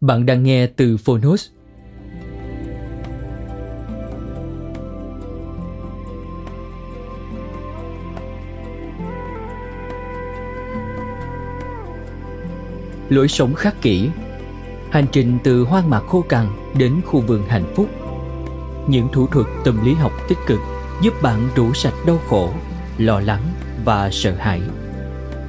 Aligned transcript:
Bạn 0.00 0.26
đang 0.26 0.42
nghe 0.42 0.66
từ 0.66 0.96
Phonos. 0.96 1.48
Lối 13.08 13.28
sống 13.28 13.54
khắc 13.54 13.82
kỷ 13.82 14.08
Hành 14.90 15.06
trình 15.12 15.38
từ 15.44 15.62
hoang 15.62 15.90
mạc 15.90 16.00
khô 16.00 16.22
cằn 16.28 16.46
đến 16.78 17.00
khu 17.06 17.20
vườn 17.20 17.42
hạnh 17.48 17.72
phúc. 17.76 17.88
Những 18.88 19.08
thủ 19.12 19.26
thuật 19.26 19.46
tâm 19.64 19.84
lý 19.84 19.94
học 19.94 20.12
tích 20.28 20.38
cực 20.46 20.60
giúp 21.02 21.14
bạn 21.22 21.48
rủ 21.56 21.74
sạch 21.74 21.94
đau 22.06 22.18
khổ, 22.28 22.50
lo 22.98 23.20
lắng 23.20 23.42
và 23.84 24.10
sợ 24.12 24.34
hãi. 24.38 24.60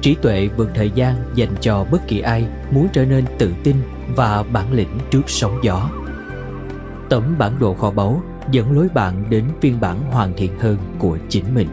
Trí 0.00 0.14
tuệ 0.22 0.48
vượt 0.56 0.70
thời 0.74 0.90
gian 0.90 1.14
dành 1.34 1.54
cho 1.60 1.86
bất 1.90 2.08
kỳ 2.08 2.20
ai 2.20 2.46
muốn 2.70 2.88
trở 2.92 3.04
nên 3.04 3.24
tự 3.38 3.54
tin 3.64 3.76
và 4.16 4.42
bản 4.42 4.72
lĩnh 4.72 4.98
trước 5.10 5.22
sóng 5.26 5.58
gió. 5.62 5.90
Tấm 7.08 7.38
bản 7.38 7.58
đồ 7.58 7.74
kho 7.74 7.90
báu 7.90 8.22
dẫn 8.50 8.72
lối 8.72 8.88
bạn 8.94 9.24
đến 9.30 9.44
phiên 9.60 9.80
bản 9.80 10.00
hoàn 10.10 10.32
thiện 10.36 10.58
hơn 10.58 10.76
của 10.98 11.18
chính 11.28 11.54
mình. 11.54 11.68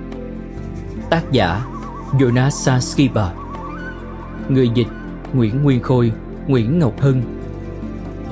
Tác 1.10 1.32
giả 1.32 1.66
Jonas 2.12 2.50
Sanskiba 2.50 3.32
người 4.50 4.70
dịch 4.70 4.88
Nguyễn 5.34 5.64
Nguyên 5.64 5.82
Khôi, 5.82 6.12
Nguyễn 6.48 6.80
Ngọc 6.80 7.02
Hân. 7.02 7.22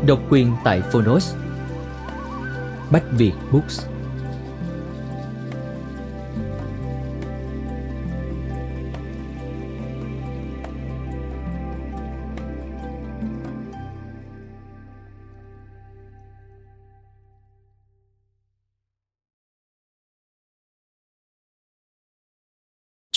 Độc 0.06 0.20
quyền 0.30 0.52
tại 0.64 0.82
Phonos. 0.82 1.36
Bách 2.92 3.04
Việt 3.12 3.34
Books. 3.52 3.86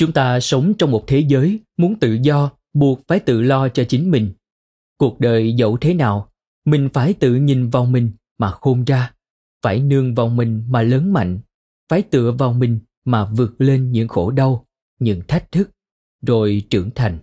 Chúng 0.01 0.13
ta 0.13 0.41
sống 0.41 0.75
trong 0.79 0.91
một 0.91 1.05
thế 1.07 1.25
giới 1.29 1.61
muốn 1.77 1.99
tự 1.99 2.19
do, 2.23 2.51
buộc 2.73 3.01
phải 3.09 3.21
tự 3.21 3.43
lo 3.43 3.69
cho 3.69 3.85
chính 3.85 4.11
mình. 4.11 4.33
Cuộc 4.97 5.21
đời 5.21 5.53
dẫu 5.53 5.77
thế 5.81 5.95
nào, 5.95 6.33
mình 6.65 6.89
phải 6.93 7.15
tự 7.15 7.35
nhìn 7.35 7.71
vào 7.71 7.85
mình 7.85 8.11
mà 8.39 8.51
khôn 8.51 8.85
ra, 8.85 9.15
phải 9.63 9.81
nương 9.81 10.15
vào 10.15 10.29
mình 10.29 10.65
mà 10.69 10.83
lớn 10.83 11.13
mạnh, 11.13 11.41
phải 11.89 12.03
tựa 12.03 12.33
vào 12.33 12.53
mình 12.53 12.81
mà 13.05 13.25
vượt 13.25 13.61
lên 13.61 13.93
những 13.93 14.09
khổ 14.09 14.31
đau, 14.31 14.67
những 14.99 15.23
thách 15.29 15.53
thức, 15.53 15.71
rồi 16.27 16.63
trưởng 16.71 16.91
thành. 16.95 17.19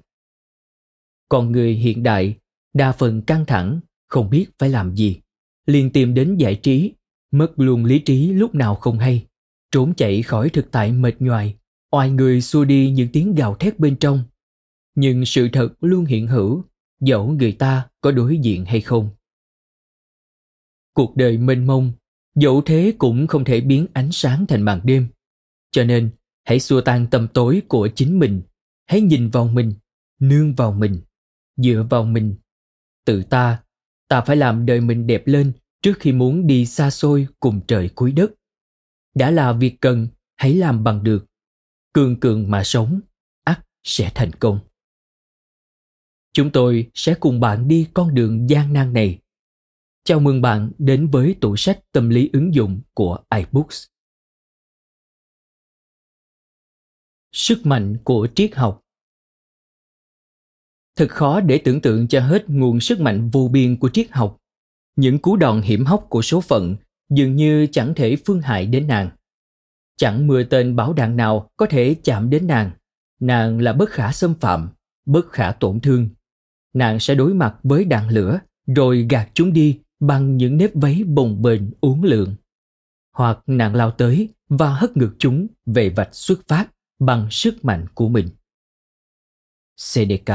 còn 1.29 1.51
người 1.51 1.73
hiện 1.73 2.03
đại 2.03 2.37
đa 2.73 2.91
phần 2.91 3.21
căng 3.21 3.45
thẳng, 3.45 3.79
không 4.07 4.29
biết 4.29 4.45
phải 4.59 4.69
làm 4.69 4.95
gì, 4.95 5.19
liền 5.65 5.91
tìm 5.91 6.13
đến 6.13 6.35
giải 6.35 6.55
trí, 6.55 6.91
mất 7.31 7.51
luôn 7.55 7.85
lý 7.85 7.99
trí 7.99 8.27
lúc 8.27 8.55
nào 8.55 8.75
không 8.75 8.99
hay, 8.99 9.25
trốn 9.71 9.93
chạy 9.93 10.21
khỏi 10.21 10.49
thực 10.49 10.71
tại 10.71 10.91
mệt 10.91 11.15
nhoài 11.19 11.56
oai 11.91 12.09
người 12.09 12.41
xua 12.41 12.65
đi 12.65 12.91
những 12.91 13.09
tiếng 13.13 13.35
gào 13.35 13.55
thét 13.55 13.79
bên 13.79 13.95
trong. 13.95 14.23
Nhưng 14.95 15.25
sự 15.25 15.49
thật 15.53 15.69
luôn 15.81 16.05
hiện 16.05 16.27
hữu, 16.27 16.63
dẫu 16.99 17.31
người 17.31 17.51
ta 17.51 17.89
có 18.01 18.11
đối 18.11 18.37
diện 18.37 18.65
hay 18.65 18.81
không. 18.81 19.09
Cuộc 20.93 21.15
đời 21.15 21.37
mênh 21.37 21.67
mông, 21.67 21.91
dẫu 22.35 22.61
thế 22.65 22.93
cũng 22.97 23.27
không 23.27 23.43
thể 23.43 23.61
biến 23.61 23.87
ánh 23.93 24.11
sáng 24.11 24.45
thành 24.47 24.61
màn 24.61 24.81
đêm. 24.83 25.07
Cho 25.71 25.83
nên, 25.83 26.09
hãy 26.43 26.59
xua 26.59 26.81
tan 26.81 27.07
tâm 27.11 27.27
tối 27.33 27.61
của 27.67 27.89
chính 27.95 28.19
mình. 28.19 28.41
Hãy 28.85 29.01
nhìn 29.01 29.29
vào 29.29 29.47
mình, 29.47 29.73
nương 30.19 30.55
vào 30.55 30.71
mình, 30.71 31.01
dựa 31.57 31.85
vào 31.89 32.03
mình. 32.03 32.35
Tự 33.05 33.23
ta 33.23 33.63
ta 34.07 34.21
phải 34.21 34.35
làm 34.35 34.65
đời 34.65 34.81
mình 34.81 35.07
đẹp 35.07 35.27
lên 35.27 35.51
trước 35.81 35.93
khi 35.99 36.11
muốn 36.11 36.47
đi 36.47 36.65
xa 36.65 36.89
xôi 36.89 37.27
cùng 37.39 37.61
trời 37.67 37.89
cuối 37.95 38.11
đất. 38.11 38.31
Đã 39.15 39.31
là 39.31 39.53
việc 39.53 39.81
cần, 39.81 40.07
hãy 40.35 40.53
làm 40.53 40.83
bằng 40.83 41.03
được 41.03 41.25
cường 41.97 42.19
cường 42.19 42.51
mà 42.51 42.63
sống, 42.63 42.99
ắt 43.43 43.65
sẽ 43.83 44.11
thành 44.15 44.31
công. 44.33 44.59
Chúng 46.33 46.51
tôi 46.51 46.91
sẽ 46.93 47.15
cùng 47.19 47.39
bạn 47.39 47.67
đi 47.67 47.87
con 47.93 48.13
đường 48.13 48.49
gian 48.49 48.73
nan 48.73 48.93
này. 48.93 49.19
Chào 50.03 50.19
mừng 50.19 50.41
bạn 50.41 50.71
đến 50.77 51.07
với 51.07 51.35
tủ 51.41 51.55
sách 51.55 51.79
tâm 51.91 52.09
lý 52.09 52.29
ứng 52.33 52.53
dụng 52.53 52.81
của 52.93 53.19
iBooks. 53.35 53.85
Sức 57.31 57.65
mạnh 57.65 57.97
của 58.03 58.27
triết 58.35 58.55
học. 58.55 58.81
Thật 60.95 61.07
khó 61.09 61.41
để 61.41 61.61
tưởng 61.65 61.81
tượng 61.81 62.07
cho 62.07 62.19
hết 62.19 62.49
nguồn 62.49 62.79
sức 62.79 62.99
mạnh 62.99 63.29
vô 63.29 63.47
biên 63.47 63.79
của 63.79 63.89
triết 63.89 64.11
học. 64.11 64.37
Những 64.95 65.19
cú 65.19 65.35
đòn 65.35 65.61
hiểm 65.61 65.85
hóc 65.85 66.07
của 66.09 66.21
số 66.21 66.41
phận 66.41 66.75
dường 67.09 67.35
như 67.35 67.67
chẳng 67.71 67.93
thể 67.95 68.15
phương 68.25 68.41
hại 68.41 68.65
đến 68.65 68.87
nàng. 68.87 69.09
Chẳng 69.97 70.27
mưa 70.27 70.43
tên 70.43 70.75
báo 70.75 70.93
đạn 70.93 71.17
nào 71.17 71.51
có 71.57 71.65
thể 71.69 71.95
chạm 72.03 72.29
đến 72.29 72.47
nàng. 72.47 72.71
Nàng 73.19 73.59
là 73.59 73.73
bất 73.73 73.89
khả 73.89 74.11
xâm 74.11 74.33
phạm, 74.33 74.69
bất 75.05 75.31
khả 75.31 75.51
tổn 75.51 75.79
thương. 75.79 76.09
Nàng 76.73 76.99
sẽ 76.99 77.15
đối 77.15 77.33
mặt 77.33 77.59
với 77.63 77.85
đạn 77.85 78.09
lửa 78.09 78.39
rồi 78.75 79.07
gạt 79.09 79.29
chúng 79.33 79.53
đi 79.53 79.79
bằng 79.99 80.37
những 80.37 80.57
nếp 80.57 80.71
váy 80.73 81.03
bồng 81.03 81.41
bềnh 81.41 81.61
uốn 81.81 82.01
lượn. 82.03 82.35
Hoặc 83.11 83.39
nàng 83.47 83.75
lao 83.75 83.91
tới 83.91 84.29
và 84.49 84.73
hất 84.73 84.97
ngược 84.97 85.15
chúng 85.19 85.47
về 85.65 85.89
vạch 85.89 86.15
xuất 86.15 86.47
phát 86.47 86.67
bằng 86.99 87.27
sức 87.31 87.65
mạnh 87.65 87.85
của 87.93 88.09
mình. 88.09 88.29
CDK 89.75 90.31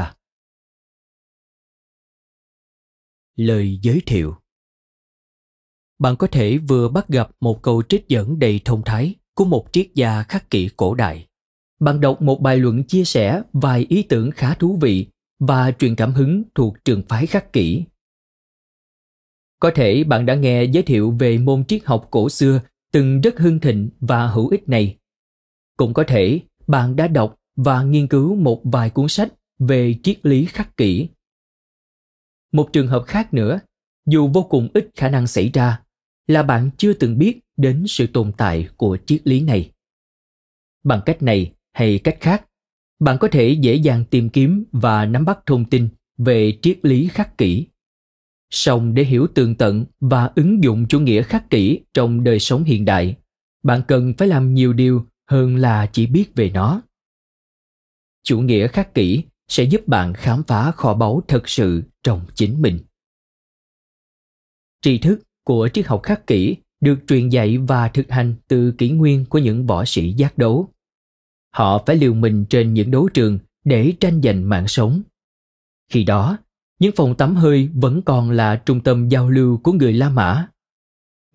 Lời 3.35 3.79
giới 3.81 4.01
thiệu 4.05 4.35
Bạn 5.99 6.15
có 6.15 6.27
thể 6.27 6.57
vừa 6.57 6.89
bắt 6.89 7.07
gặp 7.07 7.31
một 7.39 7.59
câu 7.61 7.83
trích 7.89 8.07
dẫn 8.07 8.39
đầy 8.39 8.61
thông 8.65 8.81
thái 8.85 9.15
của 9.35 9.45
một 9.45 9.67
triết 9.71 9.87
gia 9.95 10.23
khắc 10.23 10.49
kỷ 10.49 10.69
cổ 10.77 10.95
đại. 10.95 11.27
Bạn 11.79 12.01
đọc 12.01 12.21
một 12.21 12.41
bài 12.41 12.57
luận 12.57 12.83
chia 12.83 13.03
sẻ 13.03 13.41
vài 13.53 13.85
ý 13.89 14.03
tưởng 14.03 14.31
khá 14.31 14.53
thú 14.53 14.77
vị 14.81 15.07
và 15.39 15.71
truyền 15.71 15.95
cảm 15.95 16.13
hứng 16.13 16.43
thuộc 16.55 16.85
trường 16.85 17.01
phái 17.07 17.27
khắc 17.27 17.53
kỷ. 17.53 17.83
Có 19.59 19.71
thể 19.75 20.03
bạn 20.03 20.25
đã 20.25 20.35
nghe 20.35 20.63
giới 20.63 20.83
thiệu 20.83 21.11
về 21.19 21.37
môn 21.37 21.65
triết 21.65 21.85
học 21.85 22.07
cổ 22.11 22.29
xưa 22.29 22.61
từng 22.91 23.21
rất 23.21 23.39
hưng 23.39 23.59
thịnh 23.59 23.89
và 23.99 24.27
hữu 24.27 24.47
ích 24.49 24.69
này. 24.69 24.97
Cũng 25.77 25.93
có 25.93 26.03
thể 26.07 26.41
bạn 26.67 26.95
đã 26.95 27.07
đọc 27.07 27.35
và 27.55 27.83
nghiên 27.83 28.07
cứu 28.07 28.35
một 28.35 28.61
vài 28.63 28.89
cuốn 28.89 29.07
sách 29.07 29.33
về 29.59 29.95
triết 30.03 30.25
lý 30.25 30.45
khắc 30.45 30.77
kỷ. 30.77 31.07
Một 32.51 32.69
trường 32.73 32.87
hợp 32.87 33.03
khác 33.07 33.33
nữa, 33.33 33.59
dù 34.05 34.27
vô 34.27 34.43
cùng 34.43 34.69
ít 34.73 34.89
khả 34.95 35.09
năng 35.09 35.27
xảy 35.27 35.49
ra, 35.53 35.81
là 36.27 36.43
bạn 36.43 36.69
chưa 36.77 36.93
từng 36.93 37.17
biết 37.17 37.39
đến 37.57 37.85
sự 37.87 38.07
tồn 38.07 38.31
tại 38.37 38.67
của 38.77 38.97
triết 39.05 39.27
lý 39.27 39.41
này 39.41 39.71
bằng 40.83 41.01
cách 41.05 41.21
này 41.21 41.53
hay 41.73 41.99
cách 41.99 42.17
khác 42.19 42.45
bạn 42.99 43.17
có 43.19 43.27
thể 43.27 43.57
dễ 43.61 43.75
dàng 43.75 44.05
tìm 44.09 44.29
kiếm 44.29 44.63
và 44.71 45.05
nắm 45.05 45.25
bắt 45.25 45.39
thông 45.45 45.65
tin 45.65 45.89
về 46.17 46.59
triết 46.61 46.79
lý 46.83 47.07
khắc 47.07 47.37
kỷ 47.37 47.67
Song 48.53 48.93
để 48.93 49.03
hiểu 49.03 49.27
tường 49.35 49.55
tận 49.55 49.85
và 49.99 50.31
ứng 50.35 50.63
dụng 50.63 50.85
chủ 50.89 50.99
nghĩa 50.99 51.23
khắc 51.23 51.49
kỷ 51.49 51.79
trong 51.93 52.23
đời 52.23 52.39
sống 52.39 52.63
hiện 52.63 52.85
đại, 52.85 53.15
bạn 53.63 53.81
cần 53.87 54.13
phải 54.17 54.27
làm 54.27 54.53
nhiều 54.53 54.73
điều 54.73 55.05
hơn 55.29 55.55
là 55.55 55.89
chỉ 55.93 56.07
biết 56.07 56.35
về 56.35 56.49
nó. 56.49 56.81
Chủ 58.23 58.41
nghĩa 58.41 58.67
khắc 58.67 58.93
kỷ 58.93 59.23
sẽ 59.47 59.63
giúp 59.63 59.87
bạn 59.87 60.13
khám 60.13 60.43
phá 60.43 60.71
kho 60.71 60.93
báu 60.93 61.21
thật 61.27 61.49
sự 61.49 61.83
trong 62.03 62.25
chính 62.35 62.61
mình. 62.61 62.79
Tri 64.81 64.97
thức 64.97 65.21
của 65.43 65.69
triết 65.73 65.87
học 65.87 66.03
khắc 66.03 66.27
kỷ 66.27 66.55
được 66.83 66.99
truyền 67.07 67.29
dạy 67.29 67.57
và 67.57 67.87
thực 67.87 68.11
hành 68.11 68.35
từ 68.47 68.71
kỷ 68.71 68.89
nguyên 68.89 69.25
của 69.25 69.37
những 69.37 69.67
võ 69.67 69.85
sĩ 69.85 70.11
giác 70.11 70.37
đấu. 70.37 70.69
Họ 71.55 71.83
phải 71.85 71.95
liều 71.95 72.13
mình 72.13 72.45
trên 72.49 72.73
những 72.73 72.91
đấu 72.91 73.09
trường 73.13 73.39
để 73.65 73.93
tranh 73.99 74.21
giành 74.21 74.49
mạng 74.49 74.67
sống. 74.67 75.01
Khi 75.91 76.03
đó, 76.03 76.37
những 76.79 76.95
phòng 76.95 77.15
tắm 77.15 77.35
hơi 77.35 77.69
vẫn 77.73 78.01
còn 78.01 78.31
là 78.31 78.55
trung 78.55 78.81
tâm 78.81 79.09
giao 79.09 79.29
lưu 79.29 79.57
của 79.57 79.71
người 79.71 79.93
La 79.93 80.09
Mã. 80.09 80.47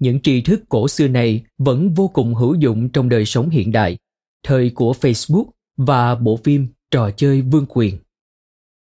Những 0.00 0.20
tri 0.20 0.40
thức 0.40 0.62
cổ 0.68 0.88
xưa 0.88 1.08
này 1.08 1.44
vẫn 1.58 1.94
vô 1.94 2.08
cùng 2.08 2.34
hữu 2.34 2.54
dụng 2.54 2.88
trong 2.88 3.08
đời 3.08 3.24
sống 3.24 3.48
hiện 3.48 3.72
đại, 3.72 3.98
thời 4.42 4.70
của 4.70 4.92
Facebook 4.92 5.46
và 5.76 6.14
bộ 6.14 6.36
phim 6.36 6.68
trò 6.90 7.10
chơi 7.10 7.42
vương 7.42 7.66
quyền. 7.68 7.98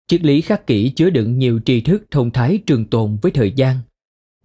Triết 0.09 0.25
lý 0.25 0.41
khắc 0.41 0.67
kỷ 0.67 0.91
chứa 0.91 1.11
đựng 1.11 1.39
nhiều 1.39 1.61
tri 1.65 1.81
thức 1.81 2.05
thông 2.11 2.31
thái 2.31 2.59
trường 2.67 2.85
tồn 2.85 3.17
với 3.23 3.33
thời 3.33 3.53
gian. 3.53 3.79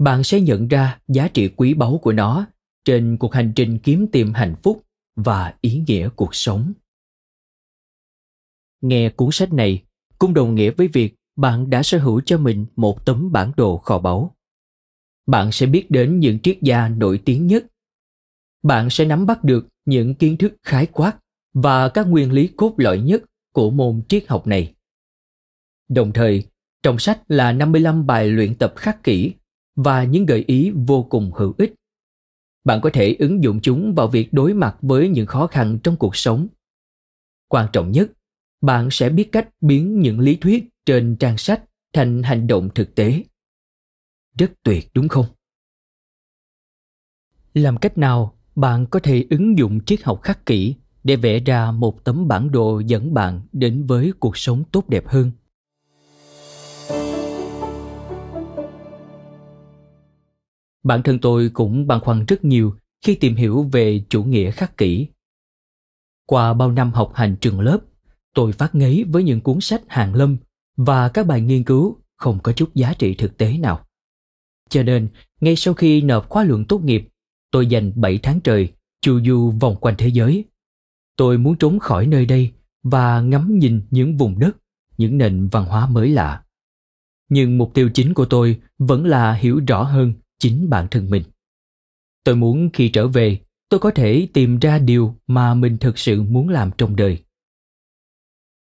Bạn 0.01 0.23
sẽ 0.23 0.41
nhận 0.41 0.67
ra 0.67 0.99
giá 1.07 1.27
trị 1.27 1.49
quý 1.55 1.73
báu 1.73 1.99
của 2.01 2.11
nó 2.11 2.45
trên 2.85 3.17
cuộc 3.17 3.33
hành 3.33 3.53
trình 3.55 3.79
kiếm 3.83 4.07
tìm 4.11 4.33
hạnh 4.33 4.55
phúc 4.63 4.83
và 5.15 5.53
ý 5.61 5.83
nghĩa 5.87 6.09
cuộc 6.15 6.35
sống. 6.35 6.73
Nghe 8.81 9.09
cuốn 9.09 9.29
sách 9.31 9.53
này 9.53 9.83
cũng 10.19 10.33
đồng 10.33 10.55
nghĩa 10.55 10.71
với 10.71 10.87
việc 10.87 11.15
bạn 11.35 11.69
đã 11.69 11.83
sở 11.83 11.97
hữu 11.99 12.21
cho 12.25 12.37
mình 12.37 12.65
một 12.75 13.05
tấm 13.05 13.31
bản 13.31 13.51
đồ 13.57 13.77
kho 13.77 13.99
báu. 13.99 14.35
Bạn 15.25 15.51
sẽ 15.51 15.65
biết 15.65 15.91
đến 15.91 16.19
những 16.19 16.39
triết 16.39 16.57
gia 16.61 16.87
nổi 16.87 17.21
tiếng 17.25 17.47
nhất. 17.47 17.65
Bạn 18.63 18.89
sẽ 18.89 19.05
nắm 19.05 19.25
bắt 19.25 19.43
được 19.43 19.67
những 19.85 20.15
kiến 20.15 20.37
thức 20.37 20.53
khái 20.63 20.85
quát 20.85 21.17
và 21.53 21.89
các 21.89 22.07
nguyên 22.07 22.31
lý 22.31 22.47
cốt 22.47 22.73
lõi 22.77 22.99
nhất 22.99 23.23
của 23.53 23.71
môn 23.71 24.01
triết 24.07 24.27
học 24.27 24.47
này. 24.47 24.73
Đồng 25.89 26.13
thời, 26.13 26.43
trong 26.83 26.99
sách 26.99 27.21
là 27.27 27.51
55 27.51 28.07
bài 28.07 28.27
luyện 28.27 28.55
tập 28.55 28.73
khắc 28.75 29.03
kỹ 29.03 29.33
và 29.83 30.03
những 30.03 30.25
gợi 30.25 30.43
ý 30.47 30.71
vô 30.87 31.03
cùng 31.03 31.31
hữu 31.31 31.53
ích. 31.57 31.73
Bạn 32.63 32.81
có 32.81 32.89
thể 32.93 33.15
ứng 33.19 33.43
dụng 33.43 33.59
chúng 33.63 33.95
vào 33.95 34.07
việc 34.07 34.33
đối 34.33 34.53
mặt 34.53 34.77
với 34.81 35.09
những 35.09 35.25
khó 35.25 35.47
khăn 35.47 35.79
trong 35.83 35.95
cuộc 35.95 36.15
sống. 36.15 36.47
Quan 37.47 37.67
trọng 37.73 37.91
nhất, 37.91 38.11
bạn 38.61 38.87
sẽ 38.91 39.09
biết 39.09 39.31
cách 39.31 39.49
biến 39.61 39.99
những 39.99 40.19
lý 40.19 40.35
thuyết 40.35 40.69
trên 40.85 41.15
trang 41.19 41.37
sách 41.37 41.63
thành 41.93 42.23
hành 42.23 42.47
động 42.47 42.69
thực 42.75 42.95
tế. 42.95 43.23
Rất 44.37 44.51
tuyệt 44.63 44.89
đúng 44.93 45.07
không? 45.07 45.25
Làm 47.53 47.77
cách 47.77 47.97
nào 47.97 48.37
bạn 48.55 48.85
có 48.85 48.99
thể 48.99 49.25
ứng 49.29 49.57
dụng 49.57 49.79
triết 49.85 50.03
học 50.03 50.19
khắc 50.23 50.45
kỷ 50.45 50.75
để 51.03 51.15
vẽ 51.15 51.39
ra 51.39 51.71
một 51.71 52.03
tấm 52.03 52.27
bản 52.27 52.51
đồ 52.51 52.79
dẫn 52.79 53.13
bạn 53.13 53.41
đến 53.51 53.85
với 53.87 54.13
cuộc 54.19 54.37
sống 54.37 54.63
tốt 54.71 54.89
đẹp 54.89 55.07
hơn? 55.07 55.31
Bản 60.83 61.03
thân 61.03 61.19
tôi 61.19 61.49
cũng 61.53 61.87
băn 61.87 61.99
khoăn 61.99 62.25
rất 62.25 62.45
nhiều 62.45 62.75
khi 63.05 63.15
tìm 63.15 63.35
hiểu 63.35 63.63
về 63.63 64.03
chủ 64.09 64.23
nghĩa 64.23 64.51
khắc 64.51 64.77
kỷ. 64.77 65.07
Qua 66.25 66.53
bao 66.53 66.71
năm 66.71 66.91
học 66.91 67.11
hành 67.15 67.35
trường 67.41 67.59
lớp, 67.59 67.79
tôi 68.33 68.51
phát 68.51 68.75
ngấy 68.75 69.05
với 69.07 69.23
những 69.23 69.41
cuốn 69.41 69.61
sách 69.61 69.81
hàng 69.87 70.15
lâm 70.15 70.37
và 70.77 71.09
các 71.09 71.27
bài 71.27 71.41
nghiên 71.41 71.63
cứu 71.63 71.97
không 72.17 72.39
có 72.43 72.51
chút 72.51 72.75
giá 72.75 72.93
trị 72.93 73.15
thực 73.15 73.37
tế 73.37 73.57
nào. 73.57 73.85
Cho 74.69 74.83
nên, 74.83 75.07
ngay 75.41 75.55
sau 75.55 75.73
khi 75.73 76.01
nộp 76.01 76.29
khóa 76.29 76.43
luận 76.43 76.65
tốt 76.65 76.83
nghiệp, 76.83 77.07
tôi 77.51 77.67
dành 77.67 77.91
7 77.95 78.17
tháng 78.17 78.39
trời 78.39 78.73
chu 79.01 79.21
du 79.21 79.51
vòng 79.51 79.75
quanh 79.75 79.95
thế 79.97 80.07
giới. 80.07 80.45
Tôi 81.17 81.37
muốn 81.37 81.57
trốn 81.57 81.79
khỏi 81.79 82.07
nơi 82.07 82.25
đây 82.25 82.51
và 82.83 83.21
ngắm 83.21 83.59
nhìn 83.59 83.81
những 83.89 84.17
vùng 84.17 84.39
đất, 84.39 84.57
những 84.97 85.17
nền 85.17 85.47
văn 85.47 85.65
hóa 85.65 85.87
mới 85.87 86.09
lạ. 86.09 86.43
Nhưng 87.29 87.57
mục 87.57 87.73
tiêu 87.73 87.89
chính 87.93 88.13
của 88.13 88.25
tôi 88.25 88.59
vẫn 88.77 89.05
là 89.05 89.33
hiểu 89.33 89.61
rõ 89.67 89.83
hơn 89.83 90.13
chính 90.41 90.69
bản 90.69 90.87
thân 90.91 91.09
mình. 91.09 91.23
Tôi 92.23 92.35
muốn 92.35 92.69
khi 92.73 92.89
trở 92.89 93.07
về, 93.07 93.39
tôi 93.69 93.79
có 93.79 93.91
thể 93.91 94.27
tìm 94.33 94.59
ra 94.59 94.79
điều 94.79 95.15
mà 95.27 95.53
mình 95.53 95.77
thực 95.77 95.97
sự 95.97 96.23
muốn 96.23 96.49
làm 96.49 96.71
trong 96.77 96.95
đời. 96.95 97.23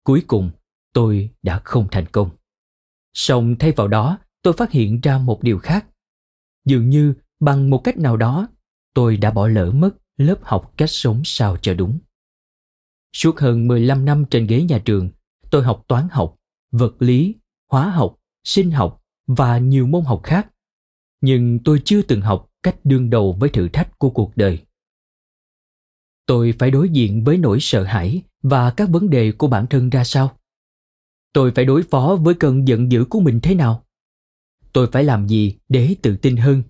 Cuối 0.04 0.22
cùng, 0.26 0.50
tôi 0.92 1.30
đã 1.42 1.60
không 1.64 1.88
thành 1.90 2.06
công. 2.12 2.30
Song 3.14 3.56
thay 3.58 3.72
vào 3.72 3.88
đó, 3.88 4.18
tôi 4.42 4.52
phát 4.52 4.70
hiện 4.70 5.00
ra 5.00 5.18
một 5.18 5.42
điều 5.42 5.58
khác. 5.58 5.86
Dường 6.64 6.90
như 6.90 7.14
bằng 7.40 7.70
một 7.70 7.78
cách 7.84 7.96
nào 7.96 8.16
đó, 8.16 8.48
tôi 8.94 9.16
đã 9.16 9.30
bỏ 9.30 9.48
lỡ 9.48 9.70
mất 9.70 9.90
lớp 10.16 10.38
học 10.42 10.72
cách 10.76 10.90
sống 10.90 11.22
sao 11.24 11.56
cho 11.62 11.74
đúng. 11.74 11.98
Suốt 13.12 13.38
hơn 13.38 13.68
15 13.68 14.04
năm 14.04 14.24
trên 14.30 14.46
ghế 14.46 14.62
nhà 14.62 14.82
trường, 14.84 15.10
tôi 15.50 15.62
học 15.62 15.84
toán 15.88 16.08
học, 16.10 16.36
vật 16.72 16.94
lý, 16.98 17.34
hóa 17.70 17.90
học, 17.90 18.16
sinh 18.44 18.70
học 18.70 19.02
và 19.26 19.58
nhiều 19.58 19.86
môn 19.86 20.04
học 20.04 20.20
khác. 20.22 20.50
Nhưng 21.24 21.58
tôi 21.64 21.82
chưa 21.84 22.02
từng 22.02 22.20
học 22.20 22.50
cách 22.62 22.76
đương 22.84 23.10
đầu 23.10 23.36
với 23.40 23.48
thử 23.48 23.68
thách 23.68 23.98
của 23.98 24.10
cuộc 24.10 24.32
đời. 24.36 24.58
Tôi 26.26 26.54
phải 26.58 26.70
đối 26.70 26.88
diện 26.88 27.24
với 27.24 27.36
nỗi 27.38 27.58
sợ 27.60 27.84
hãi 27.84 28.22
và 28.42 28.70
các 28.70 28.88
vấn 28.88 29.10
đề 29.10 29.32
của 29.32 29.46
bản 29.46 29.66
thân 29.66 29.90
ra 29.90 30.04
sao? 30.04 30.36
tôi 31.34 31.52
phải 31.54 31.64
đối 31.64 31.82
phó 31.82 32.18
với 32.20 32.34
cơn 32.34 32.68
giận 32.68 32.92
dữ 32.92 33.04
của 33.04 33.20
mình 33.20 33.40
thế 33.42 33.54
nào? 33.54 33.84
Tôi 34.72 34.88
phải 34.92 35.04
làm 35.04 35.28
gì 35.28 35.56
để 35.68 35.96
tự 36.02 36.16
tin 36.16 36.36
hơn? 36.36 36.62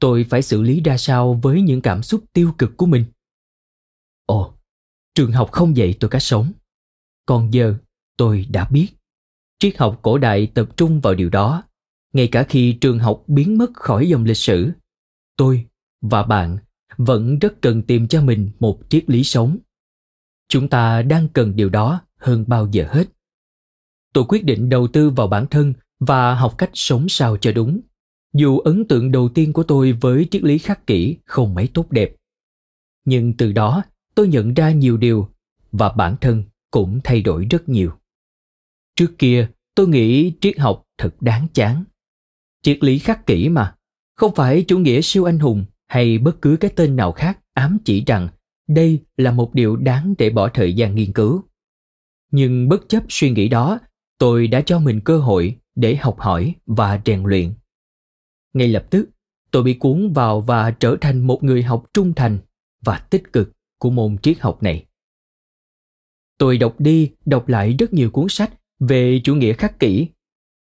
Tôi 0.00 0.24
phải 0.30 0.42
xử 0.42 0.62
lý 0.62 0.80
ra 0.80 0.96
sao 0.98 1.40
với 1.42 1.62
những 1.62 1.80
cảm 1.80 2.02
xúc 2.02 2.24
tiêu 2.32 2.52
cực 2.58 2.76
của 2.76 2.86
mình? 2.86 3.04
Ồ, 4.26 4.54
trường 5.14 5.32
học 5.32 5.52
không 5.52 5.76
dạy 5.76 5.94
tôi 6.00 6.10
cách 6.10 6.22
sống. 6.22 6.52
Còn 7.26 7.54
giờ, 7.54 7.74
tôi 8.16 8.46
đã 8.50 8.68
biết. 8.68 8.88
Triết 9.58 9.78
học 9.78 9.98
cổ 10.02 10.18
đại 10.18 10.46
tập 10.46 10.68
trung 10.76 11.00
vào 11.00 11.14
điều 11.14 11.30
đó 11.30 11.62
ngay 12.14 12.28
cả 12.28 12.42
khi 12.42 12.72
trường 12.72 12.98
học 12.98 13.24
biến 13.26 13.58
mất 13.58 13.74
khỏi 13.74 14.08
dòng 14.08 14.24
lịch 14.24 14.36
sử, 14.36 14.70
tôi 15.36 15.66
và 16.00 16.22
bạn 16.22 16.58
vẫn 16.96 17.38
rất 17.38 17.62
cần 17.62 17.82
tìm 17.82 18.08
cho 18.08 18.22
mình 18.22 18.50
một 18.60 18.80
triết 18.88 19.10
lý 19.10 19.24
sống. 19.24 19.58
Chúng 20.48 20.68
ta 20.68 21.02
đang 21.02 21.28
cần 21.28 21.56
điều 21.56 21.68
đó 21.68 22.00
hơn 22.16 22.44
bao 22.46 22.68
giờ 22.72 22.86
hết. 22.90 23.04
Tôi 24.12 24.24
quyết 24.28 24.44
định 24.44 24.68
đầu 24.68 24.86
tư 24.86 25.10
vào 25.10 25.26
bản 25.26 25.46
thân 25.46 25.72
và 26.00 26.34
học 26.34 26.54
cách 26.58 26.70
sống 26.74 27.08
sao 27.08 27.36
cho 27.36 27.52
đúng. 27.52 27.80
Dù 28.32 28.58
ấn 28.58 28.84
tượng 28.84 29.12
đầu 29.12 29.28
tiên 29.28 29.52
của 29.52 29.62
tôi 29.62 29.92
với 29.92 30.28
triết 30.30 30.42
lý 30.42 30.58
khắc 30.58 30.86
kỷ 30.86 31.16
không 31.24 31.54
mấy 31.54 31.68
tốt 31.74 31.90
đẹp, 31.90 32.14
nhưng 33.04 33.36
từ 33.36 33.52
đó 33.52 33.82
tôi 34.14 34.28
nhận 34.28 34.54
ra 34.54 34.70
nhiều 34.70 34.96
điều 34.96 35.28
và 35.72 35.88
bản 35.88 36.16
thân 36.20 36.44
cũng 36.70 37.00
thay 37.04 37.22
đổi 37.22 37.46
rất 37.50 37.68
nhiều. 37.68 37.92
Trước 38.96 39.18
kia, 39.18 39.48
tôi 39.74 39.88
nghĩ 39.88 40.32
triết 40.40 40.58
học 40.58 40.84
thật 40.98 41.14
đáng 41.20 41.46
chán 41.54 41.84
triết 42.64 42.84
lý 42.84 42.98
khắc 42.98 43.26
kỷ 43.26 43.48
mà. 43.48 43.74
Không 44.16 44.34
phải 44.34 44.64
chủ 44.68 44.78
nghĩa 44.78 45.00
siêu 45.02 45.24
anh 45.24 45.38
hùng 45.38 45.64
hay 45.86 46.18
bất 46.18 46.42
cứ 46.42 46.56
cái 46.60 46.70
tên 46.76 46.96
nào 46.96 47.12
khác 47.12 47.38
ám 47.52 47.78
chỉ 47.84 48.04
rằng 48.04 48.28
đây 48.68 49.00
là 49.16 49.30
một 49.30 49.54
điều 49.54 49.76
đáng 49.76 50.14
để 50.18 50.30
bỏ 50.30 50.48
thời 50.48 50.74
gian 50.74 50.94
nghiên 50.94 51.12
cứu. 51.12 51.42
Nhưng 52.30 52.68
bất 52.68 52.88
chấp 52.88 53.02
suy 53.08 53.30
nghĩ 53.30 53.48
đó, 53.48 53.78
tôi 54.18 54.46
đã 54.46 54.60
cho 54.60 54.78
mình 54.78 55.00
cơ 55.00 55.18
hội 55.18 55.58
để 55.74 55.96
học 55.96 56.16
hỏi 56.18 56.54
và 56.66 57.00
rèn 57.04 57.22
luyện. 57.22 57.54
Ngay 58.52 58.68
lập 58.68 58.86
tức, 58.90 59.08
tôi 59.50 59.62
bị 59.62 59.74
cuốn 59.74 60.12
vào 60.12 60.40
và 60.40 60.70
trở 60.70 60.96
thành 61.00 61.20
một 61.20 61.44
người 61.44 61.62
học 61.62 61.84
trung 61.94 62.12
thành 62.14 62.38
và 62.84 62.98
tích 62.98 63.32
cực 63.32 63.52
của 63.78 63.90
môn 63.90 64.18
triết 64.18 64.40
học 64.40 64.62
này. 64.62 64.86
Tôi 66.38 66.58
đọc 66.58 66.74
đi 66.78 67.10
đọc 67.24 67.48
lại 67.48 67.72
rất 67.78 67.92
nhiều 67.92 68.10
cuốn 68.10 68.26
sách 68.28 68.52
về 68.78 69.20
chủ 69.24 69.34
nghĩa 69.34 69.52
khắc 69.52 69.78
kỷ. 69.78 70.08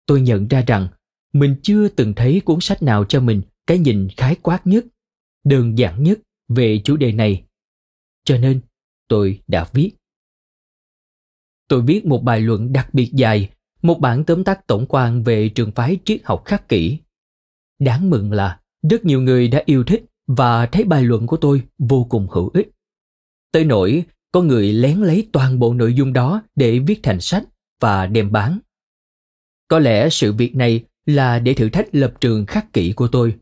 Tôi 0.07 0.21
nhận 0.21 0.49
ra 0.49 0.65
rằng 0.67 0.89
mình 1.33 1.57
chưa 1.63 1.89
từng 1.89 2.15
thấy 2.15 2.41
cuốn 2.45 2.61
sách 2.61 2.83
nào 2.83 3.05
cho 3.05 3.21
mình 3.21 3.43
cái 3.67 3.79
nhìn 3.79 4.09
khái 4.17 4.37
quát 4.43 4.67
nhất 4.67 4.85
đơn 5.45 5.79
giản 5.79 6.03
nhất 6.03 6.19
về 6.49 6.81
chủ 6.85 6.97
đề 6.97 7.13
này 7.13 7.45
cho 8.25 8.39
nên 8.39 8.61
tôi 9.09 9.41
đã 9.47 9.69
viết 9.73 9.93
tôi 11.69 11.83
viết 11.83 12.07
một 12.07 12.23
bài 12.23 12.41
luận 12.41 12.73
đặc 12.73 12.95
biệt 12.95 13.11
dài, 13.13 13.51
một 13.83 14.01
bản 14.01 14.25
tóm 14.25 14.45
tắt 14.45 14.67
tổng 14.67 14.87
quan 14.89 15.23
về 15.23 15.49
trường 15.49 15.73
phái 15.73 15.99
triết 16.05 16.21
học 16.25 16.43
khắc 16.45 16.69
kỷ. 16.69 16.99
Đáng 17.79 18.11
mừng 18.11 18.33
là 18.33 18.61
rất 18.91 19.05
nhiều 19.05 19.21
người 19.21 19.49
đã 19.49 19.63
yêu 19.67 19.85
thích 19.85 20.05
và 20.27 20.67
thấy 20.67 20.85
bài 20.85 21.03
luận 21.03 21.27
của 21.27 21.37
tôi 21.37 21.63
vô 21.79 22.07
cùng 22.11 22.29
hữu 22.31 22.51
ích. 22.55 22.71
Tới 23.53 23.65
nỗi 23.65 24.05
có 24.33 24.43
người 24.43 24.73
lén 24.73 25.01
lấy 25.01 25.29
toàn 25.33 25.59
bộ 25.59 25.75
nội 25.75 25.95
dung 25.95 26.13
đó 26.13 26.43
để 26.57 26.79
viết 26.79 27.01
thành 27.03 27.21
sách 27.21 27.45
và 27.81 28.07
đem 28.07 28.33
bán. 28.33 28.59
Có 29.69 29.79
lẽ 29.79 30.09
sự 30.11 30.33
việc 30.33 30.57
này 30.57 30.85
là 31.07 31.39
để 31.39 31.55
thử 31.55 31.69
thách 31.69 31.95
lập 31.95 32.15
trường 32.21 32.47
khắc 32.47 32.73
kỷ 32.73 32.93
của 32.93 33.09
tôi. 33.09 33.37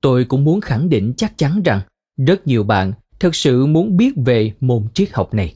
Tôi 0.00 0.24
cũng 0.24 0.44
muốn 0.44 0.60
khẳng 0.60 0.88
định 0.88 1.14
chắc 1.16 1.38
chắn 1.38 1.62
rằng 1.62 1.80
rất 2.26 2.46
nhiều 2.46 2.64
bạn 2.64 2.92
thực 3.20 3.34
sự 3.34 3.66
muốn 3.66 3.96
biết 3.96 4.12
về 4.16 4.52
môn 4.60 4.86
triết 4.94 5.12
học 5.12 5.34
này. 5.34 5.54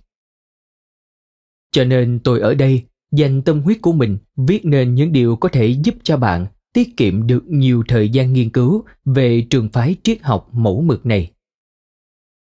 Cho 1.73 1.85
nên 1.85 2.18
tôi 2.25 2.40
ở 2.40 2.54
đây 2.54 2.82
dành 3.12 3.42
tâm 3.42 3.61
huyết 3.61 3.78
của 3.82 3.92
mình 3.92 4.18
viết 4.37 4.64
nên 4.64 4.94
những 4.94 5.12
điều 5.12 5.37
có 5.37 5.49
thể 5.49 5.66
giúp 5.66 5.94
cho 6.02 6.16
bạn 6.16 6.47
tiết 6.73 6.97
kiệm 6.97 7.26
được 7.26 7.44
nhiều 7.47 7.82
thời 7.88 8.08
gian 8.08 8.32
nghiên 8.32 8.50
cứu 8.50 8.85
về 9.04 9.47
trường 9.50 9.68
phái 9.68 9.97
triết 10.02 10.23
học 10.23 10.49
mẫu 10.52 10.82
mực 10.82 11.06
này. 11.06 11.30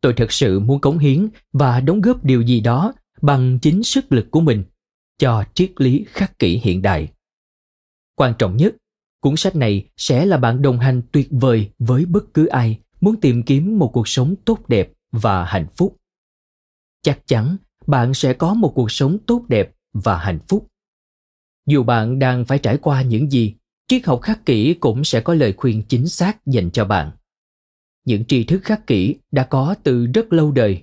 Tôi 0.01 0.13
thật 0.17 0.33
sự 0.33 0.61
muốn 0.61 0.81
cống 0.81 0.99
hiến 0.99 1.29
và 1.53 1.81
đóng 1.81 2.01
góp 2.01 2.25
điều 2.25 2.43
gì 2.43 2.61
đó 2.61 2.93
bằng 3.23 3.59
chính 3.63 3.83
sức 3.83 4.13
lực 4.13 4.31
của 4.31 4.41
mình 4.41 4.65
cho 5.19 5.45
triết 5.55 5.73
lý 5.77 6.05
khắc 6.09 6.39
kỷ 6.39 6.59
hiện 6.59 6.83
đại. 6.83 7.09
Quan 8.17 8.35
trọng 8.39 8.57
nhất, 8.57 8.75
cuốn 9.21 9.37
sách 9.37 9.57
này 9.57 9.89
sẽ 9.97 10.27
là 10.27 10.37
bạn 10.37 10.63
đồng 10.63 10.79
hành 10.79 11.03
tuyệt 11.13 11.29
vời 11.31 11.71
với 11.79 12.05
bất 12.05 12.35
cứ 12.35 12.47
ai 12.47 12.79
muốn 13.01 13.21
tìm 13.21 13.43
kiếm 13.43 13.79
một 13.79 13.91
cuộc 13.93 14.09
sống 14.09 14.35
tốt 14.45 14.69
đẹp 14.69 14.93
và 15.13 15.45
hạnh 15.45 15.67
phúc. 15.77 15.97
Chắc 17.03 17.27
chắn 17.27 17.57
bạn 17.87 18.15
sẽ 18.15 18.33
có 18.33 18.55
một 18.55 18.73
cuộc 18.75 18.91
sống 18.91 19.19
tốt 19.27 19.45
đẹp 19.49 19.75
và 19.93 20.19
hạnh 20.19 20.39
phúc. 20.49 20.67
Dù 21.67 21.83
bạn 21.83 22.19
đang 22.19 22.45
phải 22.45 22.59
trải 22.59 22.79
qua 22.79 23.03
những 23.03 23.31
gì, 23.31 23.55
triết 23.89 24.07
học 24.07 24.21
khắc 24.23 24.47
kỷ 24.47 24.75
cũng 24.75 25.05
sẽ 25.05 25.21
có 25.21 25.35
lời 25.35 25.55
khuyên 25.57 25.83
chính 25.89 26.09
xác 26.09 26.47
dành 26.47 26.71
cho 26.71 26.85
bạn. 26.85 27.11
Những 28.05 28.25
tri 28.25 28.45
thức 28.45 28.61
khắc 28.65 28.87
kỷ 28.87 29.15
đã 29.31 29.45
có 29.45 29.75
từ 29.83 30.07
rất 30.07 30.33
lâu 30.33 30.53
đời, 30.53 30.83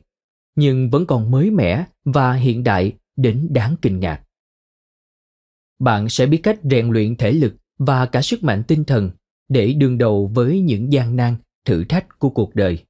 nhưng 0.56 0.90
vẫn 0.90 1.06
còn 1.06 1.32
mới 1.32 1.52
mẻ 1.52 1.86
và 2.06 2.34
hiện 2.34 2.64
đại 2.64 2.94
đến 3.16 3.48
đáng 3.52 3.76
kinh 3.82 4.00
ngạc. 4.00 4.24
Bạn 5.82 6.10
sẽ 6.10 6.26
biết 6.26 6.40
cách 6.44 6.60
rèn 6.72 6.90
luyện 6.90 7.16
thể 7.16 7.32
lực 7.32 7.54
và 7.78 8.06
cả 8.06 8.22
sức 8.22 8.44
mạnh 8.44 8.64
tinh 8.68 8.84
thần 8.84 9.12
để 9.50 9.74
đương 9.74 9.98
đầu 9.98 10.32
với 10.34 10.62
những 10.62 10.94
gian 10.94 11.16
nan, 11.16 11.36
thử 11.66 11.84
thách 11.84 12.20
của 12.20 12.30
cuộc 12.30 12.56
đời. 12.56 12.86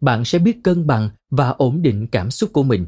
Bạn 0.00 0.24
sẽ 0.24 0.38
biết 0.38 0.56
cân 0.64 0.86
bằng 0.86 1.10
và 1.30 1.48
ổn 1.48 1.82
định 1.82 2.06
cảm 2.06 2.30
xúc 2.30 2.50
của 2.52 2.62
mình 2.62 2.86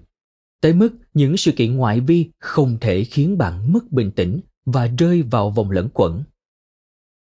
tới 0.60 0.72
mức 0.72 0.90
những 1.14 1.36
sự 1.36 1.52
kiện 1.52 1.76
ngoại 1.76 2.00
vi 2.00 2.30
không 2.38 2.78
thể 2.80 3.04
khiến 3.04 3.38
bạn 3.38 3.72
mất 3.72 3.92
bình 3.92 4.10
tĩnh 4.10 4.40
và 4.66 4.86
rơi 4.98 5.22
vào 5.22 5.50
vòng 5.50 5.70
lẫn 5.70 5.88
quẩn. 5.94 6.22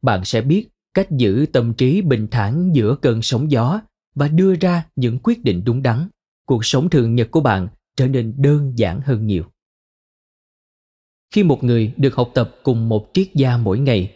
Bạn 0.01 0.25
sẽ 0.25 0.42
biết 0.42 0.68
cách 0.94 1.12
giữ 1.12 1.46
tâm 1.54 1.74
trí 1.74 2.01
bình 2.01 2.27
thản 2.32 2.70
giữa 2.74 2.96
cơn 2.96 3.22
sóng 3.22 3.51
gió 3.51 3.82
và 4.16 4.27
đưa 4.27 4.56
ra 4.56 4.86
những 4.96 5.20
quyết 5.24 5.44
định 5.44 5.63
đúng 5.66 5.82
đắn. 5.82 6.08
Cuộc 6.46 6.66
sống 6.66 6.89
thường 6.89 7.16
nhật 7.16 7.32
của 7.32 7.42
bạn 7.42 7.68
trở 7.96 8.08
nên 8.08 8.34
đơn 8.38 8.74
giản 8.75 9.01
hơn 9.01 9.27
nhiều 9.27 9.44
khi 11.31 11.43
một 11.43 11.63
người 11.63 11.93
được 11.98 12.15
học 12.15 12.31
tập 12.34 12.55
cùng 12.63 12.89
một 12.89 13.10
triết 13.13 13.27
gia 13.34 13.57
mỗi 13.57 13.79
ngày 13.79 14.13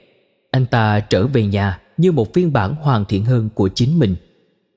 anh 0.51 0.65
ta 0.65 0.99
trở 0.99 1.27
về 1.27 1.45
nhà 1.45 1.81
như 1.97 2.11
một 2.11 2.33
phiên 2.33 2.53
bản 2.53 2.75
hoàn 2.75 3.05
thiện 3.05 3.25
hơn 3.25 3.49
của 3.55 3.69
chính 3.75 3.99
mình 3.99 4.15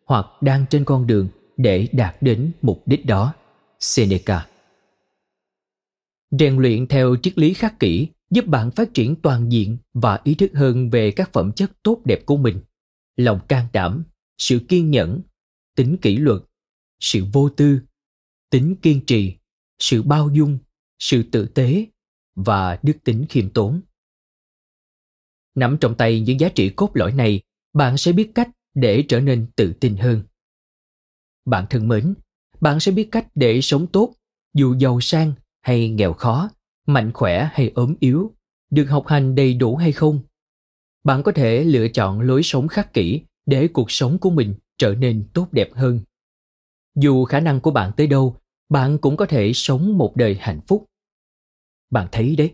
hoặc 0.06 0.26
đang 0.40 0.64
trên 0.70 0.84
con 0.84 1.06
đường 1.06 1.28
để 1.56 1.88
đạt 1.92 2.16
đến 2.20 2.52
mục 2.62 2.82
đích 2.86 3.06
đó 3.06 3.34
Seneca. 3.80 4.46
Rèn 6.30 6.56
luyện 6.56 6.86
theo 6.86 7.16
triết 7.22 7.38
lý 7.38 7.54
khắc 7.54 7.80
kỷ 7.80 8.08
giúp 8.30 8.46
bạn 8.46 8.70
phát 8.70 8.94
triển 8.94 9.16
toàn 9.22 9.52
diện 9.52 9.78
và 9.94 10.20
ý 10.24 10.34
thức 10.34 10.50
hơn 10.54 10.90
về 10.90 11.10
các 11.10 11.32
phẩm 11.32 11.52
chất 11.52 11.82
tốt 11.82 12.00
đẹp 12.04 12.26
của 12.26 12.36
mình. 12.36 12.60
Lòng 13.16 13.40
can 13.48 13.66
đảm, 13.72 14.04
sự 14.38 14.60
kiên 14.68 14.90
nhẫn, 14.90 15.20
tính 15.76 15.96
kỷ 15.96 16.16
luật, 16.16 16.42
sự 17.00 17.24
vô 17.32 17.48
tư, 17.48 17.80
tính 18.50 18.76
kiên 18.82 19.00
trì, 19.06 19.34
sự 19.78 20.02
bao 20.02 20.30
dung, 20.32 20.58
sự 20.98 21.22
tự 21.22 21.46
tế 21.46 21.86
và 22.34 22.78
đức 22.82 22.96
tính 23.04 23.26
khiêm 23.28 23.50
tốn. 23.50 23.80
Nắm 25.54 25.76
trong 25.80 25.94
tay 25.94 26.20
những 26.20 26.40
giá 26.40 26.48
trị 26.48 26.70
cốt 26.70 26.90
lõi 26.94 27.12
này, 27.12 27.40
bạn 27.72 27.96
sẽ 27.96 28.12
biết 28.12 28.30
cách 28.34 28.48
để 28.74 29.04
trở 29.08 29.20
nên 29.20 29.46
tự 29.56 29.72
tin 29.72 29.96
hơn. 29.96 30.22
Bạn 31.44 31.66
thân 31.70 31.88
mến, 31.88 32.14
bạn 32.60 32.80
sẽ 32.80 32.92
biết 32.92 33.08
cách 33.12 33.26
để 33.34 33.60
sống 33.60 33.86
tốt 33.86 34.14
dù 34.54 34.74
giàu 34.78 35.00
sang 35.00 35.32
hay 35.62 35.88
nghèo 35.88 36.12
khó 36.12 36.50
mạnh 36.86 37.10
khỏe 37.14 37.48
hay 37.52 37.72
ốm 37.74 37.94
yếu 38.00 38.32
được 38.70 38.84
học 38.84 39.06
hành 39.06 39.34
đầy 39.34 39.54
đủ 39.54 39.76
hay 39.76 39.92
không 39.92 40.20
bạn 41.04 41.22
có 41.22 41.32
thể 41.32 41.64
lựa 41.64 41.88
chọn 41.88 42.20
lối 42.20 42.42
sống 42.42 42.68
khắc 42.68 42.92
kỷ 42.92 43.20
để 43.46 43.68
cuộc 43.68 43.90
sống 43.90 44.18
của 44.18 44.30
mình 44.30 44.54
trở 44.78 44.94
nên 44.94 45.28
tốt 45.32 45.48
đẹp 45.52 45.70
hơn 45.74 46.00
dù 46.96 47.24
khả 47.24 47.40
năng 47.40 47.60
của 47.60 47.70
bạn 47.70 47.92
tới 47.96 48.06
đâu 48.06 48.36
bạn 48.68 48.98
cũng 48.98 49.16
có 49.16 49.26
thể 49.26 49.52
sống 49.54 49.98
một 49.98 50.16
đời 50.16 50.36
hạnh 50.40 50.60
phúc 50.66 50.84
bạn 51.94 52.06
thấy 52.12 52.36
đấy 52.36 52.50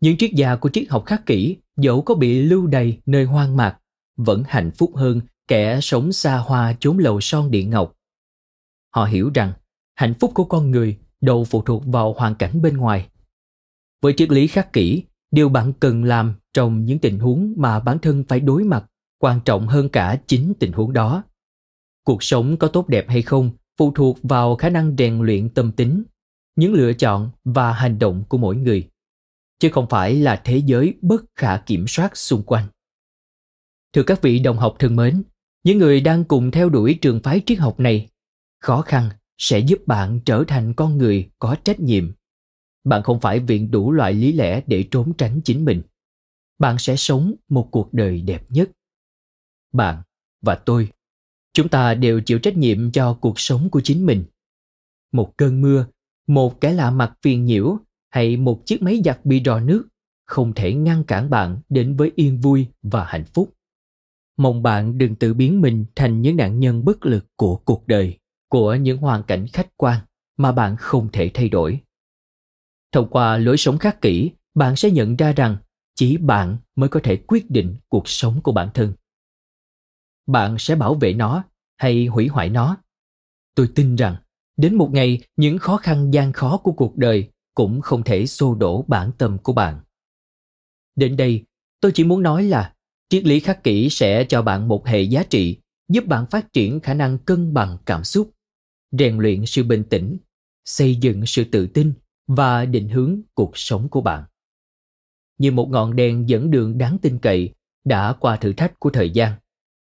những 0.00 0.16
triết 0.16 0.30
gia 0.32 0.56
của 0.56 0.68
triết 0.68 0.88
học 0.88 1.02
khắc 1.06 1.26
kỷ 1.26 1.56
dẫu 1.76 2.02
có 2.02 2.14
bị 2.14 2.42
lưu 2.42 2.66
đày 2.66 2.98
nơi 3.06 3.24
hoang 3.24 3.56
mạc 3.56 3.78
vẫn 4.16 4.42
hạnh 4.48 4.70
phúc 4.70 4.96
hơn 4.96 5.20
kẻ 5.48 5.80
sống 5.82 6.12
xa 6.12 6.36
hoa 6.36 6.76
chốn 6.80 6.98
lầu 6.98 7.20
son 7.20 7.50
điện 7.50 7.70
ngọc 7.70 7.98
Họ 8.94 9.04
hiểu 9.04 9.30
rằng 9.34 9.52
hạnh 9.94 10.14
phúc 10.14 10.30
của 10.34 10.44
con 10.44 10.70
người 10.70 10.98
đâu 11.20 11.44
phụ 11.44 11.62
thuộc 11.62 11.86
vào 11.86 12.12
hoàn 12.12 12.34
cảnh 12.34 12.62
bên 12.62 12.76
ngoài. 12.76 13.08
Với 14.02 14.14
triết 14.16 14.30
lý 14.30 14.46
khắc 14.46 14.72
kỷ, 14.72 15.02
điều 15.30 15.48
bạn 15.48 15.72
cần 15.80 16.04
làm 16.04 16.34
trong 16.54 16.84
những 16.84 16.98
tình 16.98 17.18
huống 17.18 17.54
mà 17.56 17.80
bản 17.80 17.98
thân 17.98 18.24
phải 18.28 18.40
đối 18.40 18.64
mặt 18.64 18.84
quan 19.18 19.40
trọng 19.44 19.66
hơn 19.66 19.88
cả 19.88 20.20
chính 20.26 20.52
tình 20.58 20.72
huống 20.72 20.92
đó. 20.92 21.24
Cuộc 22.04 22.22
sống 22.22 22.56
có 22.56 22.68
tốt 22.68 22.88
đẹp 22.88 23.06
hay 23.08 23.22
không 23.22 23.50
phụ 23.78 23.92
thuộc 23.94 24.18
vào 24.22 24.56
khả 24.56 24.70
năng 24.70 24.96
rèn 24.98 25.18
luyện 25.20 25.48
tâm 25.48 25.72
tính, 25.72 26.02
những 26.58 26.72
lựa 26.72 26.92
chọn 26.92 27.30
và 27.44 27.72
hành 27.72 27.98
động 27.98 28.24
của 28.28 28.38
mỗi 28.38 28.56
người, 28.56 28.90
chứ 29.58 29.68
không 29.72 29.86
phải 29.90 30.14
là 30.14 30.40
thế 30.44 30.56
giới 30.56 30.94
bất 31.02 31.24
khả 31.36 31.56
kiểm 31.56 31.84
soát 31.88 32.16
xung 32.16 32.42
quanh. 32.42 32.66
Thưa 33.92 34.02
các 34.02 34.22
vị 34.22 34.38
đồng 34.38 34.58
học 34.58 34.76
thân 34.78 34.96
mến, 34.96 35.22
những 35.64 35.78
người 35.78 36.00
đang 36.00 36.24
cùng 36.24 36.50
theo 36.50 36.68
đuổi 36.68 36.98
trường 37.02 37.20
phái 37.22 37.40
triết 37.46 37.58
học 37.58 37.80
này 37.80 38.08
khó 38.60 38.82
khăn 38.82 39.10
sẽ 39.38 39.58
giúp 39.58 39.78
bạn 39.86 40.20
trở 40.24 40.44
thành 40.48 40.74
con 40.74 40.98
người 40.98 41.30
có 41.38 41.56
trách 41.64 41.80
nhiệm. 41.80 42.12
Bạn 42.84 43.02
không 43.02 43.20
phải 43.20 43.40
viện 43.40 43.70
đủ 43.70 43.92
loại 43.92 44.14
lý 44.14 44.32
lẽ 44.32 44.62
để 44.66 44.84
trốn 44.90 45.12
tránh 45.18 45.40
chính 45.44 45.64
mình. 45.64 45.82
Bạn 46.58 46.78
sẽ 46.78 46.96
sống 46.96 47.34
một 47.48 47.68
cuộc 47.70 47.92
đời 47.92 48.20
đẹp 48.20 48.50
nhất. 48.50 48.70
Bạn 49.72 50.02
và 50.42 50.54
tôi 50.54 50.88
chúng 51.52 51.68
ta 51.68 51.94
đều 51.94 52.20
chịu 52.20 52.38
trách 52.38 52.56
nhiệm 52.56 52.92
cho 52.92 53.18
cuộc 53.20 53.40
sống 53.40 53.70
của 53.70 53.80
chính 53.84 54.06
mình. 54.06 54.24
Một 55.12 55.34
cơn 55.36 55.60
mưa 55.60 55.86
một 56.28 56.60
cái 56.60 56.74
lạ 56.74 56.90
mặt 56.90 57.12
phiền 57.22 57.44
nhiễu 57.44 57.78
hay 58.10 58.36
một 58.36 58.62
chiếc 58.66 58.82
máy 58.82 59.00
giặt 59.04 59.24
bị 59.24 59.42
rò 59.44 59.60
nước, 59.60 59.88
không 60.24 60.54
thể 60.54 60.74
ngăn 60.74 61.04
cản 61.04 61.30
bạn 61.30 61.60
đến 61.68 61.96
với 61.96 62.12
yên 62.16 62.40
vui 62.40 62.66
và 62.82 63.04
hạnh 63.04 63.24
phúc. 63.24 63.54
Mong 64.36 64.62
bạn 64.62 64.98
đừng 64.98 65.14
tự 65.14 65.34
biến 65.34 65.60
mình 65.60 65.84
thành 65.94 66.22
những 66.22 66.36
nạn 66.36 66.60
nhân 66.60 66.84
bất 66.84 67.06
lực 67.06 67.26
của 67.36 67.56
cuộc 67.56 67.86
đời, 67.86 68.18
của 68.48 68.74
những 68.74 68.98
hoàn 68.98 69.22
cảnh 69.22 69.46
khách 69.52 69.76
quan 69.76 70.00
mà 70.36 70.52
bạn 70.52 70.76
không 70.78 71.08
thể 71.12 71.30
thay 71.34 71.48
đổi. 71.48 71.80
Thông 72.92 73.08
qua 73.08 73.36
lối 73.36 73.56
sống 73.56 73.78
khắc 73.78 74.00
kỷ, 74.00 74.30
bạn 74.54 74.76
sẽ 74.76 74.90
nhận 74.90 75.16
ra 75.16 75.32
rằng 75.32 75.56
chỉ 75.94 76.16
bạn 76.16 76.56
mới 76.76 76.88
có 76.88 77.00
thể 77.02 77.16
quyết 77.16 77.50
định 77.50 77.76
cuộc 77.88 78.08
sống 78.08 78.40
của 78.42 78.52
bản 78.52 78.68
thân. 78.74 78.92
Bạn 80.26 80.58
sẽ 80.58 80.74
bảo 80.74 80.94
vệ 80.94 81.12
nó 81.12 81.44
hay 81.76 82.06
hủy 82.06 82.28
hoại 82.28 82.48
nó. 82.48 82.76
Tôi 83.54 83.68
tin 83.74 83.96
rằng 83.96 84.16
đến 84.58 84.74
một 84.74 84.90
ngày, 84.92 85.20
những 85.36 85.58
khó 85.58 85.76
khăn 85.76 86.10
gian 86.10 86.32
khó 86.32 86.56
của 86.56 86.72
cuộc 86.72 86.96
đời 86.96 87.28
cũng 87.54 87.80
không 87.80 88.02
thể 88.02 88.26
xô 88.26 88.54
đổ 88.54 88.84
bản 88.88 89.10
tâm 89.18 89.38
của 89.38 89.52
bạn. 89.52 89.80
Đến 90.96 91.16
đây, 91.16 91.44
tôi 91.80 91.92
chỉ 91.94 92.04
muốn 92.04 92.22
nói 92.22 92.44
là 92.44 92.74
triết 93.08 93.24
lý 93.24 93.40
khắc 93.40 93.64
kỷ 93.64 93.88
sẽ 93.90 94.24
cho 94.24 94.42
bạn 94.42 94.68
một 94.68 94.86
hệ 94.86 95.02
giá 95.02 95.22
trị, 95.22 95.56
giúp 95.88 96.06
bạn 96.06 96.26
phát 96.30 96.52
triển 96.52 96.80
khả 96.80 96.94
năng 96.94 97.18
cân 97.18 97.54
bằng 97.54 97.78
cảm 97.86 98.04
xúc, 98.04 98.30
rèn 98.92 99.18
luyện 99.18 99.46
sự 99.46 99.64
bình 99.64 99.84
tĩnh, 99.90 100.18
xây 100.64 100.96
dựng 100.96 101.26
sự 101.26 101.44
tự 101.44 101.66
tin 101.66 101.92
và 102.26 102.64
định 102.64 102.88
hướng 102.88 103.20
cuộc 103.34 103.52
sống 103.54 103.88
của 103.88 104.00
bạn. 104.00 104.24
Như 105.38 105.52
một 105.52 105.68
ngọn 105.70 105.96
đèn 105.96 106.28
dẫn 106.28 106.50
đường 106.50 106.78
đáng 106.78 106.98
tin 106.98 107.18
cậy 107.18 107.54
đã 107.84 108.12
qua 108.12 108.36
thử 108.36 108.52
thách 108.52 108.80
của 108.80 108.90
thời 108.90 109.10
gian, 109.10 109.32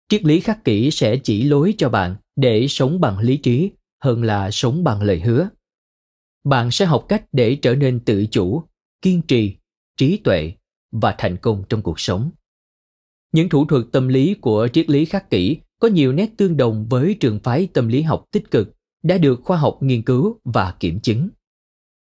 triết 0.08 0.24
lý 0.24 0.40
khắc 0.40 0.64
kỷ 0.64 0.90
sẽ 0.90 1.16
chỉ 1.16 1.42
lối 1.42 1.74
cho 1.78 1.88
bạn 1.88 2.16
để 2.36 2.66
sống 2.68 3.00
bằng 3.00 3.18
lý 3.18 3.36
trí 3.36 3.70
hơn 4.00 4.22
là 4.22 4.50
sống 4.50 4.84
bằng 4.84 5.02
lời 5.02 5.20
hứa 5.20 5.48
bạn 6.44 6.70
sẽ 6.70 6.86
học 6.86 7.06
cách 7.08 7.24
để 7.32 7.56
trở 7.62 7.74
nên 7.74 8.00
tự 8.00 8.26
chủ, 8.26 8.62
kiên 9.02 9.22
trì, 9.22 9.56
trí 9.96 10.16
tuệ 10.16 10.52
và 10.92 11.14
thành 11.18 11.36
công 11.36 11.64
trong 11.68 11.82
cuộc 11.82 12.00
sống 12.00 12.30
những 13.32 13.48
thủ 13.48 13.64
thuật 13.64 13.84
tâm 13.92 14.08
lý 14.08 14.34
của 14.34 14.68
triết 14.72 14.90
lý 14.90 15.04
khắc 15.04 15.30
kỷ 15.30 15.58
có 15.78 15.88
nhiều 15.88 16.12
nét 16.12 16.30
tương 16.36 16.56
đồng 16.56 16.86
với 16.88 17.16
trường 17.20 17.38
phái 17.38 17.68
tâm 17.72 17.88
lý 17.88 18.02
học 18.02 18.24
tích 18.30 18.50
cực 18.50 18.76
đã 19.02 19.18
được 19.18 19.40
khoa 19.44 19.56
học 19.56 19.78
nghiên 19.80 20.02
cứu 20.02 20.40
và 20.44 20.74
kiểm 20.80 21.00
chứng. 21.00 21.28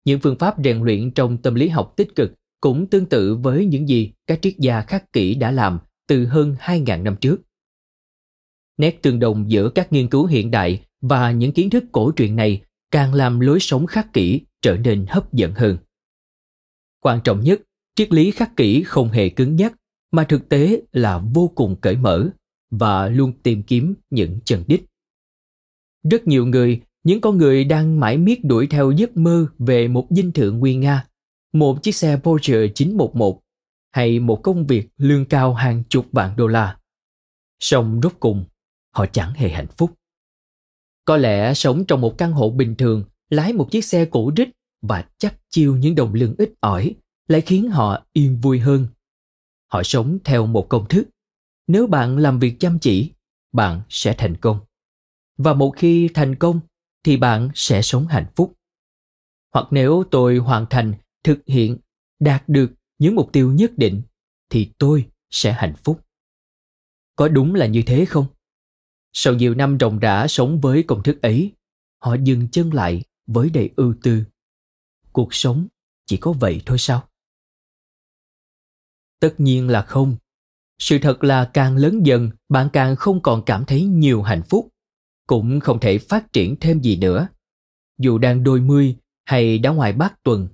Những 0.05 0.21
phương 0.21 0.39
pháp 0.39 0.55
rèn 0.65 0.83
luyện 0.83 1.11
trong 1.11 1.39
tâm 1.39 1.55
lý 1.55 1.69
học 1.69 1.95
tích 1.97 2.15
cực 2.17 2.33
cũng 2.61 2.87
tương 2.87 3.07
tự 3.07 3.37
với 3.37 3.67
những 3.67 3.89
gì 3.89 4.13
các 4.27 4.43
triết 4.43 4.55
gia 4.59 4.81
khắc 4.81 5.13
kỷ 5.13 5.35
đã 5.35 5.51
làm 5.51 5.79
từ 6.09 6.27
hơn 6.27 6.57
2.000 6.61 7.03
năm 7.03 7.17
trước. 7.21 7.41
Nét 8.77 9.03
tương 9.03 9.19
đồng 9.19 9.51
giữa 9.51 9.69
các 9.69 9.93
nghiên 9.93 10.09
cứu 10.09 10.27
hiện 10.27 10.51
đại 10.51 10.85
và 11.03 11.31
những 11.31 11.53
kiến 11.53 11.71
thức 11.71 11.85
cổ 11.93 12.13
truyền 12.17 12.37
này 12.37 12.63
càng 12.91 13.15
làm 13.15 13.41
lối 13.41 13.61
sống 13.61 13.87
khắc 13.87 14.13
kỷ 14.13 14.41
trở 14.63 14.77
nên 14.77 15.07
hấp 15.09 15.33
dẫn 15.33 15.55
hơn. 15.55 15.79
Quan 17.01 17.21
trọng 17.25 17.41
nhất, 17.41 17.61
triết 17.95 18.13
lý 18.13 18.31
khắc 18.31 18.57
kỷ 18.57 18.83
không 18.83 19.09
hề 19.09 19.29
cứng 19.29 19.57
nhắc 19.57 19.75
mà 20.13 20.25
thực 20.25 20.49
tế 20.49 20.83
là 20.93 21.19
vô 21.35 21.53
cùng 21.55 21.77
cởi 21.81 21.97
mở 21.97 22.31
và 22.71 23.09
luôn 23.09 23.33
tìm 23.43 23.63
kiếm 23.63 23.95
những 24.11 24.39
chân 24.45 24.65
đích. 24.67 24.85
Rất 26.11 26.27
nhiều 26.27 26.47
người, 26.47 26.81
những 27.05 27.21
con 27.21 27.39
người 27.39 27.65
đang 27.65 28.01
mãi 28.01 28.19
miết 28.19 28.45
đuổi 28.45 28.67
theo 28.67 28.91
giấc 28.91 29.17
mơ 29.17 29.47
về 29.59 29.89
một 29.89 30.07
dinh 30.11 30.33
thự 30.33 30.53
nguy 30.53 30.75
nga, 30.75 31.07
một 31.53 31.83
chiếc 31.83 31.93
xe 31.93 32.19
Porsche 32.23 32.69
911 32.75 33.41
hay 33.93 34.21
một 34.21 34.41
công 34.43 34.67
việc 34.67 34.89
lương 34.97 35.25
cao 35.25 35.55
hàng 35.55 35.83
chục 35.89 36.07
vạn 36.13 36.37
đô 36.37 36.47
la. 36.47 36.77
Song 37.61 38.01
rốt 38.03 38.13
cùng, 38.21 38.45
họ 38.95 39.07
chẳng 39.07 39.33
hề 39.35 39.49
hạnh 39.49 39.67
phúc. 39.77 39.91
Có 41.05 41.17
lẽ 41.17 41.55
sống 41.55 41.85
trong 41.85 42.01
một 42.01 42.19
căn 42.19 42.33
hộ 42.33 42.51
bình 42.51 42.75
thường, 42.75 43.05
lái 43.31 43.53
một 43.53 43.71
chiếc 43.71 43.85
xe 43.85 44.05
cũ 44.05 44.33
rích 44.37 44.49
và 44.83 45.05
chắc 45.19 45.35
chiêu 45.51 45.77
những 45.77 45.95
đồng 45.95 46.15
lương 46.15 46.35
ít 46.39 46.53
ỏi 46.61 46.95
lại 47.29 47.41
khiến 47.41 47.71
họ 47.71 48.05
yên 48.13 48.41
vui 48.41 48.59
hơn. 48.59 48.87
Họ 49.73 49.83
sống 49.83 50.19
theo 50.25 50.47
một 50.47 50.67
công 50.69 50.89
thức. 50.89 51.09
Nếu 51.67 51.87
bạn 51.87 52.19
làm 52.19 52.39
việc 52.39 52.57
chăm 52.61 52.79
chỉ, 52.79 53.11
bạn 53.53 53.83
sẽ 53.89 54.15
thành 54.19 54.37
công. 54.37 54.61
Và 55.37 55.55
một 55.55 55.75
khi 55.77 56.09
thành 56.15 56.35
công 56.35 56.61
thì 57.05 57.17
bạn 57.17 57.49
sẽ 57.55 57.83
sống 57.83 58.07
hạnh 58.07 58.27
phúc. 58.37 58.53
Hoặc 59.55 59.67
nếu 59.71 60.05
tôi 60.11 60.37
hoàn 60.37 60.67
thành, 60.71 60.95
thực 61.25 61.39
hiện, 61.47 61.79
đạt 62.21 62.49
được 62.49 62.73
những 62.99 63.15
mục 63.15 63.33
tiêu 63.33 63.53
nhất 63.53 63.73
định 63.77 64.03
thì 64.51 64.71
tôi 64.79 65.09
sẽ 65.31 65.53
hạnh 65.53 65.75
phúc. 65.85 66.01
Có 67.17 67.29
đúng 67.29 67.55
là 67.55 67.67
như 67.67 67.83
thế 67.87 68.05
không? 68.05 68.27
Sau 69.13 69.35
nhiều 69.35 69.55
năm 69.55 69.77
ròng 69.81 69.99
rã 69.99 70.27
sống 70.29 70.61
với 70.61 70.83
công 70.83 71.03
thức 71.03 71.23
ấy, 71.23 71.53
họ 71.99 72.15
dừng 72.15 72.49
chân 72.49 72.75
lại 72.75 73.03
với 73.27 73.51
đầy 73.51 73.71
ưu 73.77 73.95
tư. 74.03 74.25
Cuộc 75.13 75.35
sống 75.35 75.67
chỉ 76.07 76.17
có 76.17 76.33
vậy 76.33 76.63
thôi 76.67 76.79
sao? 76.79 77.09
Tất 79.21 79.35
nhiên 79.39 79.69
là 79.69 79.83
không. 79.83 80.17
Sự 80.79 80.99
thật 81.03 81.25
là 81.25 81.51
càng 81.55 81.77
lớn 81.77 82.07
dần, 82.07 82.31
bạn 82.49 82.69
càng 82.73 82.97
không 82.97 83.21
còn 83.21 83.43
cảm 83.47 83.65
thấy 83.65 83.85
nhiều 83.85 84.23
hạnh 84.23 84.43
phúc, 84.43 84.69
cũng 85.27 85.61
không 85.61 85.81
thể 85.81 85.99
phát 85.99 86.33
triển 86.33 86.57
thêm 86.61 86.81
gì 86.81 86.97
nữa. 86.97 87.29
Dù 87.99 88.19
đang 88.19 88.45
đôi 88.45 88.61
mươi 88.61 88.97
hay 89.25 89.59
đã 89.59 89.71
ngoài 89.71 89.93
bát 89.93 90.23
tuần, 90.23 90.49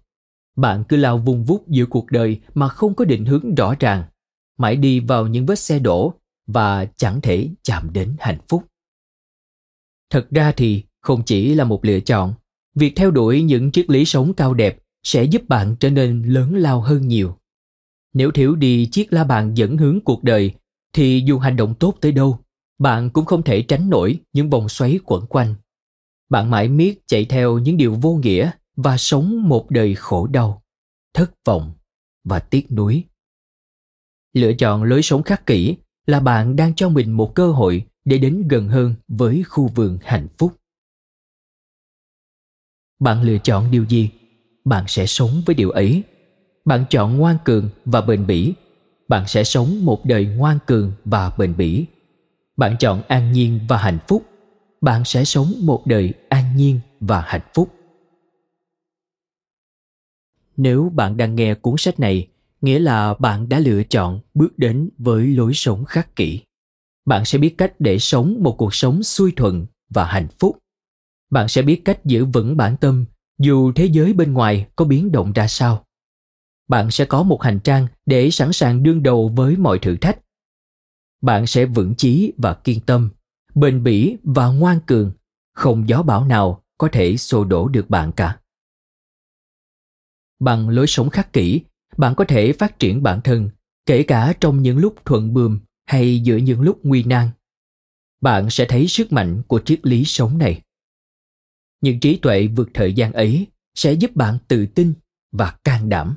bạn 0.57 0.85
cứ 0.89 0.97
lao 0.97 1.19
vùng 1.19 1.45
vút 1.45 1.69
giữa 1.69 1.87
cuộc 1.87 2.11
đời 2.11 2.41
mà 2.55 2.69
không 2.69 2.95
có 2.95 3.05
định 3.05 3.25
hướng 3.25 3.55
rõ 3.55 3.75
ràng, 3.81 4.05
mãi 4.59 4.77
đi 4.77 5.01
vào 5.01 5.27
những 5.27 5.47
vết 5.47 5.59
xe 5.59 5.79
đổ 5.79 6.15
và 6.49 6.85
chẳng 6.85 7.21
thể 7.21 7.49
chạm 7.63 7.93
đến 7.93 8.17
hạnh 8.19 8.39
phúc. 8.49 8.65
Thật 10.11 10.27
ra 10.31 10.53
thì 10.53 10.85
không 11.01 11.23
chỉ 11.27 11.55
là 11.55 11.65
một 11.65 11.85
lựa 11.85 12.01
chọn, 12.01 12.35
việc 12.75 12.93
theo 12.97 13.11
đuổi 13.11 13.43
những 13.43 13.73
triết 13.73 13.91
lý 13.91 14.05
sống 14.05 14.35
cao 14.35 14.55
đẹp 14.55 14.79
sẽ 15.03 15.25
giúp 15.25 15.43
bạn 15.49 15.77
trở 15.81 15.91
nên 15.91 16.23
lớn 16.23 16.57
lao 16.57 16.81
hơn 16.81 17.09
nhiều. 17.09 17.39
Nếu 18.13 18.31
thiếu 18.31 18.55
đi 18.55 18.87
chiếc 18.87 19.13
la 19.13 19.25
bàn 19.25 19.55
dẫn 19.55 19.77
hướng 19.77 20.01
cuộc 20.05 20.25
đời, 20.25 20.53
thì 20.93 21.23
dù 21.27 21.39
hành 21.39 21.57
động 21.57 21.75
tốt 21.75 21.95
tới 22.01 22.13
đâu, 22.13 22.39
bạn 22.79 23.11
cũng 23.11 23.25
không 23.25 23.43
thể 23.43 23.63
tránh 23.63 23.91
nổi 23.91 24.21
những 24.33 24.51
vòng 24.51 24.69
xoáy 24.69 24.99
quẩn 25.05 25.27
quanh. 25.27 25.55
Bạn 26.29 26.51
mãi 26.51 26.69
miết 26.69 27.07
chạy 27.07 27.25
theo 27.25 27.59
những 27.59 27.77
điều 27.77 27.95
vô 27.95 28.15
nghĩa 28.15 28.51
và 28.77 28.97
sống 28.97 29.49
một 29.49 29.71
đời 29.71 29.95
khổ 29.95 30.27
đau, 30.27 30.63
thất 31.15 31.31
vọng 31.45 31.73
và 32.25 32.39
tiếc 32.39 32.73
nuối. 32.73 33.05
Lựa 34.33 34.53
chọn 34.53 34.83
lối 34.83 35.03
sống 35.03 35.23
khắc 35.23 35.47
kỷ 35.47 35.77
là 36.09 36.21
bạn 36.21 36.57
đang 36.57 36.75
cho 36.75 36.89
mình 36.89 37.13
một 37.13 37.35
cơ 37.35 37.53
hội 37.53 37.85
để 38.05 38.19
đến 38.19 38.49
gần 38.49 38.69
hơn 38.69 38.95
với 39.09 39.43
khu 39.49 39.69
vườn 39.69 39.99
hạnh 40.03 40.29
phúc. 40.39 40.53
Bạn 43.01 43.23
lựa 43.23 43.39
chọn 43.39 43.71
điều 43.71 43.85
gì, 43.85 44.11
bạn 44.65 44.85
sẽ 44.89 45.07
sống 45.07 45.43
với 45.47 45.55
điều 45.55 45.71
ấy. 45.71 46.03
Bạn 46.65 46.85
chọn 46.91 47.17
ngoan 47.17 47.37
cường 47.45 47.69
và 47.85 48.01
bền 48.01 48.27
bỉ. 48.27 48.53
Bạn 49.09 49.27
sẽ 49.27 49.45
sống 49.45 49.85
một 49.85 50.05
đời 50.05 50.27
ngoan 50.27 50.59
cường 50.67 50.93
và 51.05 51.31
bền 51.39 51.57
bỉ. 51.57 51.87
Bạn 52.57 52.77
chọn 52.79 53.03
an 53.09 53.33
nhiên 53.33 53.61
và 53.69 53.77
hạnh 53.77 53.99
phúc. 54.09 54.23
Bạn 54.81 55.05
sẽ 55.05 55.25
sống 55.25 55.53
một 55.63 55.87
đời 55.87 56.15
an 56.29 56.57
nhiên 56.57 56.81
và 57.01 57.21
hạnh 57.21 57.49
phúc. 57.55 57.75
Nếu 60.57 60.93
bạn 60.95 61.17
đang 61.17 61.35
nghe 61.35 61.55
cuốn 61.55 61.75
sách 61.79 62.01
này 62.01 62.29
nghĩa 62.61 62.79
là 62.79 63.15
bạn 63.15 63.49
đã 63.49 63.59
lựa 63.59 63.83
chọn 63.83 64.21
bước 64.35 64.59
đến 64.59 64.91
với 64.99 65.27
lối 65.27 65.55
sống 65.55 65.85
khắc 65.85 66.17
kỷ. 66.17 66.41
Bạn 67.05 67.25
sẽ 67.25 67.39
biết 67.39 67.55
cách 67.59 67.73
để 67.79 67.99
sống 67.99 68.37
một 68.41 68.55
cuộc 68.59 68.75
sống 68.75 69.03
xuôi 69.03 69.33
thuận 69.37 69.67
và 69.91 70.05
hạnh 70.05 70.29
phúc. 70.39 70.59
Bạn 71.31 71.49
sẽ 71.49 71.63
biết 71.63 71.83
cách 71.85 72.05
giữ 72.05 72.25
vững 72.25 72.57
bản 72.57 72.77
tâm, 72.77 73.05
dù 73.39 73.73
thế 73.73 73.85
giới 73.85 74.13
bên 74.13 74.33
ngoài 74.33 74.67
có 74.77 74.85
biến 74.85 75.13
động 75.13 75.33
ra 75.33 75.49
sao. 75.49 75.85
Bạn 76.69 76.91
sẽ 76.91 77.05
có 77.05 77.23
một 77.23 77.43
hành 77.43 77.61
trang 77.61 77.87
để 78.07 78.31
sẵn 78.31 78.53
sàng 78.53 78.83
đương 78.83 79.03
đầu 79.03 79.29
với 79.37 79.57
mọi 79.57 79.79
thử 79.79 79.97
thách. 79.97 80.19
Bạn 81.21 81.47
sẽ 81.47 81.67
vững 81.67 81.95
chí 81.95 82.33
và 82.37 82.55
kiên 82.55 82.81
tâm, 82.81 83.11
bền 83.55 83.83
bỉ 83.83 84.17
và 84.23 84.47
ngoan 84.47 84.81
cường. 84.87 85.13
Không 85.53 85.89
gió 85.89 86.03
bão 86.03 86.25
nào 86.25 86.63
có 86.79 86.89
thể 86.93 87.17
xô 87.17 87.45
đổ 87.45 87.69
được 87.69 87.91
bạn 87.91 88.13
cả. 88.13 88.39
Bằng 90.41 90.69
lối 90.69 90.87
sống 90.87 91.11
khắc 91.11 91.33
kỷ 91.33 91.61
bạn 91.99 92.15
có 92.15 92.25
thể 92.25 92.53
phát 92.53 92.79
triển 92.79 93.03
bản 93.03 93.21
thân, 93.25 93.51
kể 93.87 94.03
cả 94.03 94.35
trong 94.41 94.63
những 94.63 94.79
lúc 94.79 94.95
thuận 95.05 95.35
bườm 95.35 95.61
hay 95.87 96.21
giữa 96.21 96.37
những 96.37 96.61
lúc 96.61 96.81
nguy 96.83 97.03
nan. 97.03 97.31
Bạn 98.21 98.51
sẽ 98.51 98.67
thấy 98.69 98.89
sức 98.89 99.13
mạnh 99.13 99.43
của 99.47 99.61
triết 99.65 99.87
lý 99.87 100.05
sống 100.05 100.39
này. 100.39 100.63
Những 101.81 102.01
trí 102.01 102.17
tuệ 102.17 102.47
vượt 102.47 102.69
thời 102.75 102.93
gian 102.93 103.13
ấy 103.13 103.47
sẽ 103.75 103.93
giúp 103.93 104.17
bạn 104.17 104.39
tự 104.49 104.67
tin 104.67 104.95
và 105.33 105.57
can 105.65 105.89
đảm. 105.89 106.17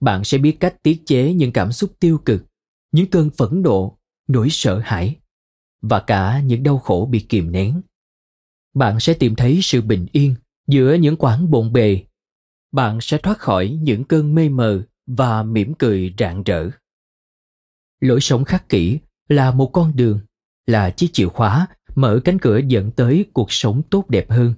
Bạn 0.00 0.24
sẽ 0.24 0.38
biết 0.38 0.56
cách 0.60 0.82
tiết 0.82 1.02
chế 1.06 1.32
những 1.32 1.52
cảm 1.52 1.72
xúc 1.72 1.92
tiêu 2.00 2.18
cực, 2.24 2.44
những 2.92 3.10
cơn 3.10 3.30
phẫn 3.30 3.62
nộ, 3.62 3.98
nỗi 4.28 4.48
sợ 4.50 4.78
hãi 4.78 5.16
và 5.82 6.00
cả 6.00 6.40
những 6.40 6.62
đau 6.62 6.78
khổ 6.78 7.08
bị 7.10 7.20
kìm 7.20 7.52
nén. 7.52 7.80
Bạn 8.74 9.00
sẽ 9.00 9.14
tìm 9.14 9.36
thấy 9.36 9.60
sự 9.62 9.82
bình 9.82 10.06
yên 10.12 10.34
giữa 10.66 10.94
những 10.94 11.16
quãng 11.16 11.50
bộn 11.50 11.72
bề 11.72 12.04
bạn 12.74 13.00
sẽ 13.00 13.18
thoát 13.18 13.38
khỏi 13.38 13.78
những 13.82 14.04
cơn 14.04 14.34
mê 14.34 14.48
mờ 14.48 14.82
và 15.06 15.42
mỉm 15.42 15.74
cười 15.74 16.14
rạng 16.18 16.42
rỡ. 16.42 16.70
Lối 18.00 18.20
sống 18.20 18.44
khắc 18.44 18.68
kỷ 18.68 18.98
là 19.28 19.50
một 19.50 19.70
con 19.72 19.96
đường, 19.96 20.20
là 20.66 20.90
chiếc 20.90 21.12
chìa 21.12 21.28
khóa 21.28 21.66
mở 21.94 22.20
cánh 22.24 22.38
cửa 22.38 22.58
dẫn 22.58 22.90
tới 22.90 23.26
cuộc 23.32 23.52
sống 23.52 23.82
tốt 23.90 24.04
đẹp 24.08 24.30
hơn. 24.30 24.54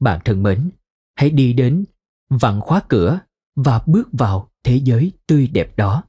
Bạn 0.00 0.20
thân 0.24 0.42
mến, 0.42 0.70
hãy 1.14 1.30
đi 1.30 1.52
đến 1.52 1.84
vặn 2.28 2.60
khóa 2.60 2.82
cửa 2.88 3.20
và 3.56 3.82
bước 3.86 4.08
vào 4.12 4.50
thế 4.62 4.80
giới 4.84 5.12
tươi 5.26 5.46
đẹp 5.46 5.76
đó. 5.76 6.04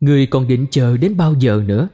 Người 0.00 0.26
còn 0.26 0.48
định 0.48 0.66
chờ 0.70 0.96
đến 0.96 1.16
bao 1.16 1.34
giờ 1.34 1.62
nữa? 1.66 1.88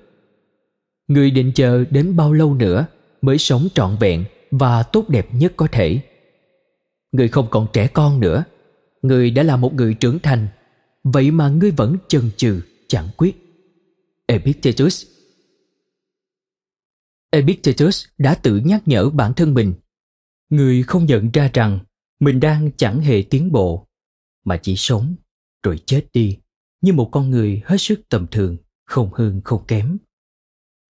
Người 1.09 1.31
định 1.31 1.53
chờ 1.55 1.85
đến 1.85 2.17
bao 2.17 2.33
lâu 2.33 2.55
nữa 2.55 2.87
mới 3.23 3.39
sống 3.39 3.69
trọn 3.75 3.97
vẹn 4.01 4.25
và 4.51 4.83
tốt 4.83 5.09
đẹp 5.09 5.29
nhất 5.33 5.53
có 5.57 5.69
thể? 5.73 6.14
Người 7.15 7.29
không 7.29 7.47
còn 7.51 7.67
trẻ 7.73 7.87
con 7.87 8.21
nữa. 8.21 8.45
Người 9.03 9.31
đã 9.31 9.43
là 9.43 9.57
một 9.57 9.75
người 9.75 9.95
trưởng 9.95 10.19
thành. 10.19 10.49
Vậy 11.05 11.31
mà 11.31 11.49
ngươi 11.49 11.71
vẫn 11.71 11.97
chần 12.09 12.31
chừ, 12.37 12.61
chẳng 12.89 13.09
quyết. 13.17 13.37
Epictetus. 14.27 15.07
Epictetus 17.31 18.05
đã 18.19 18.35
tự 18.35 18.57
nhắc 18.57 18.83
nhở 18.87 19.11
bản 19.11 19.35
thân 19.35 19.55
mình. 19.55 19.75
Người 20.51 20.83
không 20.83 21.07
nhận 21.07 21.31
ra 21.31 21.51
rằng 21.55 21.79
mình 22.21 22.41
đang 22.41 22.71
chẳng 22.77 23.01
hề 23.01 23.23
tiến 23.23 23.53
bộ, 23.53 23.89
mà 24.45 24.57
chỉ 24.57 24.77
sống, 24.77 25.15
rồi 25.63 25.79
chết 25.87 26.07
đi, 26.13 26.39
như 26.81 26.93
một 26.93 27.09
con 27.13 27.31
người 27.31 27.63
hết 27.65 27.77
sức 27.79 28.01
tầm 28.09 28.27
thường, 28.31 28.57
không 28.85 29.11
hơn 29.13 29.41
không 29.45 29.65
kém. 29.67 29.99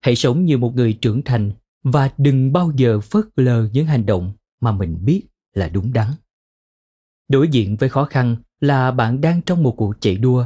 Hãy 0.01 0.15
sống 0.15 0.45
như 0.45 0.57
một 0.57 0.75
người 0.75 0.93
trưởng 0.93 1.21
thành 1.21 1.51
và 1.83 2.09
đừng 2.17 2.53
bao 2.53 2.71
giờ 2.75 2.99
phớt 2.99 3.25
lờ 3.35 3.69
những 3.73 3.85
hành 3.85 4.05
động 4.05 4.33
mà 4.61 4.71
mình 4.71 4.97
biết 5.01 5.21
là 5.55 5.69
đúng 5.69 5.93
đắn 5.93 6.07
đối 7.27 7.47
diện 7.47 7.75
với 7.75 7.89
khó 7.89 8.05
khăn 8.05 8.35
là 8.59 8.91
bạn 8.91 9.21
đang 9.21 9.41
trong 9.41 9.63
một 9.63 9.73
cuộc 9.77 9.93
chạy 9.99 10.17
đua 10.17 10.45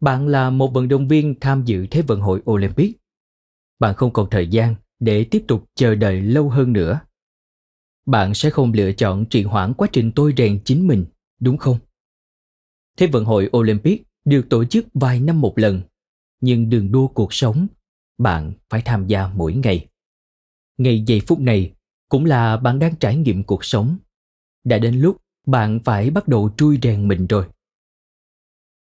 bạn 0.00 0.28
là 0.28 0.50
một 0.50 0.72
vận 0.74 0.88
động 0.88 1.08
viên 1.08 1.34
tham 1.40 1.64
dự 1.64 1.86
thế 1.90 2.02
vận 2.02 2.20
hội 2.20 2.42
olympic 2.50 2.96
bạn 3.78 3.94
không 3.94 4.12
còn 4.12 4.30
thời 4.30 4.48
gian 4.48 4.74
để 4.98 5.24
tiếp 5.24 5.44
tục 5.48 5.64
chờ 5.74 5.94
đợi 5.94 6.20
lâu 6.20 6.48
hơn 6.48 6.72
nữa 6.72 7.00
bạn 8.10 8.34
sẽ 8.34 8.50
không 8.50 8.72
lựa 8.72 8.92
chọn 8.92 9.24
trì 9.30 9.42
hoãn 9.42 9.74
quá 9.74 9.88
trình 9.92 10.12
tôi 10.14 10.34
rèn 10.36 10.60
chính 10.64 10.86
mình, 10.86 11.04
đúng 11.40 11.56
không? 11.56 11.78
Thế 12.96 13.06
vận 13.06 13.24
hội 13.24 13.50
Olympic 13.56 14.02
được 14.24 14.46
tổ 14.50 14.64
chức 14.64 14.86
vài 14.94 15.20
năm 15.20 15.40
một 15.40 15.58
lần, 15.58 15.80
nhưng 16.40 16.70
đường 16.70 16.92
đua 16.92 17.06
cuộc 17.06 17.34
sống, 17.34 17.66
bạn 18.18 18.52
phải 18.70 18.82
tham 18.84 19.06
gia 19.06 19.28
mỗi 19.28 19.54
ngày. 19.54 19.86
Ngày 20.78 21.04
giây 21.06 21.20
phút 21.26 21.40
này 21.40 21.72
cũng 22.08 22.24
là 22.24 22.56
bạn 22.56 22.78
đang 22.78 22.96
trải 22.96 23.16
nghiệm 23.16 23.42
cuộc 23.42 23.64
sống. 23.64 23.98
Đã 24.64 24.78
đến 24.78 25.00
lúc 25.00 25.16
bạn 25.46 25.80
phải 25.84 26.10
bắt 26.10 26.28
đầu 26.28 26.50
trui 26.56 26.78
rèn 26.82 27.08
mình 27.08 27.26
rồi. 27.26 27.46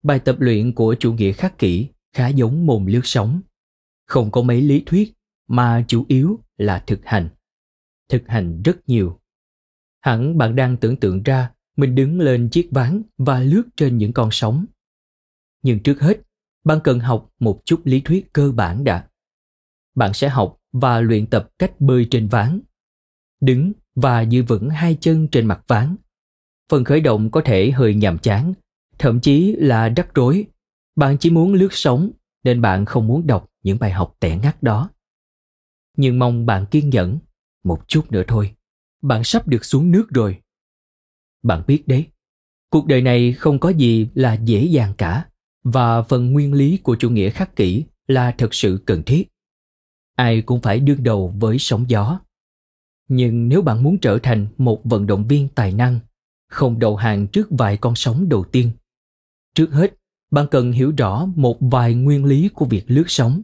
Bài 0.03 0.19
tập 0.19 0.35
luyện 0.39 0.75
của 0.75 0.95
chủ 0.99 1.13
nghĩa 1.13 1.31
khắc 1.31 1.57
kỷ 1.57 1.87
khá 2.13 2.27
giống 2.27 2.65
mồm 2.65 2.85
lướt 2.85 3.01
sóng. 3.03 3.41
Không 4.05 4.31
có 4.31 4.41
mấy 4.41 4.61
lý 4.61 4.83
thuyết 4.85 5.13
mà 5.47 5.85
chủ 5.87 6.05
yếu 6.07 6.39
là 6.57 6.83
thực 6.87 6.99
hành 7.05 7.29
thực 8.11 8.27
hành 8.27 8.61
rất 8.61 8.89
nhiều. 8.89 9.19
Hẳn 10.01 10.37
bạn 10.37 10.55
đang 10.55 10.77
tưởng 10.77 10.97
tượng 10.97 11.23
ra 11.23 11.51
mình 11.77 11.95
đứng 11.95 12.19
lên 12.19 12.49
chiếc 12.49 12.69
ván 12.71 13.01
và 13.17 13.39
lướt 13.39 13.63
trên 13.75 13.97
những 13.97 14.13
con 14.13 14.29
sóng. 14.31 14.65
Nhưng 15.63 15.83
trước 15.83 15.99
hết, 15.99 16.21
bạn 16.63 16.79
cần 16.83 16.99
học 16.99 17.33
một 17.39 17.61
chút 17.65 17.81
lý 17.83 18.01
thuyết 18.01 18.33
cơ 18.33 18.51
bản 18.51 18.83
đã. 18.83 19.07
Bạn 19.95 20.13
sẽ 20.13 20.29
học 20.29 20.57
và 20.71 20.99
luyện 20.99 21.27
tập 21.27 21.49
cách 21.59 21.81
bơi 21.81 22.07
trên 22.11 22.27
ván. 22.27 22.59
Đứng 23.41 23.71
và 23.95 24.21
giữ 24.21 24.43
vững 24.43 24.69
hai 24.69 24.97
chân 25.01 25.27
trên 25.27 25.45
mặt 25.45 25.63
ván. 25.67 25.95
Phần 26.69 26.83
khởi 26.83 27.01
động 27.01 27.31
có 27.31 27.41
thể 27.45 27.71
hơi 27.71 27.95
nhàm 27.95 28.17
chán, 28.17 28.53
thậm 28.97 29.19
chí 29.19 29.55
là 29.57 29.89
rắc 29.89 30.15
rối. 30.15 30.45
Bạn 30.95 31.17
chỉ 31.17 31.29
muốn 31.29 31.53
lướt 31.53 31.73
sóng 31.73 32.11
nên 32.43 32.61
bạn 32.61 32.85
không 32.85 33.07
muốn 33.07 33.27
đọc 33.27 33.49
những 33.63 33.79
bài 33.79 33.91
học 33.91 34.15
tẻ 34.19 34.37
ngắt 34.37 34.63
đó. 34.63 34.89
Nhưng 35.97 36.19
mong 36.19 36.45
bạn 36.45 36.65
kiên 36.65 36.89
nhẫn, 36.89 37.19
một 37.63 37.87
chút 37.87 38.11
nữa 38.11 38.23
thôi. 38.27 38.55
Bạn 39.01 39.23
sắp 39.23 39.47
được 39.47 39.65
xuống 39.65 39.91
nước 39.91 40.09
rồi. 40.09 40.37
Bạn 41.43 41.63
biết 41.67 41.87
đấy, 41.87 42.07
cuộc 42.69 42.87
đời 42.87 43.01
này 43.01 43.33
không 43.33 43.59
có 43.59 43.69
gì 43.69 44.07
là 44.13 44.33
dễ 44.33 44.63
dàng 44.63 44.93
cả 44.97 45.25
và 45.63 46.01
phần 46.01 46.31
nguyên 46.31 46.53
lý 46.53 46.77
của 46.77 46.95
chủ 46.99 47.09
nghĩa 47.09 47.29
khắc 47.29 47.55
kỷ 47.55 47.83
là 48.07 48.31
thật 48.37 48.53
sự 48.53 48.83
cần 48.85 49.03
thiết. 49.03 49.27
Ai 50.15 50.41
cũng 50.41 50.61
phải 50.61 50.79
đương 50.79 51.03
đầu 51.03 51.35
với 51.39 51.59
sóng 51.59 51.85
gió. 51.89 52.19
Nhưng 53.13 53.49
nếu 53.49 53.61
bạn 53.61 53.83
muốn 53.83 53.97
trở 53.97 54.19
thành 54.23 54.47
một 54.57 54.81
vận 54.83 55.07
động 55.07 55.27
viên 55.27 55.47
tài 55.47 55.71
năng, 55.71 55.99
không 56.49 56.79
đầu 56.79 56.95
hàng 56.95 57.27
trước 57.27 57.47
vài 57.49 57.77
con 57.77 57.95
sóng 57.95 58.29
đầu 58.29 58.43
tiên, 58.43 58.71
trước 59.55 59.71
hết 59.71 59.93
bạn 60.31 60.47
cần 60.51 60.71
hiểu 60.71 60.93
rõ 60.97 61.25
một 61.35 61.57
vài 61.59 61.93
nguyên 61.93 62.25
lý 62.25 62.49
của 62.49 62.65
việc 62.65 62.83
lướt 62.87 63.03
sóng. 63.07 63.41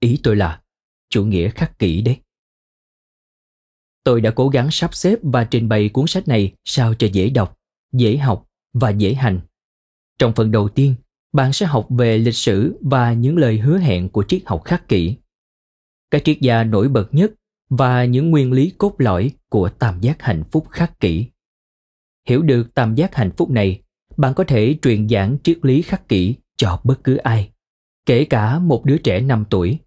Ý 0.00 0.20
tôi 0.22 0.36
là 0.36 0.62
chủ 1.10 1.24
nghĩa 1.24 1.50
khắc 1.50 1.78
kỷ 1.78 2.02
đấy. 2.02 2.16
Tôi 4.04 4.20
đã 4.20 4.30
cố 4.30 4.48
gắng 4.48 4.68
sắp 4.70 4.94
xếp 4.94 5.18
và 5.22 5.44
trình 5.44 5.68
bày 5.68 5.88
cuốn 5.88 6.06
sách 6.06 6.28
này 6.28 6.54
sao 6.64 6.94
cho 6.94 7.06
dễ 7.12 7.30
đọc, 7.30 7.58
dễ 7.92 8.16
học 8.16 8.48
và 8.72 8.90
dễ 8.90 9.14
hành. 9.14 9.40
Trong 10.18 10.32
phần 10.36 10.50
đầu 10.50 10.68
tiên, 10.68 10.94
bạn 11.32 11.52
sẽ 11.52 11.66
học 11.66 11.86
về 11.90 12.18
lịch 12.18 12.36
sử 12.36 12.78
và 12.80 13.12
những 13.12 13.36
lời 13.36 13.58
hứa 13.58 13.78
hẹn 13.78 14.08
của 14.08 14.24
triết 14.28 14.42
học 14.46 14.62
khắc 14.64 14.88
kỷ. 14.88 15.16
Các 16.10 16.22
triết 16.24 16.40
gia 16.40 16.64
nổi 16.64 16.88
bật 16.88 17.14
nhất 17.14 17.32
và 17.68 18.04
những 18.04 18.30
nguyên 18.30 18.52
lý 18.52 18.72
cốt 18.78 18.94
lõi 18.98 19.32
của 19.48 19.68
tam 19.68 20.00
giác 20.00 20.22
hạnh 20.22 20.44
phúc 20.50 20.66
khắc 20.70 21.00
kỷ. 21.00 21.26
Hiểu 22.28 22.42
được 22.42 22.74
tam 22.74 22.94
giác 22.94 23.14
hạnh 23.14 23.30
phúc 23.36 23.50
này, 23.50 23.82
bạn 24.16 24.34
có 24.34 24.44
thể 24.44 24.78
truyền 24.82 25.08
giảng 25.08 25.36
triết 25.42 25.58
lý 25.62 25.82
khắc 25.82 26.08
kỷ 26.08 26.34
cho 26.56 26.80
bất 26.84 27.04
cứ 27.04 27.16
ai, 27.16 27.50
kể 28.06 28.24
cả 28.24 28.58
một 28.58 28.84
đứa 28.84 28.98
trẻ 28.98 29.20
5 29.20 29.44
tuổi. 29.50 29.78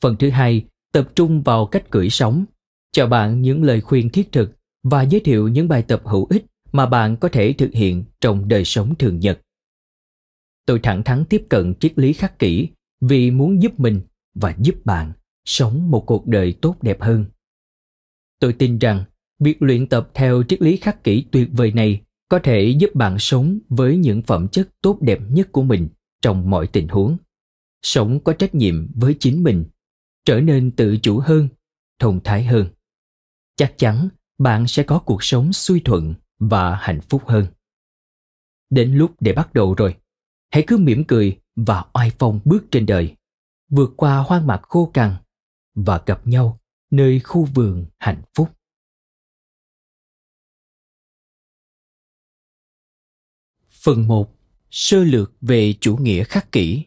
Phần 0.00 0.16
thứ 0.18 0.30
hai 0.30 0.66
tập 0.92 1.08
trung 1.14 1.42
vào 1.42 1.66
cách 1.66 1.90
cưỡi 1.90 2.10
sóng, 2.10 2.44
cho 2.92 3.06
bạn 3.06 3.42
những 3.42 3.62
lời 3.62 3.80
khuyên 3.80 4.10
thiết 4.10 4.32
thực 4.32 4.52
và 4.82 5.02
giới 5.02 5.20
thiệu 5.20 5.48
những 5.48 5.68
bài 5.68 5.82
tập 5.82 6.02
hữu 6.04 6.26
ích 6.30 6.44
mà 6.72 6.86
bạn 6.86 7.16
có 7.16 7.28
thể 7.28 7.52
thực 7.52 7.70
hiện 7.72 8.04
trong 8.20 8.48
đời 8.48 8.64
sống 8.64 8.94
thường 8.94 9.20
nhật. 9.20 9.40
Tôi 10.66 10.80
thẳng 10.82 11.02
thắn 11.02 11.24
tiếp 11.24 11.46
cận 11.48 11.74
triết 11.80 11.98
lý 11.98 12.12
khắc 12.12 12.38
kỷ 12.38 12.68
vì 13.00 13.30
muốn 13.30 13.62
giúp 13.62 13.80
mình 13.80 14.00
và 14.34 14.54
giúp 14.58 14.74
bạn 14.84 15.12
sống 15.48 15.90
một 15.90 16.04
cuộc 16.06 16.26
đời 16.26 16.54
tốt 16.62 16.76
đẹp 16.82 17.00
hơn. 17.00 17.24
Tôi 18.40 18.52
tin 18.52 18.78
rằng 18.78 19.04
việc 19.38 19.62
luyện 19.62 19.86
tập 19.86 20.10
theo 20.14 20.42
triết 20.48 20.62
lý 20.62 20.76
khắc 20.76 21.04
kỷ 21.04 21.24
tuyệt 21.32 21.48
vời 21.52 21.72
này 21.72 22.00
có 22.28 22.38
thể 22.38 22.74
giúp 22.78 22.94
bạn 22.94 23.18
sống 23.18 23.58
với 23.68 23.96
những 23.96 24.22
phẩm 24.22 24.48
chất 24.48 24.68
tốt 24.82 24.98
đẹp 25.00 25.18
nhất 25.30 25.48
của 25.52 25.62
mình 25.62 25.88
trong 26.22 26.50
mọi 26.50 26.66
tình 26.66 26.88
huống. 26.88 27.16
Sống 27.82 28.20
có 28.20 28.32
trách 28.32 28.54
nhiệm 28.54 28.86
với 28.94 29.16
chính 29.20 29.42
mình, 29.42 29.64
trở 30.24 30.40
nên 30.40 30.70
tự 30.70 30.96
chủ 31.02 31.18
hơn, 31.18 31.48
thông 31.98 32.20
thái 32.24 32.44
hơn. 32.44 32.66
Chắc 33.56 33.78
chắn 33.78 34.08
bạn 34.38 34.66
sẽ 34.66 34.82
có 34.82 34.98
cuộc 34.98 35.24
sống 35.24 35.52
suy 35.52 35.80
thuận 35.80 36.14
và 36.38 36.74
hạnh 36.74 37.00
phúc 37.00 37.22
hơn. 37.26 37.46
Đến 38.70 38.94
lúc 38.94 39.14
để 39.20 39.32
bắt 39.32 39.54
đầu 39.54 39.74
rồi, 39.74 39.94
hãy 40.50 40.64
cứ 40.66 40.76
mỉm 40.76 41.04
cười 41.04 41.38
và 41.56 41.84
oai 41.92 42.12
phong 42.18 42.40
bước 42.44 42.64
trên 42.70 42.86
đời, 42.86 43.16
vượt 43.70 43.90
qua 43.96 44.18
hoang 44.18 44.46
mạc 44.46 44.62
khô 44.62 44.90
cằn 44.94 45.14
và 45.84 46.02
gặp 46.06 46.26
nhau 46.26 46.60
nơi 46.90 47.20
khu 47.20 47.44
vườn 47.54 47.86
hạnh 47.98 48.22
phúc. 48.34 48.48
Phần 53.70 54.06
1. 54.06 54.34
Sơ 54.70 55.04
lược 55.04 55.32
về 55.40 55.74
chủ 55.80 55.96
nghĩa 55.96 56.24
khắc 56.24 56.52
kỷ. 56.52 56.84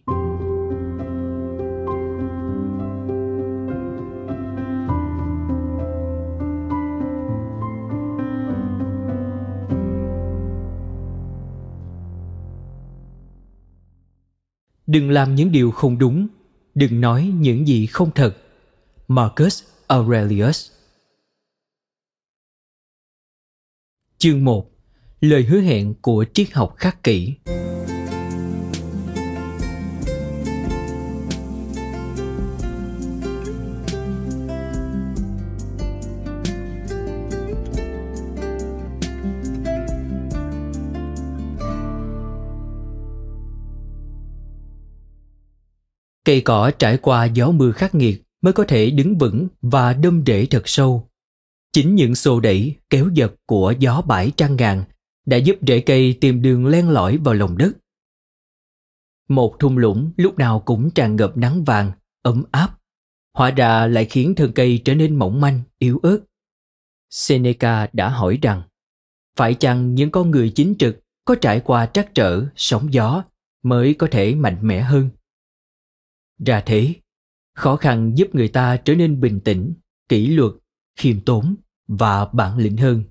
Đừng 14.87 15.09
làm 15.09 15.35
những 15.35 15.51
điều 15.51 15.71
không 15.71 15.97
đúng, 15.97 16.27
đừng 16.75 17.01
nói 17.01 17.33
những 17.35 17.67
gì 17.67 17.85
không 17.85 18.11
thật. 18.15 18.37
Marcus 19.13 19.63
Aurelius. 19.87 20.71
Chương 24.17 24.43
1 24.43 24.71
Lời 25.21 25.43
hứa 25.43 25.59
hẹn 25.61 25.93
của 26.01 26.25
triết 26.33 26.53
học 26.53 26.75
khắc 26.77 27.03
kỷ. 27.03 27.33
Cây 46.25 46.41
cỏ 46.41 46.71
trải 46.79 46.97
qua 46.97 47.25
gió 47.25 47.51
mưa 47.51 47.71
khắc 47.71 47.95
nghiệt 47.95 48.21
mới 48.41 48.53
có 48.53 48.65
thể 48.67 48.89
đứng 48.89 49.17
vững 49.17 49.47
và 49.61 49.93
đâm 49.93 50.23
rễ 50.25 50.45
thật 50.45 50.61
sâu. 50.65 51.09
Chính 51.73 51.95
những 51.95 52.15
xô 52.15 52.39
đẩy, 52.39 52.75
kéo 52.89 53.09
giật 53.13 53.33
của 53.45 53.73
gió 53.79 54.01
bãi 54.01 54.31
trăng 54.37 54.55
ngàn 54.55 54.83
đã 55.25 55.37
giúp 55.37 55.55
rễ 55.67 55.79
cây 55.79 56.17
tìm 56.21 56.41
đường 56.41 56.65
len 56.65 56.89
lỏi 56.89 57.17
vào 57.17 57.33
lòng 57.33 57.57
đất. 57.57 57.71
Một 59.27 59.55
thung 59.59 59.77
lũng 59.77 60.11
lúc 60.17 60.37
nào 60.37 60.59
cũng 60.59 60.91
tràn 60.91 61.15
ngập 61.15 61.37
nắng 61.37 61.63
vàng, 61.63 61.91
ấm 62.21 62.43
áp, 62.51 62.79
hóa 63.33 63.51
ra 63.51 63.87
lại 63.87 64.05
khiến 64.05 64.35
thân 64.35 64.51
cây 64.53 64.81
trở 64.85 64.95
nên 64.95 65.15
mỏng 65.15 65.41
manh, 65.41 65.61
yếu 65.79 65.99
ớt. 66.03 66.19
Seneca 67.09 67.87
đã 67.93 68.09
hỏi 68.09 68.39
rằng, 68.41 68.61
phải 69.35 69.53
chăng 69.53 69.95
những 69.95 70.11
con 70.11 70.31
người 70.31 70.51
chính 70.55 70.75
trực 70.79 70.99
có 71.25 71.35
trải 71.35 71.59
qua 71.59 71.85
trắc 71.85 72.15
trở, 72.15 72.45
sóng 72.55 72.93
gió 72.93 73.23
mới 73.63 73.93
có 73.93 74.07
thể 74.11 74.35
mạnh 74.35 74.57
mẽ 74.61 74.81
hơn? 74.81 75.09
Ra 76.45 76.63
thế, 76.65 76.93
khó 77.53 77.75
khăn 77.75 78.17
giúp 78.17 78.35
người 78.35 78.47
ta 78.47 78.77
trở 78.77 78.95
nên 78.95 79.19
bình 79.19 79.39
tĩnh, 79.39 79.73
kỷ 80.09 80.27
luật, 80.27 80.51
khiêm 80.95 81.21
tốn 81.21 81.55
và 81.87 82.25
bản 82.25 82.57
lĩnh 82.57 82.77
hơn. 82.77 83.03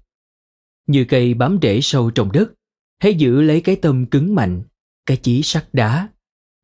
Như 0.87 1.05
cây 1.09 1.35
bám 1.35 1.59
rễ 1.63 1.81
sâu 1.83 2.11
trong 2.11 2.33
đất, 2.33 2.53
hãy 2.99 3.15
giữ 3.15 3.41
lấy 3.41 3.61
cái 3.61 3.77
tâm 3.77 4.07
cứng 4.07 4.35
mạnh, 4.35 4.63
cái 5.07 5.17
chí 5.17 5.43
sắt 5.43 5.75
đá, 5.75 6.09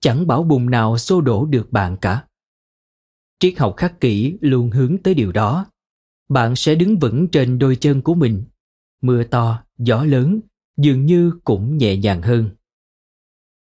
chẳng 0.00 0.26
bảo 0.26 0.42
bùng 0.42 0.70
nào 0.70 0.98
xô 0.98 1.20
đổ 1.20 1.46
được 1.46 1.72
bạn 1.72 1.96
cả. 2.00 2.24
Triết 3.38 3.58
học 3.58 3.74
khắc 3.76 4.00
kỷ 4.00 4.38
luôn 4.40 4.70
hướng 4.70 4.98
tới 5.02 5.14
điều 5.14 5.32
đó. 5.32 5.66
Bạn 6.28 6.56
sẽ 6.56 6.74
đứng 6.74 6.98
vững 6.98 7.28
trên 7.28 7.58
đôi 7.58 7.76
chân 7.76 8.02
của 8.02 8.14
mình. 8.14 8.44
Mưa 9.02 9.24
to, 9.24 9.62
gió 9.78 10.04
lớn, 10.04 10.40
dường 10.76 11.06
như 11.06 11.32
cũng 11.44 11.78
nhẹ 11.78 11.96
nhàng 11.96 12.22
hơn. 12.22 12.50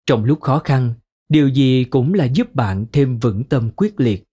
Trong 0.05 0.23
lúc 0.23 0.41
khó 0.41 0.59
khăn, 0.59 0.93
điều 1.29 1.47
gì 1.47 1.83
cũng 1.83 2.13
là 2.13 2.25
giúp 2.25 2.55
bạn 2.55 2.85
thêm 2.91 3.19
vững 3.19 3.43
tâm 3.43 3.71
quyết 3.75 3.99
liệt. 3.99 4.23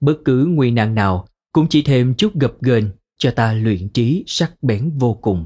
Bất 0.00 0.16
cứ 0.24 0.46
nguy 0.46 0.70
nạn 0.70 0.94
nào 0.94 1.28
cũng 1.52 1.66
chỉ 1.70 1.82
thêm 1.82 2.14
chút 2.14 2.34
gập 2.34 2.62
ghềnh 2.62 2.90
cho 3.18 3.30
ta 3.30 3.52
luyện 3.52 3.88
trí 3.88 4.24
sắc 4.26 4.62
bén 4.62 4.90
vô 4.98 5.14
cùng. 5.14 5.44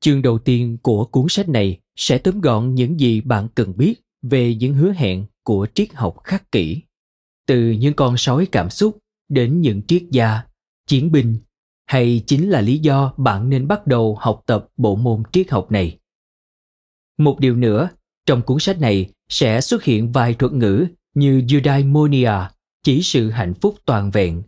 Chương 0.00 0.22
đầu 0.22 0.38
tiên 0.38 0.78
của 0.82 1.04
cuốn 1.04 1.26
sách 1.28 1.48
này 1.48 1.80
sẽ 1.96 2.18
tóm 2.18 2.40
gọn 2.40 2.74
những 2.74 3.00
gì 3.00 3.20
bạn 3.20 3.48
cần 3.54 3.76
biết 3.76 3.94
về 4.22 4.54
những 4.54 4.74
hứa 4.74 4.92
hẹn 4.92 5.26
của 5.42 5.66
triết 5.74 5.94
học 5.94 6.16
khắc 6.24 6.52
kỷ. 6.52 6.82
Từ 7.46 7.70
những 7.70 7.94
con 7.94 8.16
sói 8.16 8.46
cảm 8.52 8.70
xúc 8.70 8.98
đến 9.28 9.60
những 9.60 9.82
triết 9.82 10.02
gia, 10.10 10.42
chiến 10.86 11.12
binh 11.12 11.38
hay 11.86 12.24
chính 12.26 12.50
là 12.50 12.60
lý 12.60 12.78
do 12.78 13.14
bạn 13.16 13.48
nên 13.48 13.68
bắt 13.68 13.86
đầu 13.86 14.16
học 14.20 14.42
tập 14.46 14.68
bộ 14.76 14.96
môn 14.96 15.22
triết 15.32 15.50
học 15.50 15.70
này. 15.70 15.98
Một 17.18 17.40
điều 17.40 17.56
nữa, 17.56 17.88
trong 18.26 18.42
cuốn 18.42 18.58
sách 18.60 18.80
này 18.80 19.10
sẽ 19.28 19.60
xuất 19.60 19.84
hiện 19.84 20.12
vài 20.12 20.34
thuật 20.34 20.52
ngữ 20.52 20.86
như 21.14 21.42
eudaimonia, 21.50 22.32
chỉ 22.82 23.02
sự 23.02 23.30
hạnh 23.30 23.54
phúc 23.54 23.74
toàn 23.84 24.10
vẹn, 24.10 24.42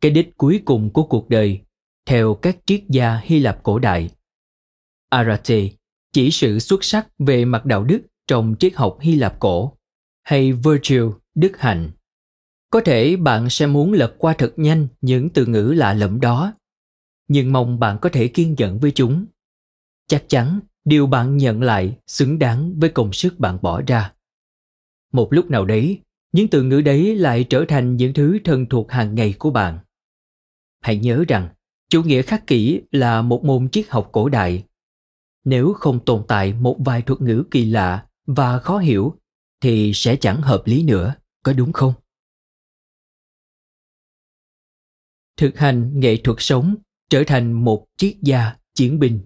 cái 0.00 0.10
đích 0.10 0.36
cuối 0.36 0.62
cùng 0.64 0.90
của 0.90 1.02
cuộc 1.02 1.28
đời, 1.28 1.60
theo 2.06 2.34
các 2.34 2.58
triết 2.66 2.82
gia 2.88 3.20
Hy 3.24 3.38
Lạp 3.38 3.62
cổ 3.62 3.78
đại. 3.78 4.10
Arate, 5.08 5.68
chỉ 6.12 6.30
sự 6.30 6.58
xuất 6.58 6.84
sắc 6.84 7.08
về 7.18 7.44
mặt 7.44 7.64
đạo 7.64 7.84
đức 7.84 8.00
trong 8.26 8.54
triết 8.60 8.74
học 8.74 8.98
Hy 9.00 9.14
Lạp 9.14 9.40
cổ, 9.40 9.76
hay 10.22 10.52
virtue, 10.52 11.18
đức 11.34 11.58
hạnh. 11.58 11.90
Có 12.70 12.80
thể 12.80 13.16
bạn 13.16 13.50
sẽ 13.50 13.66
muốn 13.66 13.92
lật 13.92 14.14
qua 14.18 14.34
thật 14.38 14.52
nhanh 14.56 14.86
những 15.00 15.30
từ 15.30 15.46
ngữ 15.46 15.74
lạ 15.76 15.94
lẫm 15.94 16.20
đó, 16.20 16.54
nhưng 17.28 17.52
mong 17.52 17.80
bạn 17.80 17.98
có 18.00 18.08
thể 18.08 18.28
kiên 18.28 18.54
nhẫn 18.58 18.78
với 18.78 18.92
chúng. 18.94 19.26
Chắc 20.08 20.24
chắn 20.28 20.60
điều 20.84 21.06
bạn 21.06 21.36
nhận 21.36 21.62
lại 21.62 21.98
xứng 22.06 22.38
đáng 22.38 22.74
với 22.80 22.90
công 22.90 23.12
sức 23.12 23.38
bạn 23.38 23.58
bỏ 23.62 23.82
ra 23.86 24.12
một 25.14 25.32
lúc 25.32 25.50
nào 25.50 25.64
đấy, 25.64 26.00
những 26.32 26.48
từ 26.48 26.62
ngữ 26.62 26.80
đấy 26.80 27.16
lại 27.16 27.44
trở 27.44 27.64
thành 27.68 27.96
những 27.96 28.14
thứ 28.14 28.38
thân 28.44 28.66
thuộc 28.66 28.90
hàng 28.90 29.14
ngày 29.14 29.34
của 29.38 29.50
bạn. 29.50 29.78
Hãy 30.80 30.96
nhớ 30.96 31.24
rằng, 31.28 31.48
chủ 31.88 32.02
nghĩa 32.02 32.22
khắc 32.22 32.46
kỷ 32.46 32.80
là 32.90 33.22
một 33.22 33.44
môn 33.44 33.68
triết 33.68 33.88
học 33.88 34.08
cổ 34.12 34.28
đại. 34.28 34.64
Nếu 35.44 35.72
không 35.72 36.04
tồn 36.04 36.24
tại 36.28 36.52
một 36.52 36.76
vài 36.84 37.02
thuật 37.02 37.20
ngữ 37.20 37.44
kỳ 37.50 37.64
lạ 37.64 38.06
và 38.26 38.58
khó 38.58 38.78
hiểu, 38.78 39.14
thì 39.60 39.92
sẽ 39.94 40.16
chẳng 40.16 40.42
hợp 40.42 40.62
lý 40.66 40.82
nữa, 40.84 41.14
có 41.42 41.52
đúng 41.52 41.72
không? 41.72 41.94
Thực 45.36 45.58
hành 45.58 46.00
nghệ 46.00 46.16
thuật 46.24 46.36
sống 46.40 46.74
trở 47.10 47.22
thành 47.26 47.52
một 47.52 47.86
triết 47.96 48.16
gia 48.22 48.56
chiến 48.74 48.98
binh. 48.98 49.20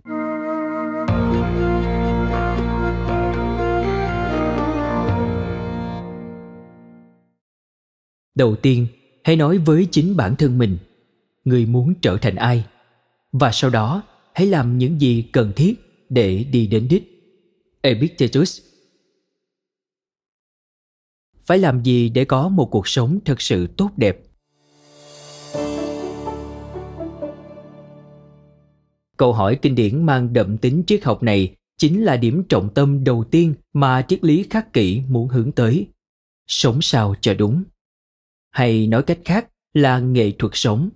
Đầu 8.38 8.56
tiên, 8.56 8.86
hãy 9.24 9.36
nói 9.36 9.58
với 9.58 9.88
chính 9.90 10.16
bản 10.16 10.36
thân 10.36 10.58
mình, 10.58 10.78
người 11.44 11.66
muốn 11.66 11.94
trở 12.00 12.16
thành 12.16 12.36
ai? 12.36 12.64
Và 13.32 13.50
sau 13.52 13.70
đó, 13.70 14.02
hãy 14.34 14.46
làm 14.46 14.78
những 14.78 15.00
gì 15.00 15.22
cần 15.32 15.52
thiết 15.56 15.74
để 16.08 16.44
đi 16.44 16.66
đến 16.66 16.86
đích. 16.90 17.04
Epictetus 17.80 18.60
phải 21.48 21.58
làm 21.58 21.82
gì 21.82 22.08
để 22.08 22.24
có 22.24 22.48
một 22.48 22.68
cuộc 22.70 22.88
sống 22.88 23.18
thật 23.24 23.40
sự 23.40 23.66
tốt 23.66 23.90
đẹp? 23.96 24.20
Câu 29.16 29.32
hỏi 29.32 29.58
kinh 29.62 29.74
điển 29.74 30.06
mang 30.06 30.32
đậm 30.32 30.58
tính 30.58 30.82
triết 30.86 31.04
học 31.04 31.22
này 31.22 31.54
chính 31.78 32.04
là 32.04 32.16
điểm 32.16 32.42
trọng 32.48 32.74
tâm 32.74 33.04
đầu 33.04 33.24
tiên 33.24 33.54
mà 33.72 34.02
triết 34.08 34.24
lý 34.24 34.46
khắc 34.50 34.72
kỷ 34.72 35.02
muốn 35.08 35.28
hướng 35.28 35.52
tới. 35.52 35.86
Sống 36.46 36.82
sao 36.82 37.14
cho 37.20 37.34
đúng? 37.34 37.62
Hay 38.50 38.86
nói 38.86 39.02
cách 39.02 39.18
khác 39.24 39.48
là 39.74 39.98
nghệ 39.98 40.32
thuật 40.38 40.52
sống. 40.54 40.90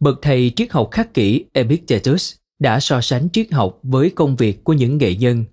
Bậc 0.00 0.18
thầy 0.22 0.52
triết 0.56 0.72
học 0.72 0.88
khắc 0.90 1.14
kỷ 1.14 1.44
epictetus 1.52 2.34
đã 2.58 2.80
so 2.80 3.00
sánh 3.00 3.28
triết 3.32 3.52
học 3.52 3.80
với 3.82 4.10
công 4.10 4.36
việc 4.36 4.64
của 4.64 4.72
những 4.72 4.98
nghệ 4.98 5.14
nhân, 5.14 5.44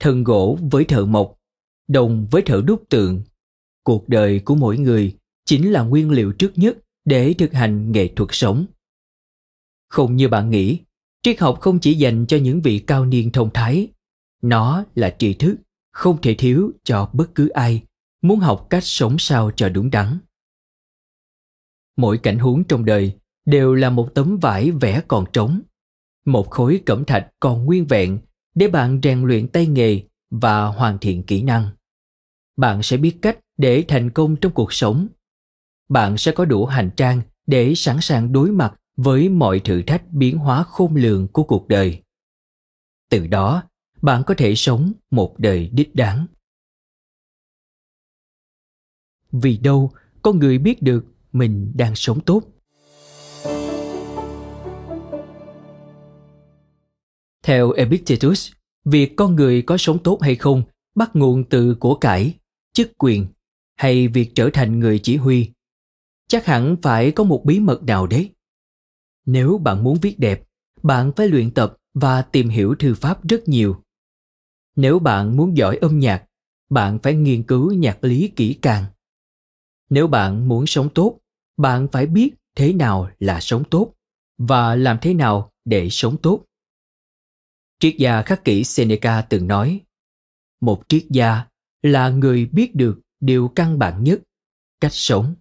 thân 0.00 0.24
gỗ 0.24 0.58
với 0.70 0.84
thợ 0.84 1.04
mộc, 1.04 1.38
đồng 1.88 2.26
với 2.30 2.42
thợ 2.42 2.62
đúc 2.66 2.84
tượng. 2.88 3.22
Cuộc 3.82 4.08
đời 4.08 4.40
của 4.40 4.54
mỗi 4.54 4.78
người 4.78 5.16
chính 5.44 5.72
là 5.72 5.82
nguyên 5.82 6.10
liệu 6.10 6.32
trước 6.32 6.58
nhất 6.58 6.78
để 7.04 7.34
thực 7.38 7.52
hành 7.52 7.92
nghệ 7.92 8.08
thuật 8.16 8.28
sống. 8.32 8.66
Không 9.88 10.16
như 10.16 10.28
bạn 10.28 10.50
nghĩ, 10.50 10.78
triết 11.22 11.40
học 11.40 11.60
không 11.60 11.78
chỉ 11.78 11.94
dành 11.94 12.26
cho 12.26 12.36
những 12.36 12.60
vị 12.60 12.78
cao 12.78 13.06
niên 13.06 13.32
thông 13.32 13.50
thái, 13.54 13.88
nó 14.42 14.84
là 14.94 15.16
tri 15.18 15.34
thức, 15.34 15.56
không 15.92 16.20
thể 16.22 16.34
thiếu 16.34 16.72
cho 16.84 17.10
bất 17.12 17.34
cứ 17.34 17.48
ai 17.48 17.82
muốn 18.22 18.40
học 18.40 18.66
cách 18.70 18.84
sống 18.84 19.16
sao 19.18 19.50
cho 19.56 19.68
đúng 19.68 19.90
đắn. 19.90 20.18
Mỗi 21.96 22.18
cảnh 22.18 22.38
huống 22.38 22.64
trong 22.64 22.84
đời 22.84 23.12
đều 23.46 23.74
là 23.74 23.90
một 23.90 24.08
tấm 24.14 24.38
vải 24.38 24.70
vẽ 24.70 25.02
còn 25.08 25.24
trống. 25.32 25.60
Một 26.24 26.50
khối 26.50 26.82
cẩm 26.86 27.04
thạch 27.04 27.30
còn 27.40 27.64
nguyên 27.64 27.86
vẹn 27.86 28.18
để 28.54 28.68
bạn 28.68 29.00
rèn 29.02 29.22
luyện 29.22 29.48
tay 29.48 29.66
nghề 29.66 30.02
và 30.30 30.66
hoàn 30.66 30.98
thiện 30.98 31.22
kỹ 31.22 31.42
năng. 31.42 31.70
Bạn 32.56 32.82
sẽ 32.82 32.96
biết 32.96 33.16
cách 33.22 33.38
để 33.56 33.84
thành 33.88 34.10
công 34.10 34.36
trong 34.36 34.52
cuộc 34.52 34.72
sống. 34.72 35.08
Bạn 35.88 36.18
sẽ 36.18 36.32
có 36.32 36.44
đủ 36.44 36.66
hành 36.66 36.90
trang 36.96 37.22
để 37.46 37.74
sẵn 37.76 37.96
sàng 38.00 38.32
đối 38.32 38.50
mặt 38.50 38.74
với 38.96 39.28
mọi 39.28 39.60
thử 39.60 39.82
thách 39.82 40.10
biến 40.10 40.38
hóa 40.38 40.62
khôn 40.62 40.96
lường 40.96 41.28
của 41.28 41.42
cuộc 41.42 41.68
đời. 41.68 42.02
Từ 43.10 43.26
đó, 43.26 43.62
bạn 44.02 44.22
có 44.26 44.34
thể 44.38 44.54
sống 44.54 44.92
một 45.10 45.38
đời 45.38 45.68
đích 45.72 45.94
đáng 45.94 46.26
vì 49.32 49.56
đâu 49.56 49.90
con 50.22 50.38
người 50.38 50.58
biết 50.58 50.82
được 50.82 51.04
mình 51.32 51.72
đang 51.74 51.94
sống 51.94 52.20
tốt? 52.20 52.42
Theo 57.42 57.70
epictetus, 57.70 58.52
việc 58.84 59.16
con 59.16 59.36
người 59.36 59.62
có 59.62 59.76
sống 59.76 60.02
tốt 60.02 60.18
hay 60.22 60.36
không 60.36 60.62
bắt 60.94 61.16
nguồn 61.16 61.44
từ 61.44 61.74
của 61.74 61.94
cải, 61.94 62.34
chức 62.72 62.98
quyền 62.98 63.26
hay 63.76 64.08
việc 64.08 64.34
trở 64.34 64.50
thành 64.52 64.80
người 64.80 65.00
chỉ 65.02 65.16
huy. 65.16 65.50
Chắc 66.28 66.46
hẳn 66.46 66.76
phải 66.82 67.10
có 67.10 67.24
một 67.24 67.42
bí 67.44 67.60
mật 67.60 67.82
nào 67.82 68.06
đấy. 68.06 68.30
Nếu 69.26 69.58
bạn 69.58 69.84
muốn 69.84 69.98
viết 70.02 70.18
đẹp, 70.18 70.42
bạn 70.82 71.12
phải 71.16 71.28
luyện 71.28 71.50
tập 71.50 71.76
và 71.94 72.22
tìm 72.22 72.48
hiểu 72.48 72.74
thư 72.78 72.94
pháp 72.94 73.28
rất 73.28 73.48
nhiều. 73.48 73.76
Nếu 74.76 74.98
bạn 74.98 75.36
muốn 75.36 75.56
giỏi 75.56 75.76
âm 75.76 75.98
nhạc, 75.98 76.24
bạn 76.70 76.98
phải 77.02 77.14
nghiên 77.14 77.42
cứu 77.42 77.72
nhạc 77.72 78.04
lý 78.04 78.32
kỹ 78.36 78.58
càng 78.62 78.84
nếu 79.90 80.06
bạn 80.06 80.48
muốn 80.48 80.66
sống 80.66 80.88
tốt, 80.94 81.18
bạn 81.56 81.88
phải 81.92 82.06
biết 82.06 82.30
thế 82.54 82.72
nào 82.72 83.10
là 83.18 83.40
sống 83.40 83.64
tốt 83.70 83.94
và 84.38 84.74
làm 84.74 84.98
thế 85.02 85.14
nào 85.14 85.52
để 85.64 85.88
sống 85.90 86.16
tốt. 86.22 86.44
Triết 87.80 87.94
gia 87.98 88.22
khắc 88.22 88.44
kỷ 88.44 88.64
seneca 88.64 89.22
từng 89.22 89.48
nói, 89.48 89.80
một 90.60 90.82
triết 90.88 91.04
gia 91.10 91.46
là 91.82 92.08
người 92.08 92.46
biết 92.46 92.74
được 92.74 93.00
điều 93.20 93.48
căn 93.48 93.78
bản 93.78 94.04
nhất, 94.04 94.20
cách 94.80 94.94
sống. 94.94 95.34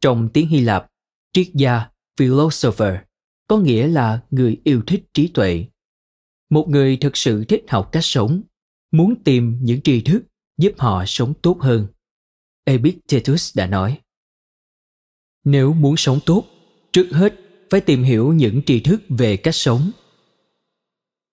Trong 0.00 0.28
tiếng 0.32 0.48
hy 0.48 0.60
lạp, 0.60 0.86
triết 1.32 1.48
gia, 1.54 1.90
philosopher, 2.16 2.94
có 3.46 3.58
nghĩa 3.58 3.86
là 3.86 4.20
người 4.30 4.60
yêu 4.64 4.82
thích 4.86 5.04
trí 5.12 5.28
tuệ. 5.28 5.66
Một 6.50 6.68
người 6.68 6.96
thực 6.96 7.16
sự 7.16 7.44
thích 7.44 7.64
học 7.68 7.88
cách 7.92 8.04
sống, 8.04 8.42
muốn 8.90 9.22
tìm 9.24 9.58
những 9.62 9.82
tri 9.82 10.00
thức 10.00 10.22
giúp 10.58 10.72
họ 10.78 11.04
sống 11.06 11.34
tốt 11.42 11.58
hơn 11.60 11.86
epictetus 12.68 13.56
đã 13.56 13.66
nói, 13.66 13.98
nếu 15.44 15.72
muốn 15.72 15.96
sống 15.96 16.18
tốt, 16.26 16.44
trước 16.92 17.08
hết 17.10 17.34
phải 17.70 17.80
tìm 17.80 18.02
hiểu 18.02 18.32
những 18.32 18.62
tri 18.66 18.80
thức 18.80 19.02
về 19.08 19.36
cách 19.36 19.54
sống. 19.54 19.90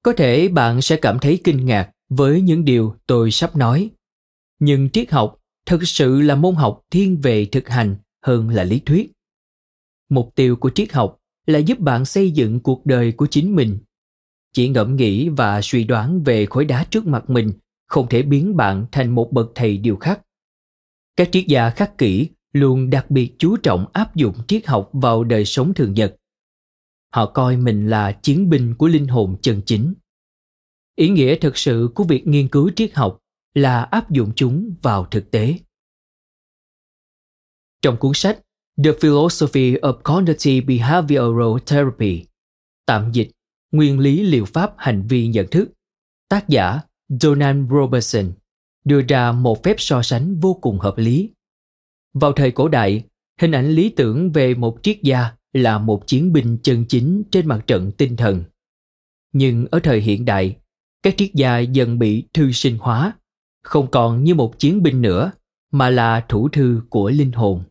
Có 0.04 0.14
thể 0.14 0.48
bạn 0.48 0.82
sẽ 0.82 0.98
cảm 0.98 1.20
thấy 1.20 1.40
kinh 1.44 1.66
ngạc 1.66 1.92
với 2.10 2.42
những 2.42 2.66
điều 2.66 2.96
tôi 3.08 3.32
sắp 3.32 3.56
nói, 3.56 3.90
nhưng 4.60 4.90
triết 4.90 5.12
học 5.12 5.40
thực 5.66 5.88
sự 5.88 6.22
là 6.22 6.36
môn 6.36 6.56
học 6.56 6.82
thiên 6.92 7.22
về 7.22 7.46
thực 7.46 7.70
hành 7.70 7.96
hơn 8.22 8.50
là 8.50 8.64
lý 8.64 8.80
thuyết. 8.80 9.12
Mục 10.10 10.32
tiêu 10.36 10.56
của 10.56 10.70
triết 10.70 10.94
học 10.94 11.18
là 11.46 11.60
giúp 11.60 11.80
bạn 11.80 12.06
xây 12.06 12.32
dựng 12.32 12.60
cuộc 12.60 12.86
đời 12.86 13.12
của 13.12 13.28
chính 13.28 13.56
mình. 13.56 13.78
Chỉ 14.54 14.70
ngẫm 14.70 14.96
nghĩ 14.96 15.30
và 15.30 15.62
suy 15.62 15.84
đoán 15.84 16.24
về 16.24 16.46
khối 16.46 16.66
đá 16.66 16.84
trước 16.84 17.08
mặt 17.08 17.30
mình 17.30 17.52
không 17.88 18.08
thể 18.10 18.22
biến 18.22 18.56
bạn 18.56 18.86
thành 18.92 19.16
một 19.16 19.32
bậc 19.32 19.52
thầy 19.56 19.78
điều 19.78 19.96
khắc 19.96 20.22
các 21.16 21.30
triết 21.32 21.48
gia 21.48 21.70
khắc 21.70 21.98
kỷ 21.98 22.30
luôn 22.54 22.90
đặc 22.90 23.12
biệt 23.12 23.36
chú 23.38 23.58
trọng 23.58 23.86
áp 23.94 24.16
dụng 24.16 24.36
triết 24.48 24.68
học 24.68 24.90
vào 24.94 25.24
đời 25.24 25.46
sống 25.46 25.74
thường 25.74 25.94
nhật. 25.94 26.16
Họ 27.14 27.26
coi 27.26 27.58
mình 27.58 27.90
là 27.90 28.12
chiến 28.12 28.50
binh 28.50 28.76
của 28.76 28.88
linh 28.88 29.08
hồn 29.08 29.38
chân 29.42 29.62
chính. 29.66 29.94
Ý 30.96 31.10
nghĩa 31.10 31.36
thực 31.36 31.58
sự 31.58 31.90
của 31.96 32.04
việc 32.04 32.28
nghiên 32.28 32.48
cứu 32.48 32.72
triết 32.76 32.94
học 32.94 33.20
là 33.54 33.84
áp 33.84 34.12
dụng 34.12 34.32
chúng 34.36 34.76
vào 34.82 35.06
thực 35.06 35.32
tế. 35.32 35.56
Trong 37.82 37.98
cuốn 37.98 38.12
sách 38.16 38.40
The 38.84 38.92
Philosophy 39.02 39.76
of 39.76 40.02
Cognitive 40.02 40.66
Behavioral 40.66 41.60
Therapy, 41.66 42.26
tạm 42.86 43.12
dịch 43.12 43.32
Nguyên 43.72 44.00
lý 44.00 44.24
liệu 44.24 44.46
pháp 44.46 44.74
hành 44.78 45.08
vi 45.08 45.28
nhận 45.28 45.48
thức, 45.48 45.70
tác 46.30 46.50
giả 46.50 46.80
Donald 47.10 47.72
Robertson 47.72 48.32
đưa 48.86 49.02
ra 49.02 49.32
một 49.32 49.64
phép 49.64 49.76
so 49.80 50.02
sánh 50.02 50.40
vô 50.40 50.54
cùng 50.54 50.80
hợp 50.80 50.98
lý. 50.98 51.30
Vào 52.14 52.32
thời 52.32 52.52
cổ 52.52 52.68
đại, 52.68 53.04
hình 53.42 53.52
ảnh 53.52 53.70
lý 53.70 53.90
tưởng 53.90 54.32
về 54.32 54.56
một 54.56 54.78
triết 54.84 55.02
gia 55.02 55.32
là 55.54 55.78
một 55.78 56.08
chiến 56.08 56.34
binh 56.34 56.58
chân 56.64 56.86
chính 56.86 57.24
trên 57.32 57.48
mặt 57.48 57.64
trận 57.68 57.92
tinh 57.92 58.16
thần. 58.16 58.44
Nhưng 59.34 59.66
ở 59.72 59.80
thời 59.80 60.02
hiện 60.02 60.26
đại, 60.26 60.58
các 61.04 61.14
triết 61.18 61.34
gia 61.34 61.60
dần 61.60 62.00
bị 62.00 62.24
thư 62.34 62.52
sinh 62.52 62.78
hóa, 62.78 63.14
không 63.64 63.92
còn 63.92 64.24
như 64.24 64.36
một 64.36 64.60
chiến 64.60 64.84
binh 64.84 65.02
nữa, 65.02 65.32
mà 65.72 65.90
là 65.90 66.26
thủ 66.30 66.50
thư 66.50 66.82
của 66.90 67.10
linh 67.10 67.32
hồn. 67.32 67.64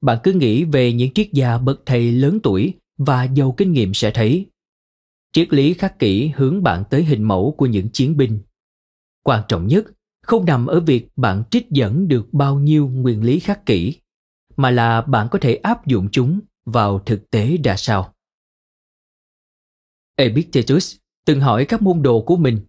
Bạn 0.00 0.18
cứ 0.22 0.32
nghĩ 0.32 0.64
về 0.64 0.92
những 0.92 1.12
triết 1.12 1.28
gia 1.32 1.58
bậc 1.58 1.82
thầy 1.86 2.12
lớn 2.12 2.38
tuổi 2.42 2.74
và 2.98 3.24
giàu 3.24 3.54
kinh 3.56 3.72
nghiệm 3.72 3.94
sẽ 3.94 4.10
thấy. 4.10 4.46
Triết 5.32 5.52
lý 5.52 5.74
khắc 5.74 5.98
kỷ 5.98 6.28
hướng 6.28 6.62
bạn 6.62 6.84
tới 6.90 7.04
hình 7.04 7.22
mẫu 7.22 7.54
của 7.58 7.66
những 7.66 7.88
chiến 7.88 8.16
binh. 8.16 8.40
Quan 9.22 9.42
trọng 9.48 9.66
nhất 9.66 9.84
không 10.22 10.44
nằm 10.44 10.66
ở 10.66 10.80
việc 10.80 11.08
bạn 11.16 11.42
trích 11.50 11.70
dẫn 11.70 12.08
được 12.08 12.28
bao 12.32 12.58
nhiêu 12.58 12.88
nguyên 12.88 13.24
lý 13.24 13.40
khắc 13.40 13.66
kỷ, 13.66 13.98
mà 14.56 14.70
là 14.70 15.00
bạn 15.00 15.28
có 15.30 15.38
thể 15.42 15.54
áp 15.54 15.86
dụng 15.86 16.08
chúng 16.12 16.40
vào 16.64 16.98
thực 16.98 17.30
tế 17.30 17.56
ra 17.64 17.76
sao. 17.76 18.14
Epictetus 20.16 20.96
từng 21.26 21.40
hỏi 21.40 21.64
các 21.64 21.82
môn 21.82 22.02
đồ 22.02 22.20
của 22.20 22.36
mình 22.36 22.60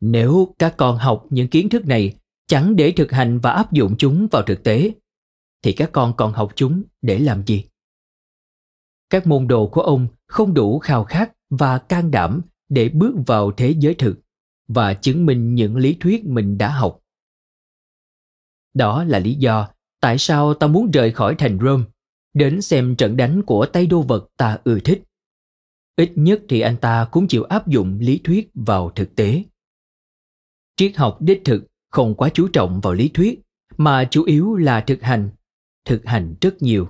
nếu 0.00 0.54
các 0.58 0.74
con 0.76 0.96
học 0.96 1.26
những 1.30 1.48
kiến 1.48 1.68
thức 1.68 1.86
này 1.86 2.16
chẳng 2.46 2.76
để 2.76 2.92
thực 2.96 3.12
hành 3.12 3.38
và 3.38 3.50
áp 3.50 3.72
dụng 3.72 3.94
chúng 3.98 4.28
vào 4.30 4.42
thực 4.42 4.64
tế 4.64 4.92
thì 5.62 5.72
các 5.72 5.90
con 5.92 6.16
còn 6.16 6.32
học 6.32 6.52
chúng 6.54 6.82
để 7.02 7.18
làm 7.18 7.46
gì 7.46 7.64
các 9.10 9.26
môn 9.26 9.48
đồ 9.48 9.66
của 9.66 9.80
ông 9.80 10.06
không 10.26 10.54
đủ 10.54 10.78
khao 10.78 11.04
khát 11.04 11.32
và 11.50 11.78
can 11.78 12.10
đảm 12.10 12.40
để 12.68 12.88
bước 12.88 13.14
vào 13.26 13.52
thế 13.52 13.74
giới 13.78 13.94
thực 13.94 14.20
và 14.68 14.94
chứng 14.94 15.26
minh 15.26 15.54
những 15.54 15.76
lý 15.76 15.96
thuyết 16.00 16.24
mình 16.24 16.58
đã 16.58 16.70
học 16.70 17.00
đó 18.74 19.04
là 19.04 19.18
lý 19.18 19.34
do 19.34 19.68
tại 20.00 20.18
sao 20.18 20.54
ta 20.54 20.66
muốn 20.66 20.90
rời 20.90 21.12
khỏi 21.12 21.34
thành 21.38 21.58
rome 21.62 21.84
đến 22.34 22.62
xem 22.62 22.96
trận 22.96 23.16
đánh 23.16 23.42
của 23.42 23.66
tay 23.66 23.86
đô 23.86 24.02
vật 24.02 24.28
ta 24.36 24.58
ưa 24.64 24.80
thích 24.80 25.02
ít 25.98 26.12
nhất 26.14 26.42
thì 26.48 26.60
anh 26.60 26.76
ta 26.76 27.08
cũng 27.10 27.28
chịu 27.28 27.44
áp 27.44 27.68
dụng 27.68 27.98
lý 28.00 28.20
thuyết 28.24 28.50
vào 28.54 28.90
thực 28.90 29.16
tế. 29.16 29.44
Triết 30.76 30.96
học 30.96 31.16
đích 31.20 31.42
thực 31.44 31.66
không 31.90 32.14
quá 32.14 32.30
chú 32.34 32.48
trọng 32.48 32.80
vào 32.80 32.94
lý 32.94 33.08
thuyết 33.08 33.40
mà 33.76 34.08
chủ 34.10 34.24
yếu 34.24 34.54
là 34.54 34.80
thực 34.80 35.02
hành, 35.02 35.30
thực 35.84 36.04
hành 36.04 36.34
rất 36.40 36.62
nhiều. 36.62 36.88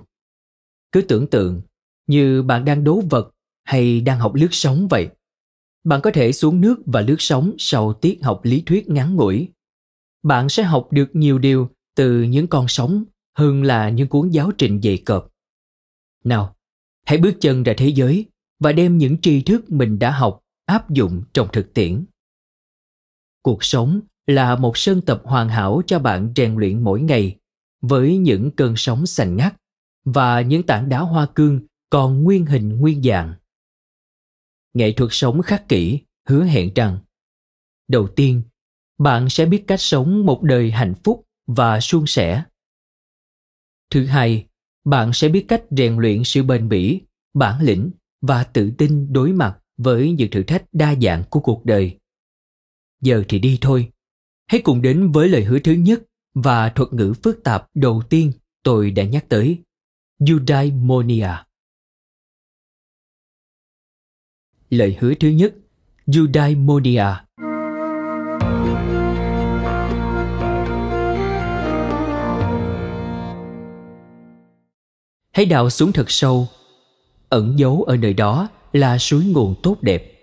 Cứ 0.91 1.01
tưởng 1.01 1.27
tượng 1.27 1.61
như 2.07 2.43
bạn 2.43 2.65
đang 2.65 2.83
đố 2.83 3.01
vật 3.09 3.31
hay 3.63 4.01
đang 4.01 4.19
học 4.19 4.35
lướt 4.35 4.47
sóng 4.51 4.87
vậy. 4.87 5.09
Bạn 5.83 6.01
có 6.01 6.11
thể 6.13 6.31
xuống 6.31 6.61
nước 6.61 6.81
và 6.85 7.01
lướt 7.01 7.15
sóng 7.19 7.55
sau 7.57 7.93
tiết 7.93 8.19
học 8.23 8.41
lý 8.43 8.63
thuyết 8.65 8.89
ngắn 8.89 9.15
ngủi. 9.15 9.49
Bạn 10.23 10.49
sẽ 10.49 10.63
học 10.63 10.87
được 10.91 11.09
nhiều 11.13 11.39
điều 11.39 11.69
từ 11.95 12.23
những 12.23 12.47
con 12.47 12.65
sóng 12.67 13.03
hơn 13.37 13.63
là 13.63 13.89
những 13.89 14.07
cuốn 14.07 14.29
giáo 14.29 14.51
trình 14.57 14.81
dày 14.81 14.97
cộp. 14.97 15.29
Nào, 16.23 16.55
hãy 17.05 17.17
bước 17.17 17.33
chân 17.41 17.63
ra 17.63 17.73
thế 17.77 17.87
giới 17.87 18.25
và 18.59 18.71
đem 18.71 18.97
những 18.97 19.21
tri 19.21 19.41
thức 19.41 19.71
mình 19.71 19.99
đã 19.99 20.11
học 20.11 20.39
áp 20.65 20.89
dụng 20.89 21.23
trong 21.33 21.47
thực 21.53 21.73
tiễn. 21.73 22.05
Cuộc 23.41 23.63
sống 23.63 24.01
là 24.27 24.55
một 24.55 24.77
sân 24.77 25.01
tập 25.01 25.21
hoàn 25.25 25.49
hảo 25.49 25.81
cho 25.87 25.99
bạn 25.99 26.33
rèn 26.35 26.55
luyện 26.55 26.83
mỗi 26.83 27.01
ngày 27.01 27.35
với 27.81 28.17
những 28.17 28.51
cơn 28.51 28.73
sóng 28.77 29.05
xanh 29.05 29.35
ngắt 29.35 29.55
và 30.05 30.41
những 30.41 30.63
tảng 30.63 30.89
đá 30.89 30.99
hoa 30.99 31.25
cương 31.25 31.59
còn 31.89 32.23
nguyên 32.23 32.45
hình 32.45 32.69
nguyên 32.69 33.03
dạng. 33.03 33.33
Nghệ 34.73 34.91
thuật 34.91 35.09
sống 35.13 35.41
khắc 35.41 35.67
kỷ 35.67 35.99
hứa 36.27 36.43
hẹn 36.43 36.73
rằng 36.73 36.99
đầu 37.87 38.07
tiên, 38.07 38.41
bạn 38.97 39.29
sẽ 39.29 39.45
biết 39.45 39.63
cách 39.67 39.81
sống 39.81 40.25
một 40.25 40.43
đời 40.43 40.71
hạnh 40.71 40.93
phúc 41.03 41.25
và 41.47 41.79
suôn 41.79 42.05
sẻ. 42.07 42.43
Thứ 43.89 44.05
hai, 44.05 44.45
bạn 44.85 45.13
sẽ 45.13 45.29
biết 45.29 45.45
cách 45.47 45.63
rèn 45.71 45.97
luyện 45.97 46.23
sự 46.23 46.43
bền 46.43 46.69
bỉ, 46.69 47.01
bản 47.33 47.61
lĩnh 47.61 47.91
và 48.21 48.43
tự 48.43 48.71
tin 48.77 49.13
đối 49.13 49.33
mặt 49.33 49.59
với 49.77 50.11
những 50.11 50.31
thử 50.31 50.43
thách 50.43 50.63
đa 50.71 50.95
dạng 51.01 51.23
của 51.29 51.39
cuộc 51.39 51.65
đời. 51.65 51.97
Giờ 53.01 53.23
thì 53.29 53.39
đi 53.39 53.57
thôi. 53.61 53.91
Hãy 54.47 54.61
cùng 54.61 54.81
đến 54.81 55.11
với 55.11 55.29
lời 55.29 55.43
hứa 55.43 55.59
thứ 55.59 55.71
nhất 55.71 56.03
và 56.33 56.69
thuật 56.69 56.93
ngữ 56.93 57.13
phức 57.23 57.43
tạp 57.43 57.67
đầu 57.73 58.01
tiên 58.09 58.31
tôi 58.63 58.91
đã 58.91 59.03
nhắc 59.03 59.25
tới. 59.29 59.57
Eudaimonia. 60.27 61.29
Lời 64.69 64.97
hứa 64.99 65.13
thứ 65.19 65.27
nhất, 65.27 65.53
Eudaimonia. 66.15 67.05
Hãy 75.31 75.45
đào 75.45 75.69
xuống 75.69 75.91
thật 75.91 76.11
sâu. 76.11 76.47
Ẩn 77.29 77.59
giấu 77.59 77.83
ở 77.83 77.97
nơi 77.97 78.13
đó 78.13 78.49
là 78.73 78.97
suối 78.97 79.25
nguồn 79.25 79.55
tốt 79.63 79.77
đẹp. 79.81 80.13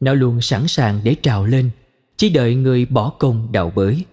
Nó 0.00 0.14
luôn 0.14 0.40
sẵn 0.40 0.68
sàng 0.68 1.00
để 1.04 1.14
trào 1.22 1.46
lên, 1.46 1.70
chỉ 2.16 2.30
đợi 2.30 2.54
người 2.54 2.86
bỏ 2.86 3.10
công 3.18 3.52
đào 3.52 3.72
bới. 3.74 4.04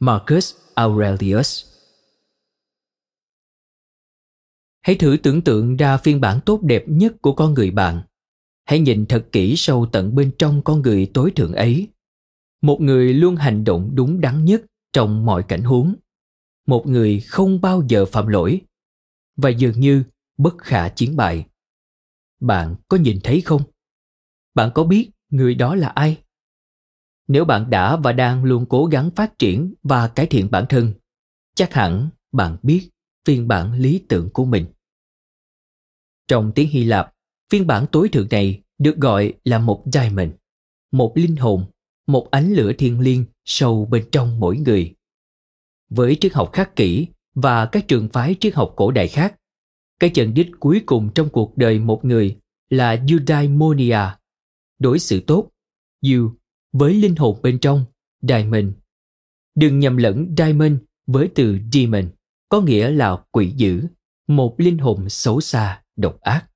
Marcus 0.00 0.54
Aurelius 0.74 1.64
Hãy 4.82 4.96
thử 4.96 5.16
tưởng 5.22 5.42
tượng 5.42 5.76
ra 5.76 5.96
phiên 5.96 6.20
bản 6.20 6.40
tốt 6.46 6.62
đẹp 6.62 6.84
nhất 6.86 7.22
của 7.22 7.32
con 7.32 7.54
người 7.54 7.70
bạn. 7.70 8.02
Hãy 8.64 8.80
nhìn 8.80 9.06
thật 9.06 9.28
kỹ 9.32 9.54
sâu 9.56 9.86
tận 9.92 10.14
bên 10.14 10.32
trong 10.38 10.62
con 10.62 10.82
người 10.82 11.10
tối 11.14 11.32
thượng 11.36 11.52
ấy. 11.52 11.88
Một 12.62 12.80
người 12.80 13.14
luôn 13.14 13.36
hành 13.36 13.64
động 13.64 13.90
đúng 13.94 14.20
đắn 14.20 14.44
nhất 14.44 14.62
trong 14.92 15.26
mọi 15.26 15.42
cảnh 15.42 15.62
huống. 15.62 15.94
Một 16.66 16.86
người 16.86 17.20
không 17.20 17.60
bao 17.60 17.82
giờ 17.88 18.06
phạm 18.06 18.26
lỗi. 18.26 18.60
Và 19.36 19.48
dường 19.48 19.80
như 19.80 20.04
bất 20.36 20.58
khả 20.58 20.88
chiến 20.88 21.16
bại. 21.16 21.46
Bạn 22.40 22.74
có 22.88 22.96
nhìn 22.96 23.18
thấy 23.24 23.40
không? 23.40 23.62
Bạn 24.54 24.70
có 24.74 24.84
biết 24.84 25.10
người 25.30 25.54
đó 25.54 25.74
là 25.74 25.88
ai? 25.88 26.22
Nếu 27.28 27.44
bạn 27.44 27.70
đã 27.70 27.96
và 27.96 28.12
đang 28.12 28.44
luôn 28.44 28.66
cố 28.68 28.86
gắng 28.86 29.10
phát 29.10 29.38
triển 29.38 29.74
và 29.82 30.08
cải 30.08 30.26
thiện 30.26 30.50
bản 30.50 30.66
thân, 30.68 30.92
chắc 31.54 31.72
hẳn 31.72 32.08
bạn 32.32 32.56
biết 32.62 32.88
phiên 33.24 33.48
bản 33.48 33.72
lý 33.72 34.04
tưởng 34.08 34.30
của 34.32 34.44
mình. 34.44 34.66
Trong 36.28 36.52
tiếng 36.54 36.68
Hy 36.68 36.84
Lạp, 36.84 37.12
phiên 37.52 37.66
bản 37.66 37.86
tối 37.92 38.08
thượng 38.08 38.28
này 38.30 38.62
được 38.78 38.96
gọi 38.96 39.32
là 39.44 39.58
một 39.58 39.84
diamond, 39.92 40.30
một 40.92 41.12
linh 41.14 41.36
hồn, 41.36 41.64
một 42.06 42.30
ánh 42.30 42.52
lửa 42.52 42.72
thiên 42.78 43.00
liêng 43.00 43.24
sâu 43.44 43.88
bên 43.90 44.04
trong 44.12 44.40
mỗi 44.40 44.56
người. 44.56 44.94
Với 45.90 46.16
triết 46.20 46.32
học 46.32 46.50
khắc 46.52 46.76
kỷ 46.76 47.06
và 47.34 47.66
các 47.66 47.88
trường 47.88 48.08
phái 48.08 48.36
triết 48.40 48.54
học 48.54 48.72
cổ 48.76 48.90
đại 48.90 49.08
khác, 49.08 49.34
cái 50.00 50.10
chân 50.10 50.34
đích 50.34 50.50
cuối 50.60 50.82
cùng 50.86 51.10
trong 51.14 51.28
cuộc 51.28 51.56
đời 51.56 51.78
một 51.78 52.04
người 52.04 52.36
là 52.70 53.04
eudaimonia, 53.08 54.00
đối 54.78 54.98
xử 54.98 55.20
tốt, 55.20 55.48
you 56.02 56.30
với 56.72 56.94
linh 56.94 57.16
hồn 57.16 57.38
bên 57.42 57.58
trong, 57.58 57.84
diamond. 58.22 58.66
Đừng 59.54 59.78
nhầm 59.78 59.96
lẫn 59.96 60.34
diamond 60.38 60.74
với 61.06 61.28
từ 61.34 61.58
demon, 61.72 62.10
có 62.48 62.60
nghĩa 62.60 62.90
là 62.90 63.16
quỷ 63.30 63.52
dữ, 63.56 63.86
một 64.28 64.54
linh 64.58 64.78
hồn 64.78 65.08
xấu 65.08 65.40
xa, 65.40 65.82
độc 65.96 66.20
ác. 66.20 66.48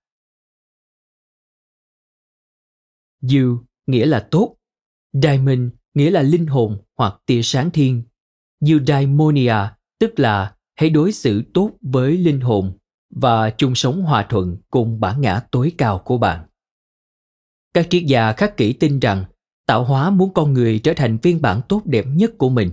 You 3.22 3.64
nghĩa 3.86 4.06
là 4.06 4.28
tốt, 4.30 4.56
diamond 5.12 5.60
nghĩa 5.94 6.10
là 6.10 6.22
linh 6.22 6.46
hồn 6.46 6.78
hoặc 6.96 7.14
tia 7.26 7.42
sáng 7.42 7.70
thiên. 7.70 8.02
Eudaimonia 8.68 9.54
tức 9.98 10.18
là 10.18 10.54
hãy 10.76 10.90
đối 10.90 11.12
xử 11.12 11.42
tốt 11.54 11.70
với 11.80 12.16
linh 12.16 12.40
hồn 12.40 12.78
và 13.10 13.50
chung 13.50 13.74
sống 13.74 14.02
hòa 14.02 14.26
thuận 14.28 14.56
cùng 14.70 15.00
bản 15.00 15.20
ngã 15.20 15.40
tối 15.50 15.72
cao 15.78 16.02
của 16.04 16.18
bạn. 16.18 16.46
Các 17.74 17.86
triết 17.90 18.02
gia 18.06 18.32
khắc 18.32 18.56
kỷ 18.56 18.72
tin 18.72 18.98
rằng 18.98 19.24
tạo 19.66 19.84
hóa 19.84 20.10
muốn 20.10 20.34
con 20.34 20.52
người 20.52 20.78
trở 20.78 20.92
thành 20.96 21.18
phiên 21.18 21.42
bản 21.42 21.60
tốt 21.68 21.82
đẹp 21.84 22.04
nhất 22.08 22.32
của 22.38 22.48
mình. 22.48 22.70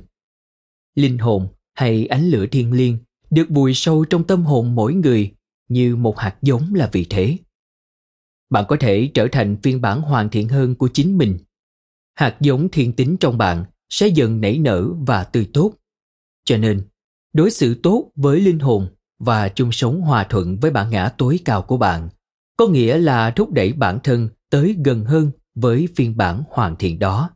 Linh 0.96 1.18
hồn 1.18 1.48
hay 1.74 2.06
ánh 2.06 2.26
lửa 2.26 2.46
thiên 2.52 2.74
liêng 2.74 2.98
được 3.30 3.50
bùi 3.50 3.74
sâu 3.74 4.06
trong 4.06 4.28
tâm 4.28 4.46
hồn 4.46 4.76
mỗi 4.76 4.94
người 4.94 5.34
như 5.70 5.96
một 5.96 6.20
hạt 6.20 6.36
giống 6.42 6.74
là 6.74 6.90
vì 6.92 7.06
thế. 7.10 7.38
Bạn 8.54 8.66
có 8.68 8.78
thể 8.80 9.10
trở 9.13 9.28
thành 9.32 9.58
phiên 9.63 9.82
bản 9.82 10.02
hoàn 10.02 10.30
thiện 10.30 10.50
hơn 10.50 10.76
của 10.76 10.89
chính 10.94 11.18
mình. 11.18 11.38
Hạt 12.16 12.38
giống 12.39 12.70
thiên 12.70 12.94
tính 12.94 13.18
trong 13.20 13.38
bạn 13.38 13.66
sẽ 13.89 14.08
dần 14.08 14.42
nảy 14.42 14.58
nở 14.58 14.88
và 15.08 15.24
tươi 15.24 15.50
tốt. 15.54 15.74
Cho 16.46 16.58
nên, 16.58 16.82
đối 17.34 17.52
xử 17.52 17.76
tốt 17.84 18.12
với 18.16 18.39
linh 18.39 18.60
hồn 18.60 18.88
và 19.20 19.50
chung 19.50 19.72
sống 19.72 20.02
hòa 20.02 20.24
thuận 20.30 20.58
với 20.60 20.72
bản 20.72 20.89
ngã 20.89 21.10
tối 21.18 21.39
cao 21.46 21.62
của 21.62 21.78
bạn 21.78 22.10
có 22.58 22.68
nghĩa 22.68 22.98
là 22.98 23.32
thúc 23.32 23.52
đẩy 23.52 23.74
bản 23.74 24.00
thân 24.04 24.30
tới 24.50 24.76
gần 24.86 25.06
hơn 25.06 25.32
với 25.56 25.88
phiên 25.96 26.18
bản 26.18 26.44
hoàn 26.50 26.76
thiện 26.76 27.00
đó 27.00 27.30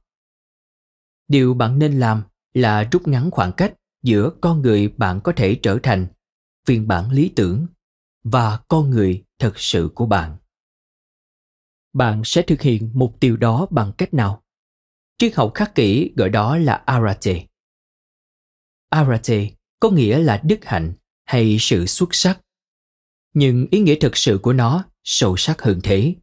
điều 1.28 1.54
bạn 1.54 1.80
nên 1.80 2.00
làm 2.00 2.22
là 2.54 2.84
rút 2.92 3.08
ngắn 3.08 3.32
khoảng 3.32 3.52
cách 3.52 3.74
giữa 4.04 4.32
con 4.42 4.62
người 4.62 4.88
bạn 4.88 5.22
có 5.22 5.32
thể 5.36 5.56
trở 5.56 5.80
thành 5.84 6.08
phiên 6.68 6.88
bản 6.88 7.12
lý 7.12 7.30
tưởng 7.36 7.68
và 8.24 8.60
con 8.68 8.90
người 8.90 9.24
thật 9.40 9.60
sự 9.60 9.90
của 9.96 10.06
bạn 10.06 10.38
bạn 11.98 12.22
sẽ 12.26 12.42
thực 12.42 12.62
hiện 12.62 12.90
mục 12.94 13.20
tiêu 13.20 13.38
đó 13.38 13.68
bằng 13.70 13.92
cách 13.98 14.14
nào? 14.14 14.44
Triết 15.18 15.36
học 15.36 15.52
khắc 15.56 15.76
kỷ 15.76 16.12
gọi 16.16 16.30
đó 16.30 16.58
là 16.58 16.74
arate. 16.86 17.46
Arate 18.90 19.50
có 19.80 19.90
nghĩa 19.90 20.20
là 20.20 20.42
đức 20.44 20.66
hạnh 20.66 20.94
hay 21.26 21.58
sự 21.60 21.86
xuất 21.86 22.16
sắc. 22.16 22.40
Nhưng 23.34 23.68
ý 23.72 23.80
nghĩa 23.80 23.96
thực 23.96 24.18
sự 24.18 24.40
của 24.42 24.54
nó 24.54 24.86
sâu 25.04 25.38
sắc 25.38 25.62
hơn 25.62 25.80
thế. 25.84 26.16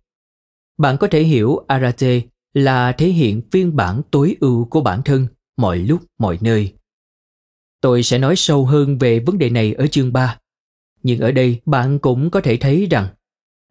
Bạn 0.78 0.96
có 1.00 1.08
thể 1.10 1.22
hiểu 1.22 1.64
arate 1.68 2.20
là 2.54 2.92
thể 2.92 3.08
hiện 3.08 3.42
phiên 3.50 3.76
bản 3.76 4.02
tối 4.10 4.36
ưu 4.40 4.64
của 4.64 4.80
bản 4.80 5.02
thân 5.04 5.26
mọi 5.56 5.78
lúc, 5.78 6.02
mọi 6.18 6.38
nơi. 6.40 6.74
Tôi 7.80 8.02
sẽ 8.02 8.18
nói 8.18 8.36
sâu 8.36 8.66
hơn 8.66 8.98
về 8.98 9.20
vấn 9.20 9.38
đề 9.38 9.50
này 9.50 9.72
ở 9.72 9.86
chương 9.86 10.12
3 10.12 10.38
nhưng 11.04 11.20
ở 11.20 11.32
đây 11.32 11.60
bạn 11.66 11.98
cũng 11.98 12.30
có 12.30 12.40
thể 12.40 12.56
thấy 12.56 12.86
rằng 12.90 13.08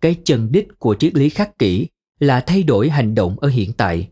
cái 0.01 0.15
chân 0.23 0.51
đích 0.51 0.67
của 0.79 0.95
triết 0.99 1.15
lý 1.15 1.29
khắc 1.29 1.57
kỷ 1.57 1.87
là 2.23 2.41
thay 2.41 2.63
đổi 2.63 2.89
hành 2.89 3.15
động 3.15 3.39
ở 3.39 3.47
hiện 3.47 3.73
tại, 3.73 4.09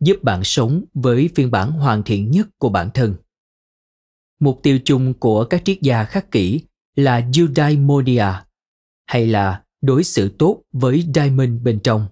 giúp 0.00 0.16
bạn 0.22 0.44
sống 0.44 0.84
với 0.94 1.30
phiên 1.34 1.50
bản 1.50 1.70
hoàn 1.70 2.02
thiện 2.02 2.30
nhất 2.30 2.48
của 2.58 2.68
bản 2.68 2.90
thân. 2.94 3.14
Mục 4.40 4.60
tiêu 4.62 4.78
chung 4.84 5.14
của 5.14 5.44
các 5.44 5.64
triết 5.64 5.80
gia 5.82 6.04
khắc 6.04 6.30
kỷ 6.30 6.60
là 6.96 7.28
eudaimonia, 7.36 8.26
hay 9.06 9.26
là 9.26 9.62
đối 9.80 10.04
xử 10.04 10.28
tốt 10.38 10.62
với 10.72 11.04
diamond 11.14 11.62
bên 11.62 11.80
trong. 11.80 12.06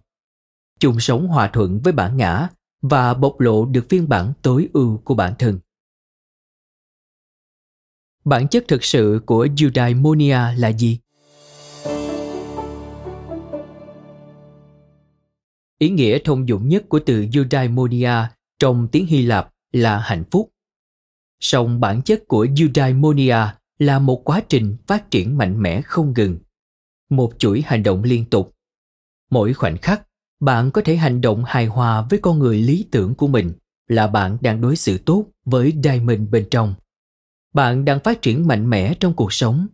Chung 0.81 1.01
sống 1.01 1.29
hòa 1.29 1.51
thuận 1.53 1.81
với 1.81 1.93
bản 1.93 2.17
ngã 2.17 2.49
và 2.83 3.15
bộc 3.15 3.41
lộ 3.41 3.65
được 3.65 3.87
phiên 3.89 4.09
bản 4.09 4.33
tối 4.43 4.69
ưu 4.73 4.99
của 5.05 5.15
bản 5.15 5.35
thân. 5.39 5.59
Bản 8.25 8.49
chất 8.49 8.65
thực 8.69 8.85
sự 8.85 9.21
của 9.27 9.49
eudaimonia 9.61 10.39
là 10.57 10.73
gì? 10.73 10.99
Ý 15.83 15.91
nghĩa 15.91 16.19
thông 16.25 16.49
dụng 16.49 16.69
nhất 16.69 16.85
của 16.89 17.01
từ 17.07 17.27
eudaimonia 17.35 18.15
trong 18.59 18.89
tiếng 18.93 19.07
hy 19.07 19.23
lạp 19.23 19.51
là 19.73 19.99
hạnh 19.99 20.25
phúc. 20.31 20.51
Song 21.41 21.81
bản 21.81 22.03
chất 22.03 22.29
của 22.29 22.47
eudaimonia 22.59 23.37
là 23.79 23.99
một 23.99 24.25
quá 24.25 24.43
trình 24.49 24.77
phát 24.87 25.11
triển 25.11 25.39
mạnh 25.39 25.63
mẽ 25.63 25.83
không 25.83 26.13
ngừng. 26.17 26.39
Một 27.11 27.33
chuỗi 27.39 27.63
hành 27.67 27.83
động 27.83 28.03
liên 28.03 28.25
tục. 28.25 28.55
Mỗi 29.31 29.55
khoảnh 29.55 29.79
khắc, 29.79 30.07
bạn 30.41 30.71
có 30.71 30.83
thể 30.85 30.97
hành 30.97 31.21
động 31.21 31.45
hài 31.47 31.67
hòa 31.67 32.07
với 32.11 32.19
con 32.23 32.39
người 32.39 32.59
lý 32.59 32.87
tưởng 32.91 33.15
của 33.15 33.27
mình 33.29 33.53
là 33.89 34.07
bạn 34.07 34.39
đang 34.41 34.61
đối 34.61 34.77
xử 34.77 34.99
tốt 34.99 35.27
với 35.45 35.73
diamond 35.85 36.31
bên 36.31 36.47
trong. 36.51 36.75
Bạn 37.55 37.85
đang 37.85 38.01
phát 38.01 38.23
triển 38.23 38.47
mạnh 38.47 38.71
mẽ 38.71 38.95
trong 39.01 39.15
cuộc 39.15 39.33
sống. 39.33 39.67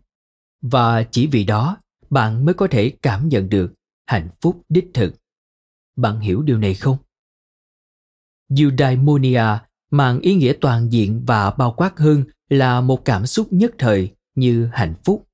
Và 0.61 1.03
chỉ 1.03 1.27
vì 1.27 1.43
đó, 1.43 1.77
bạn 2.09 2.45
mới 2.45 2.53
có 2.53 2.67
thể 2.71 2.91
cảm 3.01 3.29
nhận 3.29 3.49
được 3.49 3.73
hạnh 4.05 4.29
phúc 4.41 4.61
đích 4.69 4.89
thực 4.93 5.18
bạn 5.95 6.19
hiểu 6.19 6.41
điều 6.41 6.57
này 6.57 6.73
không? 6.73 6.97
Eudaimonia 8.57 9.43
mang 9.91 10.19
ý 10.19 10.35
nghĩa 10.35 10.53
toàn 10.61 10.91
diện 10.91 11.23
và 11.25 11.51
bao 11.51 11.73
quát 11.77 11.97
hơn 11.97 12.23
là 12.49 12.81
một 12.81 13.05
cảm 13.05 13.25
xúc 13.25 13.53
nhất 13.53 13.71
thời 13.77 14.15
như 14.35 14.69
hạnh 14.73 14.95
phúc. 15.03 15.27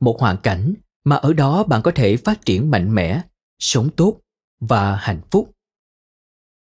Một 0.00 0.20
hoàn 0.20 0.36
cảnh 0.42 0.74
mà 1.04 1.16
ở 1.16 1.32
đó 1.32 1.64
bạn 1.64 1.82
có 1.82 1.92
thể 1.94 2.16
phát 2.16 2.44
triển 2.46 2.70
mạnh 2.70 2.94
mẽ, 2.94 3.22
sống 3.58 3.90
tốt 3.96 4.20
và 4.60 4.96
hạnh 4.96 5.20
phúc. 5.30 5.50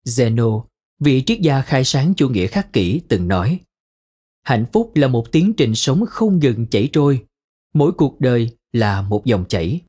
Zeno, 0.06 0.64
vị 0.98 1.22
triết 1.26 1.40
gia 1.40 1.62
khai 1.62 1.84
sáng 1.84 2.14
chủ 2.16 2.28
nghĩa 2.28 2.46
khắc 2.46 2.72
kỷ, 2.72 3.00
từng 3.08 3.28
nói, 3.28 3.60
hạnh 4.42 4.66
phúc 4.72 4.92
là 4.94 5.08
một 5.08 5.32
tiến 5.32 5.52
trình 5.56 5.74
sống 5.74 6.04
không 6.08 6.38
ngừng 6.38 6.66
chảy 6.66 6.88
trôi, 6.92 7.26
mỗi 7.74 7.92
cuộc 7.92 8.20
đời 8.20 8.56
là 8.72 9.02
một 9.02 9.24
dòng 9.24 9.44
chảy. 9.48 9.80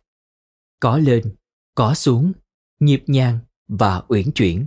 Có 0.80 0.97
lên, 0.97 1.36
có 1.76 1.93
xuống 1.93 2.32
nhịp 2.80 3.04
nhàng 3.08 3.40
và 3.68 4.02
uyển 4.08 4.32
chuyển. 4.32 4.66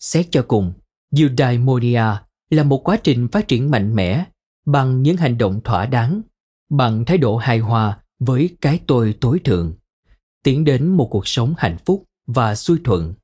Xét 0.00 0.26
cho 0.30 0.44
cùng, 0.48 0.72
eudaimonia 1.18 2.04
là 2.50 2.62
một 2.62 2.88
quá 2.88 2.96
trình 3.02 3.28
phát 3.28 3.48
triển 3.48 3.70
mạnh 3.70 3.94
mẽ 3.94 4.24
bằng 4.66 5.02
những 5.02 5.16
hành 5.16 5.38
động 5.38 5.60
thỏa 5.64 5.86
đáng, 5.86 6.22
bằng 6.70 7.04
thái 7.04 7.18
độ 7.18 7.36
hài 7.36 7.58
hòa 7.58 7.98
với 8.18 8.56
cái 8.60 8.80
tôi 8.86 9.14
tối 9.20 9.40
thượng, 9.44 9.74
tiến 10.42 10.64
đến 10.64 10.88
một 10.88 11.08
cuộc 11.10 11.28
sống 11.28 11.54
hạnh 11.58 11.76
phúc 11.86 12.04
và 12.26 12.54
xuôi 12.54 12.78
thuận. 12.84 13.14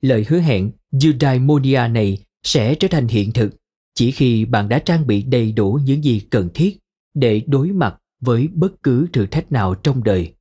Lời 0.00 0.26
hứa 0.28 0.40
hẹn 0.40 0.70
eudaimonia 1.02 1.88
này 1.88 2.24
sẽ 2.42 2.74
trở 2.74 2.88
thành 2.90 3.08
hiện 3.08 3.32
thực 3.32 3.56
chỉ 3.94 4.10
khi 4.10 4.44
bạn 4.44 4.68
đã 4.68 4.78
trang 4.78 5.06
bị 5.06 5.22
đầy 5.22 5.52
đủ 5.52 5.80
những 5.84 6.04
gì 6.04 6.20
cần 6.30 6.48
thiết 6.54 6.78
để 7.14 7.42
đối 7.46 7.68
mặt 7.68 8.00
với 8.20 8.48
bất 8.48 8.82
cứ 8.82 9.06
thử 9.12 9.26
thách 9.26 9.52
nào 9.52 9.74
trong 9.74 10.04
đời. 10.04 10.34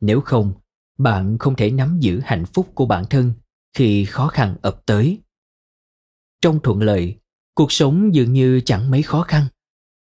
Nếu 0.00 0.20
không 0.20 0.52
bạn 1.02 1.38
không 1.38 1.56
thể 1.56 1.70
nắm 1.70 1.98
giữ 2.00 2.20
hạnh 2.24 2.44
phúc 2.46 2.72
của 2.74 2.86
bản 2.86 3.04
thân 3.10 3.32
khi 3.76 4.04
khó 4.04 4.28
khăn 4.28 4.56
ập 4.62 4.82
tới. 4.86 5.18
Trong 6.40 6.60
thuận 6.62 6.82
lợi, 6.82 7.16
cuộc 7.54 7.72
sống 7.72 8.14
dường 8.14 8.32
như 8.32 8.60
chẳng 8.64 8.90
mấy 8.90 9.02
khó 9.02 9.22
khăn. 9.22 9.46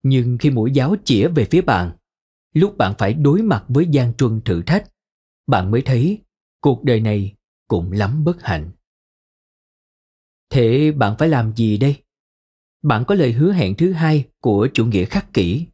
Nhưng 0.02 0.38
khi 0.38 0.50
mũi 0.50 0.72
giáo 0.72 0.96
chĩa 1.04 1.28
về 1.28 1.46
phía 1.50 1.60
bạn, 1.60 1.96
lúc 2.54 2.76
bạn 2.76 2.94
phải 2.98 3.14
đối 3.14 3.42
mặt 3.42 3.64
với 3.68 3.86
gian 3.90 4.14
truân 4.14 4.40
thử 4.44 4.62
thách, 4.62 4.90
bạn 5.46 5.70
mới 5.70 5.82
thấy 5.82 6.18
cuộc 6.60 6.84
đời 6.84 7.00
này 7.00 7.34
cũng 7.68 7.92
lắm 7.92 8.24
bất 8.24 8.42
hạnh. 8.42 8.70
Thế 10.50 10.92
bạn 10.92 11.16
phải 11.18 11.28
làm 11.28 11.56
gì 11.56 11.78
đây? 11.78 12.02
Bạn 12.82 13.04
có 13.04 13.14
lời 13.14 13.32
hứa 13.32 13.52
hẹn 13.52 13.76
thứ 13.76 13.92
hai 13.92 14.28
của 14.40 14.68
chủ 14.74 14.86
nghĩa 14.86 15.04
khắc 15.04 15.32
kỷ. 15.32 15.66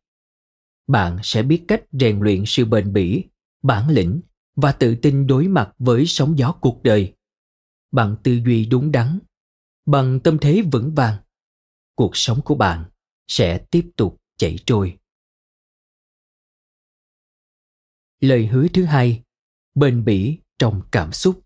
Bạn 0.87 1.19
sẽ 1.23 1.43
biết 1.43 1.65
cách 1.69 1.83
rèn 1.93 2.21
luyện 2.21 2.43
sự 2.47 2.65
bền 2.65 2.93
bỉ, 2.93 3.25
bản 3.63 3.89
lĩnh 3.89 4.21
và 4.57 4.73
tự 4.73 4.95
tin 5.03 5.27
đối 5.27 5.49
mặt 5.49 5.73
với 5.79 6.07
sóng 6.07 6.39
gió 6.39 6.53
cuộc 6.53 6.83
đời. 6.83 7.15
Bằng 7.93 8.17
tư 8.23 8.41
duy 8.45 8.67
đúng 8.67 8.93
đắn, 8.93 9.19
bằng 9.87 10.21
tâm 10.21 10.39
thế 10.39 10.63
vững 10.73 10.95
vàng, 10.95 11.17
cuộc 11.95 12.17
sống 12.17 12.41
của 12.45 12.55
bạn 12.55 12.85
sẽ 13.29 13.59
tiếp 13.59 13.91
tục 13.97 14.21
chảy 14.37 14.57
trôi. 14.67 14.99
Lời 18.21 18.47
hứa 18.47 18.69
thứ 18.69 18.85
hai, 18.85 19.23
bền 19.75 20.05
bỉ 20.05 20.39
trong 20.59 20.83
cảm 20.93 21.13
xúc. 21.13 21.45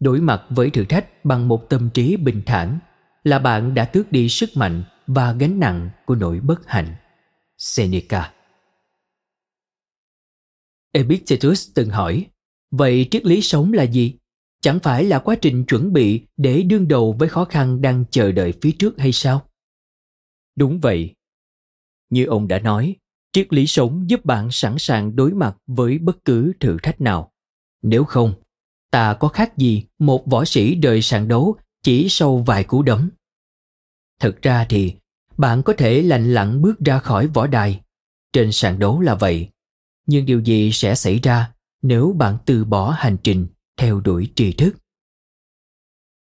Đối 0.00 0.20
mặt 0.20 0.46
với 0.50 0.70
thử 0.70 0.84
thách 0.84 1.24
bằng 1.24 1.48
một 1.48 1.66
tâm 1.70 1.90
trí 1.94 2.16
bình 2.16 2.42
thản 2.46 2.78
là 3.22 3.38
bạn 3.38 3.74
đã 3.74 3.84
tước 3.84 4.12
đi 4.12 4.28
sức 4.28 4.50
mạnh 4.54 4.82
và 5.06 5.32
gánh 5.32 5.60
nặng 5.60 5.90
của 6.06 6.14
nỗi 6.14 6.40
bất 6.40 6.66
hạnh. 6.66 6.94
Seneca. 7.58 8.32
Epictetus 10.92 11.70
từng 11.74 11.90
hỏi, 11.90 12.26
vậy 12.70 13.08
triết 13.10 13.26
lý 13.26 13.42
sống 13.42 13.72
là 13.72 13.82
gì? 13.82 14.14
Chẳng 14.60 14.80
phải 14.80 15.04
là 15.04 15.18
quá 15.18 15.34
trình 15.34 15.64
chuẩn 15.64 15.92
bị 15.92 16.26
để 16.36 16.62
đương 16.62 16.88
đầu 16.88 17.16
với 17.18 17.28
khó 17.28 17.44
khăn 17.44 17.80
đang 17.80 18.04
chờ 18.10 18.32
đợi 18.32 18.54
phía 18.62 18.70
trước 18.78 18.98
hay 18.98 19.12
sao? 19.12 19.48
Đúng 20.56 20.80
vậy. 20.80 21.14
Như 22.10 22.26
ông 22.26 22.48
đã 22.48 22.58
nói, 22.58 22.96
triết 23.32 23.52
lý 23.52 23.66
sống 23.66 24.10
giúp 24.10 24.24
bạn 24.24 24.48
sẵn 24.50 24.74
sàng 24.78 25.16
đối 25.16 25.34
mặt 25.34 25.56
với 25.66 25.98
bất 25.98 26.24
cứ 26.24 26.52
thử 26.60 26.76
thách 26.82 27.00
nào. 27.00 27.32
Nếu 27.82 28.04
không, 28.04 28.34
ta 28.90 29.14
có 29.14 29.28
khác 29.28 29.56
gì 29.56 29.84
một 29.98 30.26
võ 30.26 30.44
sĩ 30.44 30.74
đời 30.74 31.02
sàn 31.02 31.28
đấu 31.28 31.56
chỉ 31.82 32.06
sau 32.08 32.36
vài 32.46 32.64
cú 32.64 32.82
đấm? 32.82 33.10
Thực 34.20 34.42
ra 34.42 34.66
thì, 34.68 34.94
bạn 35.36 35.62
có 35.62 35.72
thể 35.72 36.02
lạnh 36.02 36.34
lặn 36.34 36.62
bước 36.62 36.80
ra 36.80 36.98
khỏi 36.98 37.26
võ 37.26 37.46
đài. 37.46 37.80
Trên 38.32 38.52
sàn 38.52 38.78
đấu 38.78 39.00
là 39.00 39.14
vậy. 39.14 39.48
Nhưng 40.06 40.26
điều 40.26 40.40
gì 40.40 40.72
sẽ 40.72 40.94
xảy 40.94 41.18
ra 41.18 41.52
nếu 41.82 42.14
bạn 42.18 42.38
từ 42.46 42.64
bỏ 42.64 42.90
hành 42.90 43.16
trình 43.22 43.46
theo 43.76 44.00
đuổi 44.00 44.32
tri 44.34 44.52
thức? 44.52 44.76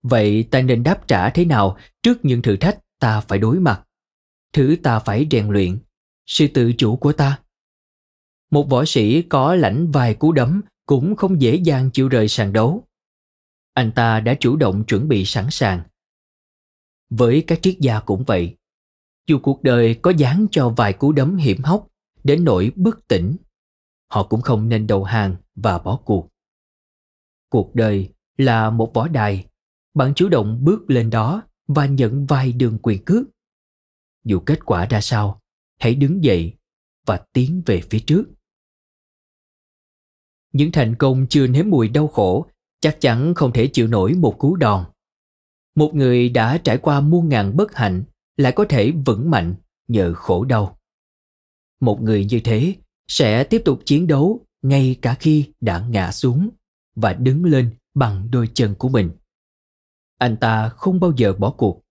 Vậy 0.04 0.44
ta 0.52 0.62
nên 0.62 0.84
đáp 0.84 1.08
trả 1.08 1.30
thế 1.30 1.46
nào 1.46 1.78
trước 2.04 2.26
những 2.26 2.42
thử 2.42 2.58
thách 2.58 2.80
ta 3.00 3.22
phải 3.22 3.40
đối 3.40 3.60
mặt? 3.60 3.84
Thứ 4.54 4.76
ta 4.84 5.00
phải 5.00 5.28
rèn 5.32 5.50
luyện, 5.50 5.78
sự 6.26 6.48
tự 6.48 6.74
chủ 6.78 6.96
của 6.96 7.14
ta. 7.14 7.40
Một 8.52 8.70
võ 8.70 8.86
sĩ 8.86 9.22
có 9.22 9.56
lãnh 9.56 9.92
vài 9.92 10.14
cú 10.14 10.32
đấm 10.32 10.62
cũng 10.86 11.16
không 11.16 11.42
dễ 11.42 11.56
dàng 11.56 11.92
chịu 11.92 12.10
rời 12.10 12.28
sàn 12.28 12.54
đấu. 12.54 12.84
Anh 13.74 13.92
ta 13.92 14.20
đã 14.20 14.36
chủ 14.40 14.56
động 14.56 14.84
chuẩn 14.84 15.08
bị 15.08 15.26
sẵn 15.26 15.48
sàng 15.50 15.82
với 17.10 17.44
các 17.48 17.60
triết 17.62 17.78
gia 17.80 18.00
cũng 18.00 18.24
vậy. 18.24 18.56
Dù 19.28 19.40
cuộc 19.44 19.64
đời 19.64 19.96
có 19.96 20.12
dán 20.12 20.48
cho 20.52 20.70
vài 20.70 20.94
cú 20.94 21.12
đấm 21.12 21.38
hiểm 21.38 21.64
hóc 21.64 21.88
đến 22.24 22.44
nỗi 22.44 22.72
bất 22.76 23.08
tỉnh, 23.08 23.36
họ 24.08 24.24
cũng 24.24 24.42
không 24.42 24.70
nên 24.70 24.88
đầu 24.88 25.04
hàng 25.04 25.36
và 25.56 25.80
bỏ 25.80 26.00
cuộc. 26.06 26.30
Cuộc 27.50 27.76
đời 27.76 28.10
là 28.38 28.70
một 28.70 28.94
võ 28.94 29.08
đài. 29.08 29.46
Bạn 29.94 30.14
chủ 30.16 30.30
động 30.30 30.60
bước 30.64 30.90
lên 30.90 31.10
đó 31.10 31.44
và 31.68 31.86
nhận 31.86 32.26
vài 32.26 32.54
đường 32.54 32.78
quyền 32.82 33.06
cước. 33.06 33.24
Dù 34.24 34.40
kết 34.40 34.66
quả 34.66 34.86
ra 34.86 35.02
sao, 35.02 35.42
hãy 35.80 35.96
đứng 35.96 36.24
dậy 36.24 36.54
và 37.06 37.26
tiến 37.34 37.62
về 37.66 37.82
phía 37.90 38.00
trước. 38.00 38.26
Những 40.54 40.72
thành 40.72 40.96
công 40.96 41.26
chưa 41.30 41.48
nếm 41.48 41.70
mùi 41.70 41.88
đau 41.88 42.08
khổ 42.08 42.46
chắc 42.80 43.02
chắn 43.02 43.34
không 43.34 43.54
thể 43.54 43.70
chịu 43.74 43.88
nổi 43.88 44.14
một 44.14 44.36
cú 44.40 44.56
đòn 44.56 44.86
một 45.76 45.96
người 45.96 46.30
đã 46.30 46.58
trải 46.58 46.78
qua 46.78 47.02
muôn 47.02 47.30
ngàn 47.30 47.58
bất 47.58 47.76
hạnh 47.76 48.04
lại 48.38 48.52
có 48.56 48.66
thể 48.70 48.92
vững 49.06 49.32
mạnh 49.32 49.56
nhờ 49.88 50.14
khổ 50.14 50.46
đau. 50.46 50.80
Một 51.80 52.02
người 52.02 52.26
như 52.26 52.40
thế 52.44 52.76
sẽ 53.08 53.44
tiếp 53.44 53.62
tục 53.66 53.80
chiến 53.86 54.08
đấu 54.08 54.46
ngay 54.62 54.96
cả 55.02 55.16
khi 55.20 55.52
đã 55.62 55.88
ngã 55.90 56.12
xuống 56.12 56.50
và 56.96 57.14
đứng 57.14 57.46
lên 57.46 57.76
bằng 57.94 58.32
đôi 58.32 58.50
chân 58.54 58.76
của 58.76 58.90
mình. 58.90 59.12
Anh 60.18 60.38
ta 60.38 60.70
không 60.70 61.00
bao 61.00 61.14
giờ 61.18 61.34
bỏ 61.34 61.52
cuộc. 61.52 61.84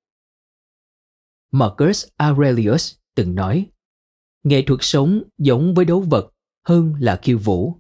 Marcus 1.50 2.06
aurelius 2.16 2.94
từng 3.14 3.34
nói, 3.34 3.66
nghệ 4.42 4.62
thuật 4.66 4.80
sống 4.82 5.22
giống 5.38 5.74
với 5.74 5.84
đấu 5.84 6.00
vật 6.00 6.32
hơn 6.64 6.94
là 6.98 7.18
khiêu 7.22 7.38
vũ. 7.38 7.76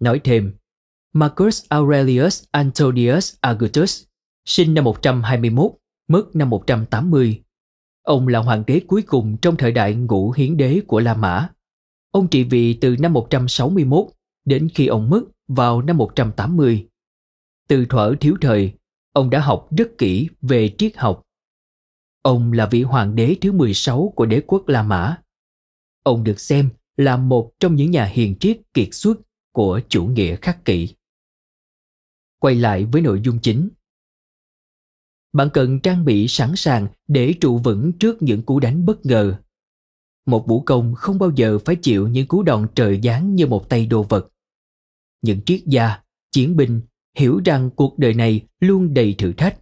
Nói 0.00 0.20
thêm, 0.24 0.54
marcus 1.12 1.64
aurelius 1.68 2.44
antonius 2.50 3.36
augustus 3.40 4.04
sinh 4.48 4.74
năm 4.74 4.84
121 4.84 5.72
mất 6.08 6.36
năm 6.36 6.50
180. 6.50 7.42
Ông 8.02 8.28
là 8.28 8.38
hoàng 8.38 8.64
đế 8.66 8.80
cuối 8.86 9.02
cùng 9.02 9.36
trong 9.42 9.56
thời 9.56 9.72
đại 9.72 9.94
ngũ 9.94 10.32
hiến 10.32 10.56
đế 10.56 10.80
của 10.86 11.00
La 11.00 11.14
Mã. 11.14 11.48
Ông 12.10 12.28
trị 12.28 12.44
vì 12.44 12.74
từ 12.74 12.96
năm 12.98 13.12
161 13.12 14.06
đến 14.44 14.68
khi 14.74 14.86
ông 14.86 15.10
mất 15.10 15.22
vào 15.48 15.82
năm 15.82 15.96
180. 15.96 16.88
Từ 17.68 17.86
thuở 17.88 18.14
thiếu 18.20 18.36
thời, 18.40 18.72
ông 19.12 19.30
đã 19.30 19.40
học 19.40 19.68
rất 19.76 19.98
kỹ 19.98 20.28
về 20.40 20.74
triết 20.78 20.96
học. 20.96 21.22
Ông 22.22 22.52
là 22.52 22.66
vị 22.66 22.82
hoàng 22.82 23.14
đế 23.14 23.36
thứ 23.40 23.52
16 23.52 24.12
của 24.16 24.26
đế 24.26 24.42
quốc 24.46 24.68
La 24.68 24.82
Mã. 24.82 25.16
Ông 26.02 26.24
được 26.24 26.40
xem 26.40 26.70
là 26.96 27.16
một 27.16 27.52
trong 27.60 27.74
những 27.74 27.90
nhà 27.90 28.04
hiền 28.04 28.36
triết 28.40 28.60
kiệt 28.74 28.88
xuất 28.92 29.18
của 29.52 29.80
chủ 29.88 30.06
nghĩa 30.06 30.36
khắc 30.36 30.64
kỷ. 30.64 30.94
Quay 32.38 32.54
lại 32.54 32.84
với 32.84 33.02
nội 33.02 33.20
dung 33.24 33.38
chính 33.42 33.68
bạn 35.32 35.48
cần 35.52 35.80
trang 35.80 36.04
bị 36.04 36.28
sẵn 36.28 36.52
sàng 36.56 36.86
để 37.08 37.34
trụ 37.40 37.58
vững 37.58 37.92
trước 37.92 38.22
những 38.22 38.42
cú 38.42 38.60
đánh 38.60 38.86
bất 38.86 39.06
ngờ. 39.06 39.38
Một 40.26 40.46
vũ 40.46 40.60
công 40.60 40.94
không 40.94 41.18
bao 41.18 41.30
giờ 41.36 41.58
phải 41.58 41.76
chịu 41.76 42.08
những 42.08 42.26
cú 42.26 42.42
đòn 42.42 42.68
trời 42.74 43.00
giáng 43.02 43.34
như 43.34 43.46
một 43.46 43.68
tay 43.68 43.86
đồ 43.86 44.02
vật. 44.02 44.28
Những 45.22 45.40
triết 45.46 45.60
gia, 45.66 45.98
chiến 46.32 46.56
binh 46.56 46.80
hiểu 47.16 47.40
rằng 47.44 47.70
cuộc 47.70 47.98
đời 47.98 48.14
này 48.14 48.46
luôn 48.60 48.94
đầy 48.94 49.14
thử 49.18 49.32
thách. 49.32 49.58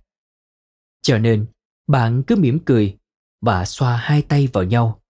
Cho 1.02 1.18
nên, 1.18 1.46
bạn 1.86 2.22
cứ 2.22 2.36
mỉm 2.36 2.58
cười 2.64 2.98
và 3.40 3.64
xoa 3.64 3.96
hai 3.96 4.22
tay 4.22 4.48
vào 4.52 4.64
nhau. 4.64 5.00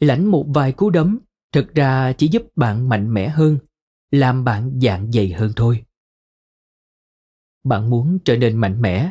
Lãnh 0.00 0.26
một 0.26 0.46
vài 0.48 0.72
cú 0.72 0.90
đấm 0.90 1.18
thực 1.52 1.74
ra 1.74 2.12
chỉ 2.12 2.28
giúp 2.28 2.42
bạn 2.56 2.88
mạnh 2.88 3.14
mẽ 3.14 3.28
hơn, 3.28 3.58
làm 4.10 4.44
bạn 4.44 4.80
dạng 4.80 5.12
dày 5.12 5.32
hơn 5.32 5.52
thôi. 5.56 5.84
Bạn 7.64 7.90
muốn 7.90 8.18
trở 8.24 8.36
nên 8.36 8.56
mạnh 8.56 8.82
mẽ, 8.82 9.10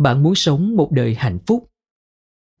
bạn 0.00 0.22
muốn 0.22 0.34
sống 0.34 0.76
một 0.76 0.92
đời 0.92 1.14
hạnh 1.14 1.38
phúc. 1.46 1.70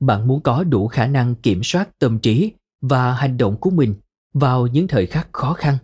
Bạn 0.00 0.26
muốn 0.26 0.42
có 0.42 0.64
đủ 0.64 0.88
khả 0.88 1.06
năng 1.06 1.34
kiểm 1.34 1.60
soát 1.64 1.98
tâm 1.98 2.18
trí 2.18 2.52
và 2.80 3.12
hành 3.14 3.36
động 3.36 3.56
của 3.60 3.70
mình 3.70 3.94
vào 4.32 4.66
những 4.66 4.88
thời 4.88 5.06
khắc 5.06 5.28
khó 5.32 5.52
khăn. 5.52 5.78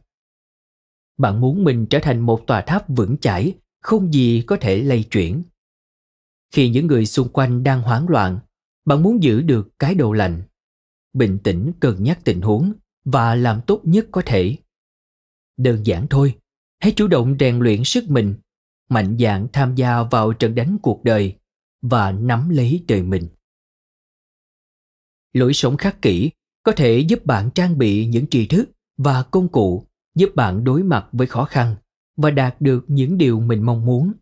Bạn 1.18 1.40
muốn 1.40 1.64
mình 1.64 1.86
trở 1.86 1.98
thành 2.02 2.20
một 2.20 2.46
tòa 2.46 2.60
tháp 2.60 2.88
vững 2.88 3.16
chãi, 3.18 3.54
không 3.82 4.12
gì 4.12 4.42
có 4.46 4.56
thể 4.60 4.82
lay 4.82 5.02
chuyển. 5.02 5.42
Khi 6.52 6.68
những 6.68 6.86
người 6.86 7.06
xung 7.06 7.28
quanh 7.28 7.62
đang 7.62 7.82
hoảng 7.82 8.08
loạn, 8.08 8.38
bạn 8.84 9.02
muốn 9.02 9.22
giữ 9.22 9.42
được 9.42 9.68
cái 9.78 9.94
đầu 9.94 10.12
lạnh, 10.12 10.42
bình 11.12 11.38
tĩnh 11.44 11.72
cân 11.80 12.02
nhắc 12.02 12.20
tình 12.24 12.40
huống 12.40 12.72
và 13.04 13.34
làm 13.34 13.60
tốt 13.66 13.80
nhất 13.84 14.06
có 14.10 14.22
thể. 14.26 14.56
Đơn 15.56 15.86
giản 15.86 16.06
thôi, 16.10 16.38
hãy 16.80 16.92
chủ 16.96 17.06
động 17.06 17.36
rèn 17.40 17.58
luyện 17.58 17.84
sức 17.84 18.10
mình, 18.10 18.34
mạnh 18.88 19.16
dạn 19.20 19.46
tham 19.52 19.74
gia 19.74 20.02
vào 20.02 20.32
trận 20.32 20.54
đánh 20.54 20.78
cuộc 20.82 21.04
đời 21.04 21.36
và 21.90 22.12
nắm 22.12 22.48
lấy 22.48 22.84
đời 22.88 23.02
mình. 23.02 23.28
Lối 25.32 25.54
sống 25.54 25.76
khắc 25.76 26.02
kỷ 26.02 26.30
có 26.62 26.72
thể 26.72 26.98
giúp 26.98 27.26
bạn 27.26 27.50
trang 27.54 27.78
bị 27.78 28.06
những 28.06 28.26
tri 28.26 28.46
thức 28.46 28.70
và 28.96 29.22
công 29.22 29.48
cụ 29.48 29.86
giúp 30.14 30.30
bạn 30.34 30.64
đối 30.64 30.82
mặt 30.82 31.08
với 31.12 31.26
khó 31.26 31.44
khăn 31.44 31.76
và 32.16 32.30
đạt 32.30 32.60
được 32.60 32.84
những 32.88 33.18
điều 33.18 33.40
mình 33.40 33.62
mong 33.62 33.86
muốn. 33.86 34.12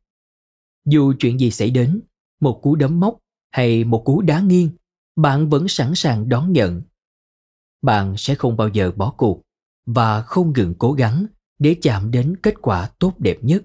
Dù 0.84 1.14
chuyện 1.18 1.40
gì 1.40 1.50
xảy 1.50 1.70
đến, 1.70 2.00
một 2.40 2.60
cú 2.62 2.76
đấm 2.76 3.00
móc 3.00 3.18
hay 3.50 3.84
một 3.84 4.02
cú 4.04 4.22
đá 4.22 4.40
nghiêng, 4.40 4.70
bạn 5.16 5.48
vẫn 5.48 5.68
sẵn 5.68 5.94
sàng 5.94 6.28
đón 6.28 6.52
nhận. 6.52 6.82
Bạn 7.82 8.14
sẽ 8.16 8.34
không 8.34 8.56
bao 8.56 8.68
giờ 8.68 8.92
bỏ 8.96 9.14
cuộc 9.16 9.42
và 9.86 10.22
không 10.22 10.52
ngừng 10.52 10.74
cố 10.78 10.92
gắng 10.92 11.26
để 11.58 11.76
chạm 11.82 12.10
đến 12.10 12.36
kết 12.42 12.54
quả 12.62 12.90
tốt 12.98 13.14
đẹp 13.18 13.38
nhất. 13.42 13.64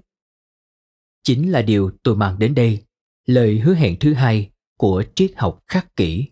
Chính 1.24 1.52
là 1.52 1.62
điều 1.62 1.92
tôi 2.04 2.16
mang 2.16 2.40
đến 2.40 2.56
đây, 2.56 2.84
lời 3.30 3.60
hứa 3.60 3.74
hẹn 3.74 4.00
thứ 4.00 4.14
hai 4.14 4.52
của 4.78 5.04
triết 5.16 5.34
học 5.36 5.64
khắc 5.68 5.96
kỷ. 5.96 6.30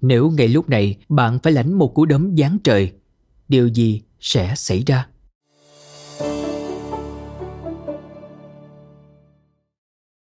Nếu 0.00 0.30
ngay 0.30 0.48
lúc 0.48 0.68
này 0.68 0.98
bạn 1.08 1.38
phải 1.42 1.52
lãnh 1.52 1.78
một 1.78 1.92
cú 1.94 2.04
đấm 2.04 2.36
giáng 2.36 2.58
trời, 2.64 2.92
điều 3.48 3.68
gì 3.68 4.02
sẽ 4.20 4.54
xảy 4.56 4.82
ra? 4.86 5.08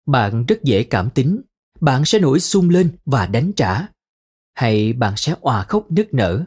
Bạn 0.06 0.46
rất 0.46 0.64
dễ 0.64 0.84
cảm 0.84 1.10
tính, 1.10 1.42
bạn 1.80 2.06
sẽ 2.06 2.20
nổi 2.20 2.40
sung 2.40 2.70
lên 2.70 2.98
và 3.06 3.26
đánh 3.26 3.52
trả. 3.56 3.88
Hay 4.54 4.94
bạn 4.94 5.14
sẽ 5.18 5.36
òa 5.42 5.64
khóc 5.64 5.92
nức 5.92 6.14
nở. 6.14 6.46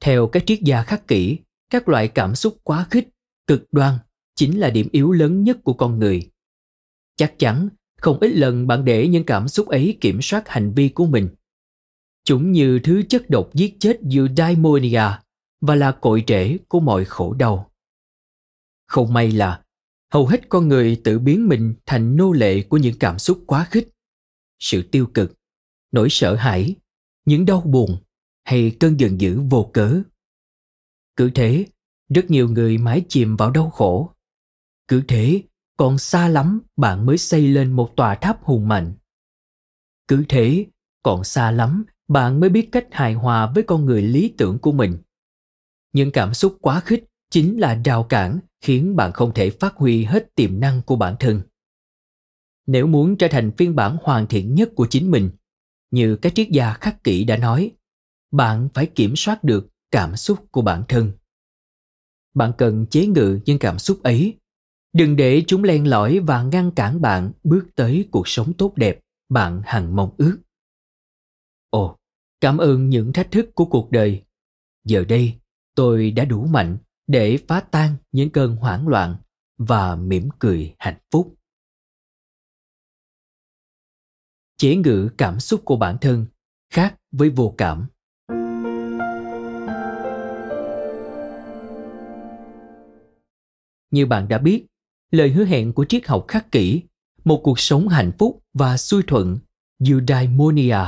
Theo 0.00 0.26
các 0.26 0.42
triết 0.46 0.60
gia 0.60 0.82
khắc 0.82 1.06
kỷ, 1.06 1.38
các 1.70 1.88
loại 1.88 2.08
cảm 2.08 2.34
xúc 2.34 2.58
quá 2.62 2.86
khích, 2.90 3.08
cực 3.46 3.72
đoan 3.72 3.98
chính 4.38 4.58
là 4.58 4.70
điểm 4.70 4.88
yếu 4.92 5.12
lớn 5.12 5.44
nhất 5.44 5.58
của 5.64 5.72
con 5.72 5.98
người. 5.98 6.30
Chắc 7.16 7.34
chắn, 7.38 7.68
không 8.00 8.18
ít 8.20 8.28
lần 8.28 8.66
bạn 8.66 8.84
để 8.84 9.08
những 9.08 9.24
cảm 9.24 9.48
xúc 9.48 9.68
ấy 9.68 9.98
kiểm 10.00 10.22
soát 10.22 10.48
hành 10.48 10.72
vi 10.74 10.88
của 10.88 11.06
mình. 11.06 11.28
Chúng 12.24 12.52
như 12.52 12.80
thứ 12.84 13.02
chất 13.08 13.30
độc 13.30 13.50
giết 13.54 13.76
chết 13.80 13.98
eudaimonia 14.14 15.02
và 15.60 15.74
là 15.74 15.92
cội 15.92 16.24
rễ 16.28 16.58
của 16.68 16.80
mọi 16.80 17.04
khổ 17.04 17.34
đau. 17.34 17.70
Không 18.86 19.12
may 19.12 19.30
là 19.30 19.62
hầu 20.12 20.26
hết 20.26 20.48
con 20.48 20.68
người 20.68 21.00
tự 21.04 21.18
biến 21.18 21.48
mình 21.48 21.74
thành 21.86 22.16
nô 22.16 22.32
lệ 22.32 22.62
của 22.62 22.76
những 22.76 22.98
cảm 22.98 23.18
xúc 23.18 23.44
quá 23.46 23.66
khích, 23.70 23.88
sự 24.58 24.82
tiêu 24.82 25.06
cực, 25.14 25.32
nỗi 25.92 26.08
sợ 26.10 26.34
hãi, 26.34 26.74
những 27.24 27.46
đau 27.46 27.60
buồn 27.60 27.96
hay 28.44 28.76
cơn 28.80 29.00
giận 29.00 29.20
dữ 29.20 29.40
vô 29.40 29.70
cớ. 29.72 30.02
Cứ 31.16 31.30
thế, 31.34 31.66
rất 32.08 32.30
nhiều 32.30 32.48
người 32.48 32.78
mãi 32.78 33.04
chìm 33.08 33.36
vào 33.36 33.50
đau 33.50 33.70
khổ. 33.70 34.14
Cứ 34.88 35.02
thế, 35.08 35.42
còn 35.76 35.98
xa 35.98 36.28
lắm 36.28 36.60
bạn 36.76 37.06
mới 37.06 37.18
xây 37.18 37.48
lên 37.48 37.72
một 37.72 37.96
tòa 37.96 38.14
tháp 38.14 38.44
hùng 38.44 38.68
mạnh. 38.68 38.94
Cứ 40.08 40.24
thế, 40.28 40.66
còn 41.02 41.24
xa 41.24 41.50
lắm 41.50 41.84
bạn 42.08 42.40
mới 42.40 42.50
biết 42.50 42.68
cách 42.72 42.86
hài 42.90 43.14
hòa 43.14 43.52
với 43.54 43.62
con 43.62 43.84
người 43.84 44.02
lý 44.02 44.34
tưởng 44.38 44.58
của 44.58 44.72
mình. 44.72 44.98
Những 45.92 46.10
cảm 46.12 46.34
xúc 46.34 46.58
quá 46.60 46.80
khích 46.80 47.04
chính 47.30 47.60
là 47.60 47.80
rào 47.84 48.04
cản 48.04 48.38
khiến 48.60 48.96
bạn 48.96 49.12
không 49.12 49.34
thể 49.34 49.50
phát 49.50 49.76
huy 49.76 50.04
hết 50.04 50.34
tiềm 50.34 50.60
năng 50.60 50.82
của 50.82 50.96
bản 50.96 51.16
thân. 51.20 51.42
Nếu 52.66 52.86
muốn 52.86 53.16
trở 53.16 53.28
thành 53.30 53.52
phiên 53.56 53.76
bản 53.76 53.96
hoàn 54.02 54.26
thiện 54.26 54.54
nhất 54.54 54.70
của 54.76 54.86
chính 54.90 55.10
mình 55.10 55.30
như 55.90 56.16
các 56.16 56.34
triết 56.34 56.48
gia 56.50 56.72
khắc 56.72 57.04
kỷ 57.04 57.24
đã 57.24 57.36
nói 57.36 57.72
bạn 58.30 58.68
phải 58.74 58.86
kiểm 58.86 59.16
soát 59.16 59.44
được 59.44 59.68
cảm 59.90 60.16
xúc 60.16 60.38
của 60.50 60.62
bản 60.62 60.84
thân. 60.88 61.12
Bạn 62.34 62.52
cần 62.58 62.86
chế 62.90 63.06
ngự 63.06 63.40
những 63.44 63.58
cảm 63.58 63.78
xúc 63.78 64.02
ấy 64.02 64.36
đừng 64.92 65.16
để 65.16 65.42
chúng 65.46 65.64
len 65.64 65.86
lỏi 65.86 66.18
và 66.18 66.42
ngăn 66.42 66.70
cản 66.70 67.00
bạn 67.00 67.32
bước 67.44 67.66
tới 67.74 68.08
cuộc 68.10 68.28
sống 68.28 68.52
tốt 68.52 68.72
đẹp 68.76 69.00
bạn 69.28 69.62
hằng 69.64 69.96
mong 69.96 70.14
ước. 70.18 70.38
Ồ, 71.70 71.96
cảm 72.40 72.58
ơn 72.58 72.88
những 72.88 73.12
thách 73.12 73.30
thức 73.30 73.54
của 73.54 73.64
cuộc 73.64 73.90
đời. 73.90 74.24
Giờ 74.84 75.04
đây, 75.04 75.38
tôi 75.74 76.10
đã 76.10 76.24
đủ 76.24 76.46
mạnh 76.46 76.78
để 77.06 77.38
phá 77.48 77.60
tan 77.60 77.96
những 78.12 78.30
cơn 78.30 78.56
hoảng 78.56 78.88
loạn 78.88 79.16
và 79.58 79.96
mỉm 79.96 80.28
cười 80.38 80.74
hạnh 80.78 80.98
phúc. 81.10 81.34
Chế 84.56 84.76
ngự 84.76 85.10
cảm 85.18 85.40
xúc 85.40 85.62
của 85.64 85.76
bản 85.76 85.98
thân 86.00 86.26
khác 86.70 86.96
với 87.12 87.30
vô 87.30 87.54
cảm. 87.58 87.86
Như 93.90 94.06
bạn 94.06 94.28
đã 94.28 94.38
biết 94.38 94.66
lời 95.10 95.30
hứa 95.30 95.44
hẹn 95.44 95.72
của 95.72 95.84
triết 95.84 96.06
học 96.06 96.24
khắc 96.28 96.52
kỷ, 96.52 96.82
một 97.24 97.40
cuộc 97.44 97.60
sống 97.60 97.88
hạnh 97.88 98.12
phúc 98.18 98.42
và 98.54 98.76
xuôi 98.76 99.02
thuận 99.06 99.38
eudaimonia 99.88 100.78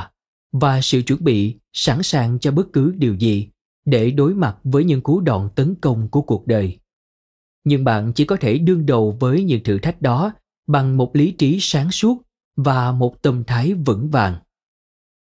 và 0.53 0.81
sự 0.81 1.03
chuẩn 1.03 1.25
bị 1.25 1.57
sẵn 1.73 2.03
sàng 2.03 2.39
cho 2.39 2.51
bất 2.51 2.73
cứ 2.73 2.95
điều 2.97 3.15
gì 3.15 3.49
để 3.85 4.11
đối 4.11 4.35
mặt 4.35 4.57
với 4.65 4.85
những 4.85 5.01
cú 5.01 5.21
đòn 5.21 5.49
tấn 5.55 5.75
công 5.75 6.09
của 6.09 6.23
cuộc 6.23 6.47
đời. 6.47 6.79
Nhưng 7.65 7.85
bạn 7.85 8.13
chỉ 8.13 8.25
có 8.25 8.37
thể 8.37 8.59
đương 8.59 8.87
đầu 8.87 9.17
với 9.21 9.45
những 9.45 9.65
thử 9.65 9.79
thách 9.79 10.03
đó 10.03 10.33
bằng 10.67 10.97
một 10.97 11.17
lý 11.17 11.31
trí 11.31 11.59
sáng 11.61 11.91
suốt 11.91 12.23
và 12.57 12.93
một 12.93 13.23
tâm 13.23 13.45
thái 13.47 13.75
vững 13.75 14.11
vàng. 14.11 14.37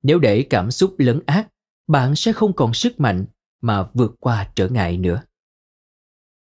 Nếu 0.04 0.20
để 0.20 0.44
cảm 0.50 0.72
xúc 0.72 0.96
lấn 0.98 1.20
át, 1.26 1.48
bạn 1.88 2.16
sẽ 2.16 2.34
không 2.34 2.54
còn 2.54 2.74
sức 2.74 3.00
mạnh 3.00 3.26
mà 3.62 3.88
vượt 3.94 4.16
qua 4.20 4.52
trở 4.56 4.68
ngại 4.70 4.98
nữa 4.98 5.24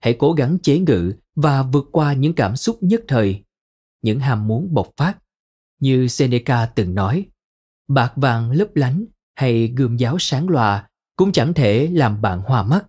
hãy 0.02 0.16
cố 0.18 0.32
gắng 0.32 0.58
chế 0.62 0.78
ngự 0.78 1.12
và 1.34 1.62
vượt 1.62 1.84
qua 1.92 2.12
những 2.12 2.34
cảm 2.34 2.56
xúc 2.56 2.78
nhất 2.80 3.02
thời, 3.08 3.44
những 4.02 4.20
ham 4.20 4.46
muốn 4.46 4.74
bộc 4.74 4.90
phát 4.96 5.18
như 5.80 6.08
seneca 6.08 6.66
từng 6.66 6.94
nói, 6.94 7.26
bạc 7.88 8.12
vàng 8.16 8.50
lấp 8.50 8.76
lánh 8.76 9.04
hay 9.34 9.68
gươm 9.76 9.96
giáo 9.96 10.16
sáng 10.18 10.48
loà 10.48 10.88
cũng 11.16 11.32
chẳng 11.32 11.54
thể 11.54 11.90
làm 11.92 12.22
bạn 12.22 12.40
hòa 12.40 12.62
mắt. 12.62 12.86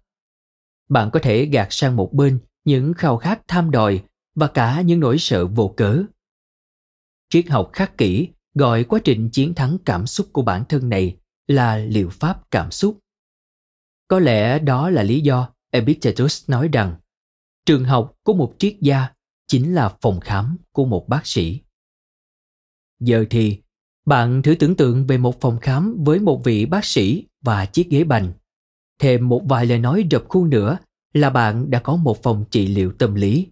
Bạn 0.89 1.09
có 1.11 1.19
thể 1.23 1.45
gạt 1.45 1.67
sang 1.69 1.95
một 1.95 2.13
bên 2.13 2.39
những 2.65 2.93
khao 2.93 3.17
khát 3.17 3.41
tham 3.47 3.71
đòi 3.71 4.03
và 4.35 4.47
cả 4.47 4.81
những 4.81 4.99
nỗi 4.99 5.17
sợ 5.17 5.47
vô 5.47 5.73
cớ. 5.77 6.03
Triết 7.29 7.49
học 7.49 7.69
khắc 7.73 7.97
kỷ 7.97 8.27
gọi 8.53 8.83
quá 8.83 8.99
trình 9.03 9.29
chiến 9.29 9.53
thắng 9.53 9.77
cảm 9.85 10.07
xúc 10.07 10.27
của 10.33 10.41
bản 10.41 10.65
thân 10.69 10.89
này 10.89 11.17
là 11.47 11.77
liệu 11.77 12.09
pháp 12.09 12.51
cảm 12.51 12.71
xúc. 12.71 12.99
Có 14.07 14.19
lẽ 14.19 14.59
đó 14.59 14.89
là 14.89 15.03
lý 15.03 15.21
do 15.21 15.49
Epictetus 15.71 16.49
nói 16.49 16.69
rằng 16.73 16.95
trường 17.65 17.85
học 17.85 18.15
của 18.23 18.33
một 18.33 18.55
triết 18.59 18.75
gia 18.81 19.07
chính 19.47 19.75
là 19.75 19.95
phòng 20.01 20.19
khám 20.19 20.57
của 20.71 20.85
một 20.85 21.09
bác 21.09 21.27
sĩ. 21.27 21.61
Giờ 22.99 23.25
thì 23.29 23.59
bạn 24.05 24.41
thử 24.41 24.55
tưởng 24.55 24.75
tượng 24.75 25.07
về 25.07 25.17
một 25.17 25.41
phòng 25.41 25.59
khám 25.59 26.03
với 26.03 26.19
một 26.19 26.43
vị 26.43 26.65
bác 26.65 26.85
sĩ 26.85 27.27
và 27.41 27.65
chiếc 27.65 27.89
ghế 27.89 28.03
bành. 28.03 28.33
Thêm 28.99 29.29
một 29.29 29.41
vài 29.49 29.65
lời 29.65 29.79
nói 29.79 30.05
rập 30.11 30.29
khuôn 30.29 30.49
nữa 30.49 30.77
là 31.13 31.29
bạn 31.29 31.71
đã 31.71 31.79
có 31.79 31.95
một 31.95 32.23
phòng 32.23 32.45
trị 32.51 32.67
liệu 32.67 32.91
tâm 32.91 33.15
lý. 33.15 33.47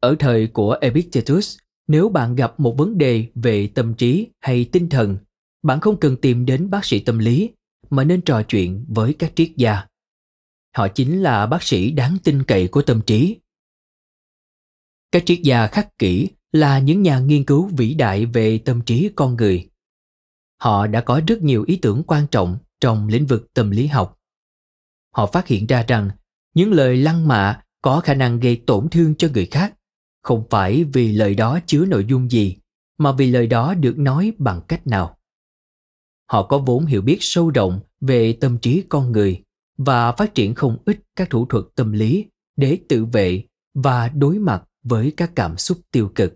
Ở 0.00 0.16
thời 0.18 0.46
của 0.46 0.72
Epictetus, 0.80 1.58
nếu 1.86 2.08
bạn 2.08 2.34
gặp 2.34 2.60
một 2.60 2.74
vấn 2.78 2.98
đề 2.98 3.26
về 3.34 3.66
tâm 3.66 3.94
trí 3.94 4.28
hay 4.40 4.64
tinh 4.64 4.88
thần, 4.88 5.16
bạn 5.62 5.80
không 5.80 5.96
cần 5.96 6.16
tìm 6.16 6.46
đến 6.46 6.70
bác 6.70 6.84
sĩ 6.84 6.98
tâm 6.98 7.18
lý 7.18 7.50
mà 7.90 8.04
nên 8.04 8.20
trò 8.20 8.42
chuyện 8.42 8.84
với 8.88 9.14
các 9.14 9.32
triết 9.34 9.50
gia. 9.56 9.86
Họ 10.76 10.88
chính 10.88 11.22
là 11.22 11.46
bác 11.46 11.62
sĩ 11.62 11.90
đáng 11.90 12.16
tin 12.24 12.42
cậy 12.42 12.68
của 12.68 12.82
tâm 12.82 13.00
trí. 13.06 13.40
Các 15.12 15.22
triết 15.26 15.40
gia 15.42 15.66
khắc 15.66 15.98
kỷ 15.98 16.28
là 16.52 16.78
những 16.78 17.02
nhà 17.02 17.18
nghiên 17.18 17.44
cứu 17.44 17.70
vĩ 17.76 17.94
đại 17.94 18.26
về 18.26 18.58
tâm 18.58 18.80
trí 18.80 19.10
con 19.16 19.36
người. 19.36 19.70
Họ 20.60 20.86
đã 20.86 21.00
có 21.00 21.20
rất 21.26 21.42
nhiều 21.42 21.64
ý 21.66 21.76
tưởng 21.82 22.02
quan 22.06 22.26
trọng 22.30 22.58
trong 22.80 23.08
lĩnh 23.08 23.26
vực 23.26 23.54
tâm 23.54 23.70
lý 23.70 23.86
học. 23.86 24.18
Họ 25.14 25.26
phát 25.26 25.46
hiện 25.46 25.66
ra 25.66 25.84
rằng 25.88 26.10
những 26.54 26.72
lời 26.72 26.96
lăng 26.96 27.28
mạ 27.28 27.62
có 27.82 28.00
khả 28.00 28.14
năng 28.14 28.40
gây 28.40 28.62
tổn 28.66 28.88
thương 28.88 29.14
cho 29.14 29.28
người 29.34 29.46
khác, 29.46 29.74
không 30.22 30.44
phải 30.50 30.84
vì 30.84 31.12
lời 31.12 31.34
đó 31.34 31.58
chứa 31.66 31.84
nội 31.84 32.04
dung 32.04 32.30
gì, 32.30 32.56
mà 32.98 33.12
vì 33.12 33.30
lời 33.30 33.46
đó 33.46 33.74
được 33.74 33.98
nói 33.98 34.32
bằng 34.38 34.60
cách 34.68 34.86
nào. 34.86 35.18
Họ 36.30 36.46
có 36.46 36.58
vốn 36.58 36.86
hiểu 36.86 37.02
biết 37.02 37.18
sâu 37.20 37.50
rộng 37.50 37.80
về 38.00 38.32
tâm 38.32 38.58
trí 38.58 38.84
con 38.88 39.12
người 39.12 39.42
và 39.84 40.12
phát 40.12 40.34
triển 40.34 40.54
không 40.54 40.78
ít 40.84 41.00
các 41.16 41.30
thủ 41.30 41.46
thuật 41.46 41.64
tâm 41.74 41.92
lý 41.92 42.26
để 42.56 42.78
tự 42.88 43.04
vệ 43.04 43.44
và 43.74 44.08
đối 44.08 44.38
mặt 44.38 44.64
với 44.82 45.12
các 45.16 45.32
cảm 45.34 45.56
xúc 45.56 45.78
tiêu 45.90 46.12
cực. 46.14 46.34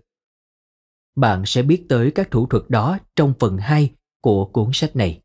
Bạn 1.15 1.43
sẽ 1.45 1.61
biết 1.61 1.85
tới 1.89 2.11
các 2.11 2.31
thủ 2.31 2.47
thuật 2.47 2.63
đó 2.69 2.97
trong 3.15 3.33
phần 3.39 3.57
2 3.57 3.91
của 4.21 4.45
cuốn 4.45 4.69
sách 4.73 4.95
này. 4.95 5.21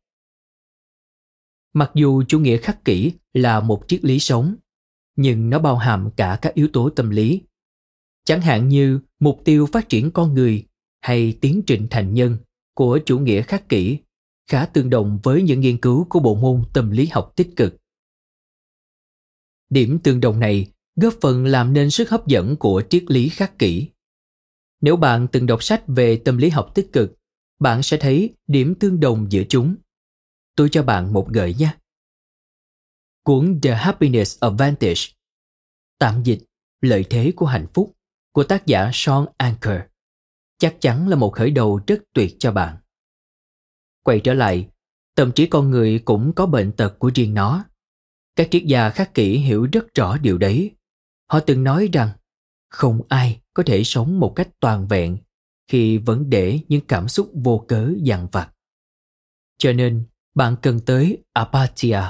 Mặc 1.73 1.91
dù 1.93 2.23
chủ 2.27 2.39
nghĩa 2.39 2.57
khắc 2.57 2.85
kỷ 2.85 3.11
là 3.33 3.59
một 3.59 3.83
triết 3.87 4.05
lý 4.05 4.19
sống, 4.19 4.55
nhưng 5.15 5.49
nó 5.49 5.59
bao 5.59 5.77
hàm 5.77 6.09
cả 6.15 6.39
các 6.41 6.53
yếu 6.53 6.67
tố 6.73 6.89
tâm 6.89 7.09
lý. 7.09 7.41
Chẳng 8.23 8.41
hạn 8.41 8.67
như 8.67 8.99
mục 9.19 9.41
tiêu 9.45 9.67
phát 9.71 9.89
triển 9.89 10.11
con 10.11 10.33
người 10.33 10.65
hay 11.01 11.37
tiến 11.41 11.61
trình 11.67 11.87
thành 11.89 12.13
nhân 12.13 12.37
của 12.73 12.99
chủ 13.05 13.19
nghĩa 13.19 13.41
khắc 13.41 13.69
kỷ 13.69 13.97
khá 14.47 14.65
tương 14.65 14.89
đồng 14.89 15.19
với 15.23 15.41
những 15.41 15.59
nghiên 15.59 15.77
cứu 15.77 16.05
của 16.09 16.19
bộ 16.19 16.35
môn 16.35 16.63
tâm 16.73 16.91
lý 16.91 17.05
học 17.05 17.33
tích 17.35 17.55
cực. 17.55 17.82
Điểm 19.73 19.99
tương 20.03 20.19
đồng 20.19 20.39
này 20.39 20.71
góp 20.95 21.13
phần 21.21 21.45
làm 21.45 21.73
nên 21.73 21.91
sức 21.91 22.09
hấp 22.09 22.27
dẫn 22.27 22.55
của 22.55 22.83
triết 22.89 23.03
lý 23.07 23.29
khắc 23.29 23.59
kỷ. 23.59 23.87
Nếu 24.81 24.95
bạn 24.95 25.27
từng 25.31 25.45
đọc 25.45 25.63
sách 25.63 25.83
về 25.87 26.21
tâm 26.25 26.37
lý 26.37 26.49
học 26.49 26.71
tích 26.75 26.89
cực, 26.93 27.13
bạn 27.59 27.83
sẽ 27.83 27.97
thấy 27.97 28.33
điểm 28.47 28.75
tương 28.79 28.99
đồng 28.99 29.31
giữa 29.31 29.43
chúng. 29.49 29.75
Tôi 30.55 30.69
cho 30.71 30.83
bạn 30.83 31.13
một 31.13 31.29
gợi 31.29 31.55
nhé. 31.59 31.75
Cuốn 33.23 33.59
The 33.61 33.75
Happiness 33.75 34.39
Advantage 34.39 35.01
Tạm 35.99 36.23
dịch 36.23 36.39
Lợi 36.81 37.05
thế 37.09 37.33
của 37.35 37.45
hạnh 37.45 37.67
phúc 37.73 37.93
của 38.31 38.43
tác 38.43 38.65
giả 38.65 38.91
Sean 38.93 39.25
Anker 39.37 39.81
chắc 40.57 40.75
chắn 40.81 41.07
là 41.07 41.15
một 41.15 41.33
khởi 41.33 41.51
đầu 41.51 41.81
rất 41.87 41.99
tuyệt 42.13 42.35
cho 42.39 42.51
bạn. 42.51 42.77
Quay 44.03 44.19
trở 44.19 44.33
lại, 44.33 44.69
tâm 45.15 45.31
trí 45.31 45.45
con 45.45 45.71
người 45.71 45.99
cũng 46.05 46.33
có 46.35 46.45
bệnh 46.45 46.71
tật 46.71 46.99
của 46.99 47.11
riêng 47.15 47.33
nó. 47.33 47.65
Các 48.35 48.47
triết 48.51 48.63
gia 48.65 48.89
khắc 48.89 49.13
kỷ 49.13 49.37
hiểu 49.37 49.67
rất 49.71 49.95
rõ 49.95 50.17
điều 50.17 50.37
đấy. 50.37 50.71
Họ 51.29 51.39
từng 51.39 51.63
nói 51.63 51.89
rằng 51.93 52.09
không 52.69 53.01
ai 53.09 53.41
có 53.53 53.63
thể 53.65 53.83
sống 53.83 54.19
một 54.19 54.33
cách 54.35 54.49
toàn 54.59 54.87
vẹn 54.87 55.17
khi 55.67 55.97
vẫn 55.97 56.29
để 56.29 56.59
những 56.67 56.81
cảm 56.87 57.07
xúc 57.07 57.31
vô 57.33 57.65
cớ 57.67 57.91
dằn 57.97 58.27
vặt. 58.31 58.53
Cho 59.57 59.73
nên, 59.73 60.05
bạn 60.35 60.55
cần 60.61 60.79
tới 60.79 61.23
apatia. 61.33 62.01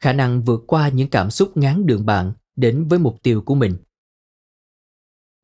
Khả 0.00 0.12
năng 0.12 0.42
vượt 0.42 0.64
qua 0.66 0.88
những 0.88 1.10
cảm 1.10 1.30
xúc 1.30 1.56
ngán 1.56 1.86
đường 1.86 2.06
bạn 2.06 2.32
đến 2.56 2.88
với 2.88 2.98
mục 2.98 3.22
tiêu 3.22 3.42
của 3.42 3.54
mình. 3.54 3.76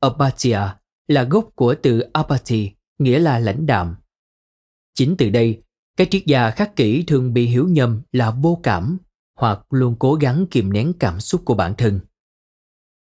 Apatia 0.00 0.60
là 1.08 1.24
gốc 1.24 1.50
của 1.54 1.74
từ 1.82 2.00
apathy, 2.00 2.70
nghĩa 2.98 3.18
là 3.18 3.38
lãnh 3.38 3.66
đạm. 3.66 3.96
Chính 4.94 5.14
từ 5.18 5.30
đây, 5.30 5.62
các 5.96 6.08
triết 6.10 6.26
gia 6.26 6.50
khắc 6.50 6.76
kỷ 6.76 7.04
thường 7.06 7.32
bị 7.32 7.46
hiểu 7.46 7.68
nhầm 7.68 8.02
là 8.12 8.30
vô 8.30 8.60
cảm 8.62 8.98
hoặc 9.38 9.72
luôn 9.72 9.96
cố 9.98 10.14
gắng 10.14 10.46
kìm 10.50 10.72
nén 10.72 10.92
cảm 11.00 11.20
xúc 11.20 11.42
của 11.44 11.54
bản 11.54 11.74
thân. 11.78 12.00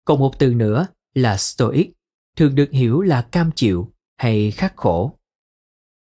Còn 0.05 0.19
một 0.19 0.39
từ 0.39 0.55
nữa 0.55 0.87
là 1.15 1.37
stoic, 1.37 1.91
thường 2.37 2.55
được 2.55 2.71
hiểu 2.71 3.01
là 3.01 3.23
cam 3.23 3.51
chịu 3.55 3.93
hay 4.17 4.51
khắc 4.51 4.77
khổ. 4.77 5.19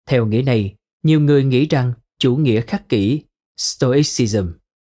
Theo 0.06 0.26
nghĩa 0.26 0.42
này, 0.42 0.74
nhiều 1.02 1.20
người 1.20 1.44
nghĩ 1.44 1.66
rằng 1.66 1.92
chủ 2.18 2.36
nghĩa 2.36 2.60
khắc 2.60 2.88
kỷ 2.88 3.22
Stoicism 3.56 4.46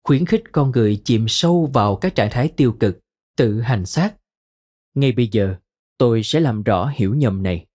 khuyến 0.03 0.25
khích 0.25 0.43
con 0.51 0.71
người 0.71 1.01
chìm 1.03 1.25
sâu 1.27 1.69
vào 1.73 1.95
các 1.95 2.15
trạng 2.15 2.29
thái 2.31 2.47
tiêu 2.47 2.77
cực, 2.79 2.99
tự 3.37 3.61
hành 3.61 3.85
xác. 3.85 4.15
Ngay 4.93 5.11
bây 5.11 5.27
giờ, 5.31 5.55
tôi 5.97 6.23
sẽ 6.23 6.39
làm 6.39 6.63
rõ 6.63 6.91
hiểu 6.95 7.15
nhầm 7.15 7.43
này. 7.43 7.65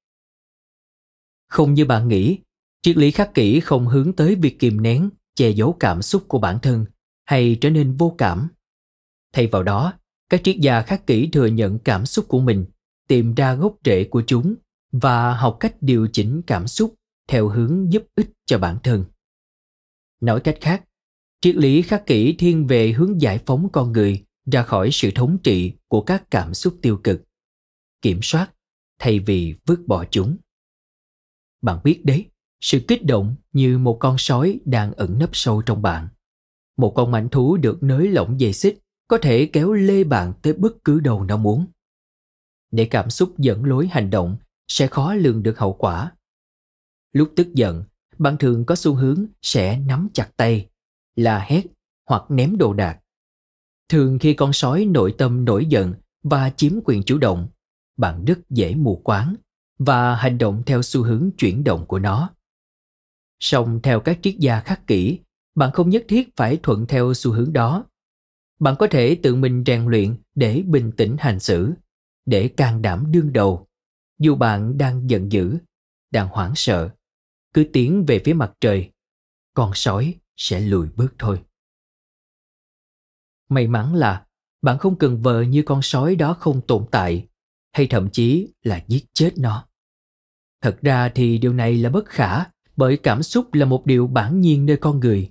Không 1.49 1.75
như 1.75 1.85
bạn 1.85 2.09
nghĩ, 2.09 2.39
triết 2.83 2.97
lý 2.97 3.11
khắc 3.11 3.35
kỷ 3.35 3.61
không 3.61 3.87
hướng 3.87 4.13
tới 4.13 4.35
việc 4.35 4.59
kìm 4.59 4.83
nén, 4.83 5.11
che 5.35 5.51
giấu 5.51 5.77
cảm 5.81 6.03
xúc 6.03 6.25
của 6.29 6.39
bản 6.39 6.59
thân 6.63 6.85
hay 7.25 7.59
trở 7.61 7.71
nên 7.71 7.97
vô 7.97 8.15
cảm. 8.19 8.49
Thay 9.33 9.47
vào 9.47 9.63
đó, 9.63 9.93
các 10.29 10.41
triết 10.45 10.57
gia 10.57 10.83
khắc 10.83 11.07
kỷ 11.07 11.29
thừa 11.33 11.47
nhận 11.47 11.79
cảm 11.79 12.07
xúc 12.07 12.25
của 12.29 12.41
mình, 12.41 12.67
tìm 13.09 13.35
ra 13.35 13.55
gốc 13.55 13.77
rễ 13.85 14.05
của 14.05 14.23
chúng 14.27 14.55
và 14.93 15.35
học 15.35 15.57
cách 15.61 15.77
điều 15.81 16.09
chỉnh 16.13 16.43
cảm 16.47 16.67
xúc 16.67 16.95
theo 17.29 17.49
hướng 17.49 17.93
giúp 17.93 18.03
ích 18.15 18.31
cho 18.47 18.59
bản 18.59 18.79
thân. 18.83 19.05
Nói 20.21 20.41
cách 20.41 20.59
khác, 20.61 20.85
triết 21.41 21.57
lý 21.57 21.83
khắc 21.83 22.07
kỷ 22.07 22.37
thiên 22.39 22.67
về 22.67 22.93
hướng 22.93 23.21
giải 23.21 23.41
phóng 23.47 23.69
con 23.73 23.93
người 23.93 24.25
ra 24.53 24.63
khỏi 24.63 24.89
sự 24.93 25.11
thống 25.15 25.39
trị 25.43 25.73
của 25.89 26.01
các 26.01 26.31
cảm 26.31 26.55
xúc 26.55 26.77
tiêu 26.83 27.01
cực, 27.05 27.23
kiểm 28.03 28.19
soát 28.23 28.51
thay 28.99 29.21
vì 29.21 29.55
vứt 29.67 29.81
bỏ 29.87 30.05
chúng. 30.11 30.37
Bạn 31.63 31.79
biết 31.85 32.01
đấy, 32.05 32.27
sự 32.61 32.81
kích 32.89 33.05
động 33.05 33.37
như 33.53 33.79
một 33.79 33.97
con 34.01 34.19
sói 34.19 34.61
đang 34.65 34.93
ẩn 34.93 35.19
nấp 35.19 35.31
sâu 35.33 35.63
trong 35.63 35.83
bạn. 35.83 36.09
Một 36.77 36.93
con 36.97 37.11
mảnh 37.11 37.29
thú 37.29 37.57
được 37.57 37.83
nới 37.83 38.09
lỏng 38.09 38.41
dây 38.41 38.53
xích 38.53 38.79
có 39.09 39.19
thể 39.23 39.51
kéo 39.53 39.73
lê 39.73 40.05
bạn 40.05 40.33
tới 40.43 40.53
bất 40.53 40.85
cứ 40.85 41.01
đâu 41.01 41.25
nó 41.25 41.37
muốn. 41.37 41.67
Để 42.71 42.85
cảm 42.85 43.11
xúc 43.11 43.39
dẫn 43.39 43.65
lối 43.65 43.87
hành 43.87 44.11
động 44.11 44.37
sẽ 44.69 44.87
khó 44.87 45.15
lường 45.15 45.43
được 45.43 45.59
hậu 45.59 45.73
quả. 45.73 46.13
Lúc 47.13 47.33
tức 47.37 47.55
giận, 47.55 47.85
bạn 48.19 48.37
thường 48.39 48.65
có 48.65 48.75
xu 48.75 48.95
hướng 48.95 49.27
sẽ 49.43 49.79
nắm 49.79 50.09
chặt 50.13 50.31
tay, 50.37 50.69
la 51.17 51.39
hét 51.39 51.63
hoặc 52.07 52.23
ném 52.29 52.57
đồ 52.57 52.73
đạc. 52.73 53.01
Thường 53.89 54.19
khi 54.19 54.35
con 54.35 54.53
sói 54.53 54.85
nội 54.85 55.15
tâm 55.19 55.45
nổi 55.45 55.67
giận 55.67 55.95
và 56.23 56.51
chiếm 56.51 56.73
quyền 56.85 57.03
chủ 57.03 57.19
động, 57.19 57.49
bạn 57.97 58.25
rất 58.25 58.39
dễ 58.51 58.75
mù 58.75 59.01
quáng 59.05 59.35
và 59.79 60.15
hành 60.15 60.39
động 60.39 60.63
theo 60.67 60.83
xu 60.83 61.03
hướng 61.03 61.31
chuyển 61.39 61.65
động 61.65 61.87
của 61.87 61.99
nó. 61.99 62.31
Song 63.41 63.81
theo 63.83 64.01
các 64.01 64.19
triết 64.23 64.35
gia 64.39 64.61
khắc 64.61 64.87
kỷ, 64.87 65.19
bạn 65.55 65.73
không 65.73 65.91
nhất 65.91 66.05
thiết 66.09 66.37
phải 66.37 66.59
thuận 66.63 66.87
theo 66.87 67.15
xu 67.15 67.33
hướng 67.33 67.53
đó. 67.53 67.87
Bạn 68.59 68.75
có 68.79 68.87
thể 68.91 69.19
tự 69.23 69.35
mình 69.35 69.65
rèn 69.67 69.87
luyện 69.87 70.17
để 70.35 70.63
bình 70.67 70.93
tĩnh 70.97 71.17
hành 71.19 71.41
xử, 71.41 71.73
để 72.27 72.49
can 72.49 72.83
đảm 72.83 73.13
đương 73.13 73.33
đầu, 73.33 73.67
dù 74.19 74.35
bạn 74.35 74.79
đang 74.79 75.11
giận 75.11 75.33
dữ, 75.33 75.59
đang 76.11 76.29
hoảng 76.29 76.53
sợ, 76.57 76.91
cứ 77.55 77.65
tiến 77.73 78.05
về 78.07 78.21
phía 78.25 78.33
mặt 78.33 78.53
trời, 78.61 78.91
con 79.55 79.71
sói 79.75 80.15
sẽ 80.37 80.61
lùi 80.61 80.89
bước 80.97 81.15
thôi. 81.19 81.43
May 83.49 83.67
mắn 83.67 83.95
là 83.95 84.27
bạn 84.63 84.79
không 84.79 84.99
cần 84.99 85.23
vờ 85.23 85.43
như 85.43 85.63
con 85.63 85.83
sói 85.83 86.17
đó 86.17 86.35
không 86.35 86.61
tồn 86.67 86.87
tại 86.91 87.29
hay 87.73 87.87
thậm 87.87 88.09
chí 88.13 88.53
là 88.63 88.85
giết 88.89 89.05
chết 89.13 89.39
nó. 89.39 89.67
Thật 90.61 90.79
ra 90.83 91.09
thì 91.09 91.39
điều 91.39 91.53
này 91.53 91.77
là 91.77 91.91
bất 91.91 92.07
khả 92.07 92.45
bởi 92.77 92.97
cảm 92.97 93.23
xúc 93.23 93.55
là 93.55 93.65
một 93.65 93.87
điều 93.87 94.07
bản 94.07 94.41
nhiên 94.41 94.67
nơi 94.67 94.77
con 94.77 95.01
người. 95.01 95.31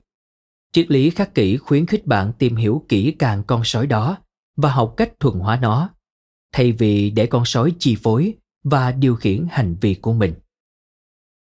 Triết 0.73 0.91
lý 0.91 1.09
khắc 1.09 1.35
kỷ 1.35 1.57
khuyến 1.57 1.85
khích 1.85 2.07
bạn 2.07 2.33
tìm 2.39 2.55
hiểu 2.55 2.85
kỹ 2.89 3.15
càng 3.19 3.43
con 3.43 3.61
sói 3.63 3.87
đó 3.87 4.17
và 4.55 4.71
học 4.71 4.93
cách 4.97 5.13
thuần 5.19 5.39
hóa 5.39 5.59
nó, 5.61 5.89
thay 6.51 6.71
vì 6.71 7.09
để 7.09 7.25
con 7.25 7.45
sói 7.45 7.75
chi 7.79 7.95
phối 8.03 8.37
và 8.63 8.91
điều 8.91 9.15
khiển 9.15 9.47
hành 9.49 9.75
vi 9.81 9.95
của 9.95 10.13
mình. 10.13 10.33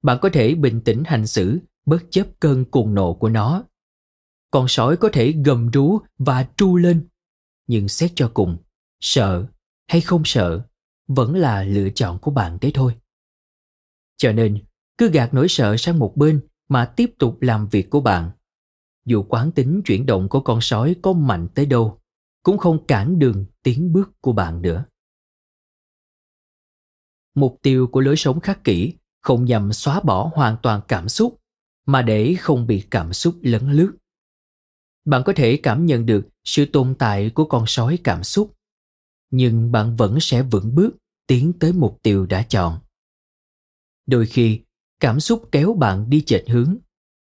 Bạn 0.04 0.18
có 0.22 0.30
thể 0.34 0.56
bình 0.56 0.82
tĩnh 0.82 1.04
hành 1.06 1.28
xử 1.28 1.60
bất 1.86 2.04
chấp 2.10 2.28
cơn 2.40 2.66
cuồng 2.66 2.94
nộ 2.94 3.14
của 3.14 3.30
nó. 3.30 3.64
Con 4.52 4.68
sói 4.68 4.98
có 4.98 5.10
thể 5.14 5.32
gầm 5.46 5.72
rú 5.72 6.00
và 6.18 6.48
tru 6.58 6.78
lên, 6.78 7.08
nhưng 7.68 7.88
xét 7.88 8.12
cho 8.16 8.32
cùng, 8.34 8.58
sợ 9.00 9.46
hay 9.88 10.02
không 10.02 10.22
sợ 10.26 10.62
vẫn 11.08 11.36
là 11.36 11.64
lựa 11.64 11.90
chọn 11.90 12.20
của 12.20 12.32
bạn 12.32 12.58
đấy 12.62 12.72
thôi. 12.76 12.96
Cho 14.18 14.32
nên, 14.32 14.64
cứ 14.98 15.10
gạt 15.10 15.34
nỗi 15.34 15.48
sợ 15.48 15.78
sang 15.78 16.00
một 16.00 16.14
bên 16.18 16.42
mà 16.70 16.86
tiếp 16.86 17.12
tục 17.20 17.42
làm 17.42 17.68
việc 17.68 17.90
của 17.90 18.02
bạn. 18.02 18.32
Dù 19.08 19.24
quán 19.30 19.52
tính 19.52 19.82
chuyển 19.86 20.06
động 20.06 20.30
của 20.30 20.40
con 20.40 20.62
sói 20.62 20.96
có 21.02 21.14
mạnh 21.14 21.48
tới 21.56 21.66
đâu, 21.66 22.02
cũng 22.44 22.58
không 22.58 22.86
cản 22.86 23.20
đường 23.20 23.46
tiến 23.64 23.94
bước 23.94 24.22
của 24.22 24.34
bạn 24.34 24.62
nữa. 24.62 24.86
Mục 27.36 27.60
tiêu 27.62 27.88
của 27.88 28.00
lối 28.00 28.16
sống 28.16 28.40
khắc 28.40 28.64
kỷ 28.64 28.94
không 29.22 29.46
nhằm 29.46 29.74
xóa 29.74 30.00
bỏ 30.00 30.32
hoàn 30.34 30.58
toàn 30.62 30.82
cảm 30.88 31.10
xúc, 31.10 31.42
mà 31.86 32.02
để 32.02 32.36
không 32.40 32.68
bị 32.68 32.88
cảm 32.92 33.14
xúc 33.14 33.36
lấn 33.42 33.72
lướt. 33.72 33.98
Bạn 35.06 35.22
có 35.26 35.34
thể 35.36 35.60
cảm 35.64 35.86
nhận 35.86 36.06
được 36.06 36.28
sự 36.44 36.66
tồn 36.66 36.96
tại 37.00 37.30
của 37.30 37.46
con 37.46 37.64
sói 37.68 38.00
cảm 38.04 38.24
xúc, 38.24 38.56
nhưng 39.30 39.72
bạn 39.72 39.96
vẫn 39.96 40.18
sẽ 40.22 40.44
vững 40.44 40.76
bước 40.76 40.96
tiến 41.28 41.54
tới 41.60 41.74
mục 41.74 42.00
tiêu 42.04 42.26
đã 42.26 42.44
chọn. 42.44 42.80
Đôi 44.06 44.26
khi, 44.26 44.62
cảm 45.00 45.20
xúc 45.20 45.50
kéo 45.52 45.74
bạn 45.74 46.10
đi 46.10 46.22
chệch 46.22 46.50
hướng, 46.50 46.78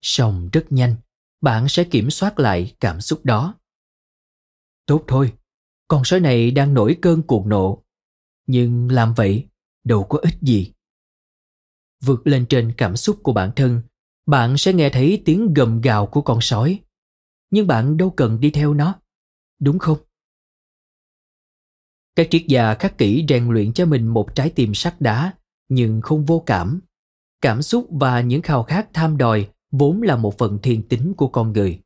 song 0.02 0.50
rất 0.54 0.72
nhanh, 0.72 0.96
bạn 1.42 1.70
sẽ 1.70 1.84
kiểm 1.84 2.12
soát 2.12 2.40
lại 2.40 2.76
cảm 2.80 3.02
xúc 3.02 3.26
đó. 3.26 3.56
Tốt 4.86 5.04
thôi, 5.08 5.34
con 5.88 6.04
sói 6.04 6.20
này 6.20 6.52
đang 6.52 6.74
nổi 6.74 6.98
cơn 7.02 7.24
cuồng 7.24 7.50
nộ, 7.50 7.84
nhưng 8.48 8.92
làm 8.92 9.14
vậy 9.14 9.48
đâu 9.84 10.04
có 10.04 10.20
ích 10.22 10.38
gì. 10.42 10.72
Vượt 12.04 12.28
lên 12.28 12.46
trên 12.50 12.74
cảm 12.78 12.98
xúc 12.98 13.20
của 13.24 13.34
bản 13.34 13.52
thân, 13.56 13.82
bạn 14.26 14.58
sẽ 14.58 14.74
nghe 14.74 14.90
thấy 14.90 15.22
tiếng 15.26 15.54
gầm 15.54 15.82
gào 15.82 16.08
của 16.08 16.22
con 16.22 16.42
sói. 16.42 16.80
Nhưng 17.50 17.68
bạn 17.68 17.98
đâu 17.98 18.10
cần 18.10 18.40
đi 18.40 18.52
theo 18.52 18.74
nó, 18.74 19.00
đúng 19.60 19.80
không? 19.80 19.98
Các 22.16 22.28
triết 22.32 22.44
gia 22.48 22.74
khắc 22.74 22.98
kỷ 22.98 23.26
rèn 23.30 23.50
luyện 23.50 23.74
cho 23.74 23.86
mình 23.86 24.08
một 24.08 24.36
trái 24.36 24.52
tim 24.56 24.74
sắt 24.74 25.02
đá 25.02 25.34
nhưng 25.70 26.02
không 26.02 26.26
vô 26.26 26.44
cảm. 26.46 26.82
Cảm 27.42 27.62
xúc 27.62 27.88
và 27.92 28.22
những 28.22 28.42
khao 28.42 28.64
khát 28.64 28.90
tham 28.94 29.18
đòi 29.18 29.50
vốn 29.72 30.02
là 30.02 30.16
một 30.16 30.38
phần 30.38 30.60
thiên 30.64 30.88
tính 30.88 31.14
của 31.14 31.28
con 31.28 31.54
người. 31.54 31.80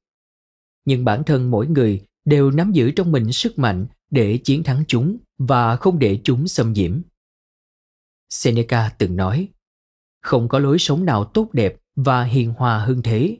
Nhưng 0.86 1.06
bản 1.06 1.24
thân 1.24 1.52
mỗi 1.52 1.68
người 1.68 2.06
đều 2.26 2.52
nắm 2.52 2.72
giữ 2.72 2.92
trong 2.92 3.12
mình 3.12 3.32
sức 3.32 3.60
mạnh 3.60 3.88
để 4.12 4.38
chiến 4.38 4.64
thắng 4.64 4.84
chúng 4.88 5.18
và 5.38 5.76
không 5.76 6.00
để 6.00 6.20
chúng 6.24 6.48
xâm 6.48 6.74
nhiễm. 6.74 7.02
Seneca 8.30 8.90
từng 8.98 9.16
nói, 9.16 9.50
không 10.22 10.48
có 10.50 10.60
lối 10.60 10.80
sống 10.80 11.06
nào 11.06 11.26
tốt 11.26 11.50
đẹp 11.54 11.76
và 11.96 12.24
hiền 12.24 12.54
hòa 12.54 12.80
hơn 12.80 13.02
thế. 13.04 13.38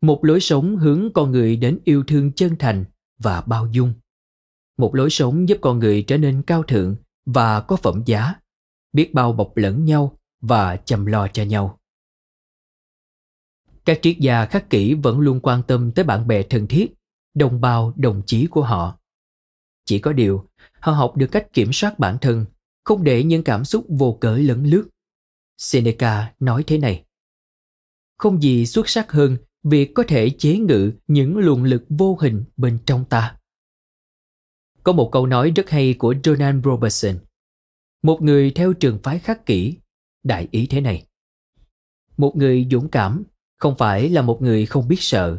Một 0.00 0.24
lối 0.24 0.40
sống 0.40 0.76
hướng 0.76 1.12
con 1.14 1.30
người 1.30 1.56
đến 1.56 1.78
yêu 1.84 2.04
thương 2.06 2.32
chân 2.32 2.56
thành 2.58 2.84
và 3.18 3.40
bao 3.40 3.66
dung. 3.72 3.94
Một 4.78 4.94
lối 4.94 5.10
sống 5.10 5.48
giúp 5.48 5.58
con 5.60 5.78
người 5.78 6.02
trở 6.02 6.18
nên 6.18 6.42
cao 6.42 6.62
thượng 6.62 6.96
và 7.26 7.60
có 7.60 7.76
phẩm 7.76 8.02
giá, 8.06 8.34
biết 8.92 9.14
bao 9.14 9.32
bọc 9.32 9.56
lẫn 9.56 9.84
nhau 9.84 10.18
và 10.40 10.76
chăm 10.76 11.06
lo 11.06 11.28
cho 11.28 11.42
nhau. 11.42 11.77
Các 13.88 13.98
triết 14.02 14.18
gia 14.18 14.46
khắc 14.46 14.70
kỷ 14.70 14.94
vẫn 14.94 15.20
luôn 15.20 15.40
quan 15.42 15.62
tâm 15.62 15.92
tới 15.92 16.04
bạn 16.04 16.26
bè 16.26 16.42
thân 16.42 16.66
thiết, 16.66 16.94
đồng 17.34 17.60
bào, 17.60 17.92
đồng 17.96 18.22
chí 18.26 18.46
của 18.46 18.62
họ. 18.62 18.98
Chỉ 19.84 19.98
có 19.98 20.12
điều, 20.12 20.48
họ 20.80 20.92
học 20.92 21.16
được 21.16 21.26
cách 21.26 21.46
kiểm 21.52 21.72
soát 21.72 21.98
bản 21.98 22.18
thân, 22.20 22.46
không 22.84 23.04
để 23.04 23.24
những 23.24 23.44
cảm 23.44 23.64
xúc 23.64 23.86
vô 23.88 24.18
cớ 24.20 24.36
lấn 24.36 24.64
lướt. 24.64 24.88
Seneca 25.58 26.32
nói 26.40 26.64
thế 26.66 26.78
này. 26.78 27.04
Không 28.18 28.42
gì 28.42 28.66
xuất 28.66 28.88
sắc 28.88 29.12
hơn 29.12 29.36
việc 29.62 29.94
có 29.94 30.04
thể 30.08 30.30
chế 30.38 30.56
ngự 30.56 30.92
những 31.06 31.38
luồng 31.38 31.64
lực 31.64 31.84
vô 31.88 32.16
hình 32.20 32.44
bên 32.56 32.78
trong 32.86 33.04
ta. 33.04 33.36
Có 34.82 34.92
một 34.92 35.08
câu 35.12 35.26
nói 35.26 35.52
rất 35.56 35.70
hay 35.70 35.94
của 35.98 36.14
Donald 36.24 36.64
Robertson. 36.64 37.18
Một 38.02 38.22
người 38.22 38.50
theo 38.50 38.72
trường 38.72 38.98
phái 39.02 39.18
khắc 39.18 39.46
kỷ, 39.46 39.74
đại 40.22 40.48
ý 40.50 40.66
thế 40.66 40.80
này. 40.80 41.06
Một 42.16 42.36
người 42.36 42.66
dũng 42.70 42.88
cảm 42.88 43.24
không 43.58 43.74
phải 43.78 44.08
là 44.08 44.22
một 44.22 44.42
người 44.42 44.66
không 44.66 44.88
biết 44.88 45.00
sợ. 45.00 45.38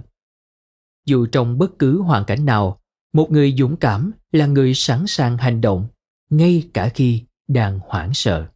Dù 1.06 1.26
trong 1.26 1.58
bất 1.58 1.80
cứ 1.80 2.02
hoàn 2.02 2.26
cảnh 2.26 2.46
nào, 2.46 2.80
một 3.14 3.32
người 3.32 3.56
dũng 3.58 3.78
cảm 3.78 4.12
là 4.32 4.46
người 4.46 4.74
sẵn 4.74 5.08
sàng 5.08 5.38
hành 5.38 5.62
động, 5.62 5.88
ngay 6.30 6.70
cả 6.74 6.90
khi 6.90 7.24
đang 7.48 7.80
hoảng 7.84 8.14
sợ. 8.14 8.48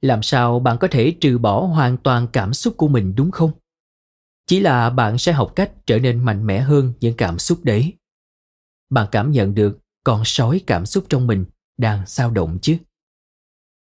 Làm 0.00 0.22
sao 0.22 0.60
bạn 0.60 0.78
có 0.80 0.88
thể 0.90 1.16
trừ 1.20 1.38
bỏ 1.38 1.66
hoàn 1.66 1.96
toàn 1.96 2.26
cảm 2.32 2.54
xúc 2.54 2.74
của 2.76 2.88
mình 2.88 3.14
đúng 3.14 3.30
không? 3.30 3.52
Chỉ 4.46 4.60
là 4.60 4.90
bạn 4.90 5.18
sẽ 5.18 5.32
học 5.32 5.52
cách 5.56 5.72
trở 5.86 5.98
nên 5.98 6.24
mạnh 6.24 6.46
mẽ 6.46 6.60
hơn 6.60 6.92
những 7.00 7.16
cảm 7.16 7.38
xúc 7.38 7.60
đấy. 7.62 7.92
Bạn 8.90 9.08
cảm 9.12 9.32
nhận 9.32 9.54
được 9.54 9.78
con 10.04 10.22
sói 10.24 10.60
cảm 10.66 10.86
xúc 10.86 11.04
trong 11.08 11.26
mình 11.26 11.44
đang 11.76 12.06
sao 12.06 12.30
động 12.30 12.58
chứ? 12.62 12.76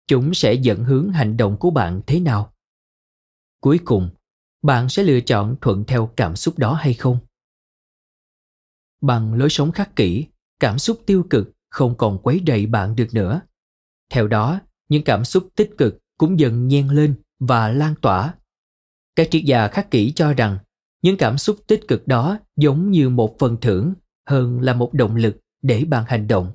Chúng 0.07 0.33
sẽ 0.33 0.53
dẫn 0.53 0.83
hướng 0.83 1.09
hành 1.09 1.37
động 1.37 1.57
của 1.57 1.69
bạn 1.69 2.01
thế 2.07 2.19
nào? 2.19 2.53
Cuối 3.61 3.79
cùng, 3.85 4.09
bạn 4.67 4.89
sẽ 4.89 5.03
lựa 5.03 5.19
chọn 5.19 5.55
thuận 5.61 5.83
theo 5.83 6.13
cảm 6.15 6.35
xúc 6.35 6.57
đó 6.57 6.73
hay 6.73 6.93
không? 6.93 7.17
Bằng 9.01 9.33
lối 9.33 9.49
sống 9.49 9.71
khắc 9.71 9.95
kỷ, 9.95 10.25
cảm 10.59 10.79
xúc 10.79 11.01
tiêu 11.05 11.23
cực 11.29 11.51
không 11.69 11.97
còn 11.97 12.19
quấy 12.23 12.41
rầy 12.47 12.65
bạn 12.65 12.95
được 12.95 13.07
nữa. 13.13 13.41
Theo 14.09 14.27
đó, 14.27 14.59
những 14.89 15.03
cảm 15.03 15.25
xúc 15.25 15.49
tích 15.55 15.69
cực 15.77 15.97
cũng 16.17 16.39
dần 16.39 16.67
nhen 16.67 16.87
lên 16.87 17.15
và 17.39 17.69
lan 17.69 17.95
tỏa. 18.01 18.35
Các 19.15 19.27
triết 19.31 19.43
gia 19.43 19.67
khắc 19.67 19.91
kỷ 19.91 20.11
cho 20.11 20.33
rằng 20.33 20.57
những 21.01 21.17
cảm 21.17 21.37
xúc 21.37 21.57
tích 21.67 21.87
cực 21.87 22.07
đó 22.07 22.39
giống 22.55 22.91
như 22.91 23.09
một 23.09 23.35
phần 23.39 23.57
thưởng 23.61 23.93
hơn 24.29 24.59
là 24.61 24.73
một 24.73 24.93
động 24.93 25.15
lực 25.15 25.37
để 25.61 25.85
bạn 25.85 26.03
hành 26.07 26.27
động. 26.27 26.51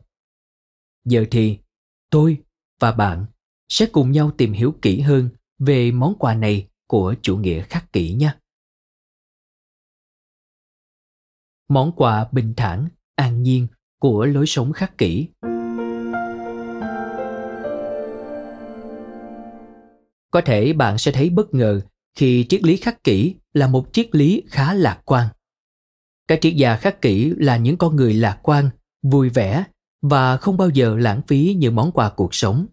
Giờ 1.05 1.25
thì, 1.31 1.59
tôi 2.11 2.37
và 2.81 2.93
bạn 2.93 3.27
sẽ 3.69 3.87
cùng 3.87 4.13
nhau 4.13 4.31
tìm 4.37 4.53
hiểu 4.53 4.75
kỹ 4.83 5.01
hơn 5.01 5.29
về 5.59 5.93
món 5.93 6.15
quà 6.19 6.35
này 6.35 6.69
của 6.93 7.15
chủ 7.23 7.37
nghĩa 7.37 7.63
khắc 7.63 7.93
kỷ 7.93 8.13
nhé. 8.13 8.35
Món 11.69 11.93
quà 11.97 12.29
bình 12.33 12.55
thản, 12.57 12.89
an 13.15 13.43
nhiên 13.43 13.67
của 13.99 14.27
lối 14.27 14.47
sống 14.47 14.73
khắc 14.73 14.99
kỷ. 14.99 15.29
Có 20.31 20.41
thể 20.45 20.73
bạn 20.73 20.99
sẽ 20.99 21.13
thấy 21.13 21.31
bất 21.31 21.55
ngờ 21.55 21.81
khi 22.15 22.47
triết 22.49 22.63
lý 22.63 22.77
khắc 22.77 23.05
kỷ 23.05 23.35
là 23.53 23.67
một 23.67 23.87
triết 23.93 24.15
lý 24.15 24.43
khá 24.49 24.75
lạc 24.75 25.03
quan. 25.05 25.29
Các 26.29 26.39
triết 26.43 26.55
gia 26.55 26.77
khắc 26.77 27.03
kỷ 27.03 27.33
là 27.37 27.57
những 27.57 27.77
con 27.77 27.97
người 27.97 28.15
lạc 28.15 28.41
quan, 28.43 28.71
vui 29.03 29.29
vẻ 29.29 29.65
và 30.03 30.37
không 30.37 30.57
bao 30.57 30.69
giờ 30.69 30.97
lãng 30.99 31.23
phí 31.27 31.57
những 31.59 31.75
món 31.75 31.93
quà 31.93 32.11
cuộc 32.11 32.35
sống. 32.35 32.67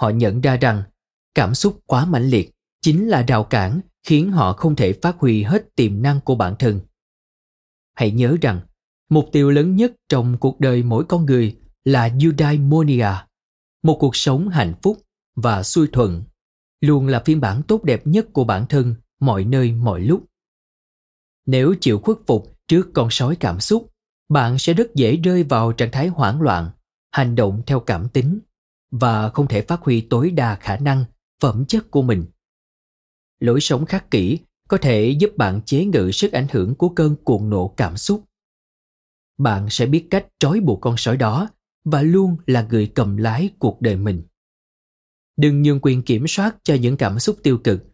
Họ 0.00 0.10
nhận 0.10 0.40
ra 0.40 0.56
rằng 0.56 0.82
cảm 1.34 1.54
xúc 1.54 1.80
quá 1.86 2.04
mãnh 2.04 2.30
liệt 2.30 2.50
chính 2.82 3.08
là 3.08 3.22
rào 3.22 3.44
cản 3.44 3.80
khiến 4.02 4.32
họ 4.32 4.52
không 4.52 4.76
thể 4.76 4.92
phát 4.92 5.16
huy 5.18 5.42
hết 5.42 5.76
tiềm 5.76 6.02
năng 6.02 6.20
của 6.20 6.34
bản 6.34 6.56
thân. 6.58 6.80
Hãy 7.94 8.10
nhớ 8.10 8.36
rằng, 8.40 8.60
mục 9.08 9.28
tiêu 9.32 9.50
lớn 9.50 9.76
nhất 9.76 9.92
trong 10.08 10.38
cuộc 10.38 10.60
đời 10.60 10.82
mỗi 10.82 11.04
con 11.04 11.26
người 11.26 11.56
là 11.84 12.10
eudaimonia, 12.20 13.10
một 13.82 13.96
cuộc 14.00 14.16
sống 14.16 14.48
hạnh 14.48 14.74
phúc 14.82 14.98
và 15.34 15.62
xuôi 15.62 15.88
thuận, 15.92 16.22
luôn 16.80 17.06
là 17.06 17.22
phiên 17.24 17.40
bản 17.40 17.62
tốt 17.62 17.84
đẹp 17.84 18.06
nhất 18.06 18.26
của 18.32 18.44
bản 18.44 18.66
thân 18.68 18.94
mọi 19.20 19.44
nơi 19.44 19.72
mọi 19.72 20.00
lúc. 20.00 20.24
Nếu 21.46 21.74
chịu 21.80 21.98
khuất 21.98 22.16
phục 22.26 22.58
trước 22.68 22.90
con 22.94 23.10
sói 23.10 23.36
cảm 23.36 23.60
xúc, 23.60 23.90
bạn 24.28 24.58
sẽ 24.58 24.74
rất 24.74 24.94
dễ 24.94 25.16
rơi 25.16 25.42
vào 25.42 25.72
trạng 25.72 25.90
thái 25.90 26.08
hoảng 26.08 26.40
loạn, 26.40 26.70
hành 27.12 27.34
động 27.34 27.62
theo 27.66 27.80
cảm 27.80 28.08
tính 28.08 28.38
và 28.90 29.28
không 29.28 29.48
thể 29.48 29.62
phát 29.62 29.80
huy 29.80 30.00
tối 30.00 30.30
đa 30.30 30.54
khả 30.54 30.76
năng, 30.76 31.04
phẩm 31.40 31.64
chất 31.64 31.90
của 31.90 32.02
mình 32.02 32.24
lối 33.42 33.60
sống 33.60 33.86
khắc 33.86 34.10
kỷ 34.10 34.38
có 34.68 34.78
thể 34.78 35.08
giúp 35.08 35.36
bạn 35.36 35.60
chế 35.66 35.84
ngự 35.84 36.10
sức 36.10 36.32
ảnh 36.32 36.46
hưởng 36.50 36.74
của 36.74 36.88
cơn 36.88 37.16
cuồng 37.24 37.50
nộ 37.50 37.74
cảm 37.76 37.96
xúc. 37.96 38.24
Bạn 39.38 39.66
sẽ 39.70 39.86
biết 39.86 40.06
cách 40.10 40.26
trói 40.38 40.60
buộc 40.60 40.80
con 40.80 40.96
sói 40.96 41.16
đó 41.16 41.48
và 41.84 42.02
luôn 42.02 42.36
là 42.46 42.66
người 42.70 42.92
cầm 42.94 43.16
lái 43.16 43.50
cuộc 43.58 43.80
đời 43.80 43.96
mình. 43.96 44.22
Đừng 45.36 45.62
nhường 45.62 45.78
quyền 45.82 46.02
kiểm 46.02 46.24
soát 46.28 46.56
cho 46.62 46.74
những 46.74 46.96
cảm 46.96 47.18
xúc 47.18 47.36
tiêu 47.42 47.58
cực. 47.58 47.84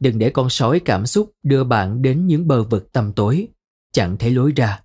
Đừng 0.00 0.18
để 0.18 0.30
con 0.30 0.50
sói 0.50 0.80
cảm 0.80 1.06
xúc 1.06 1.32
đưa 1.42 1.64
bạn 1.64 2.02
đến 2.02 2.26
những 2.26 2.48
bờ 2.48 2.62
vực 2.62 2.92
tầm 2.92 3.12
tối, 3.12 3.48
chẳng 3.92 4.16
thấy 4.18 4.30
lối 4.30 4.52
ra. 4.56 4.82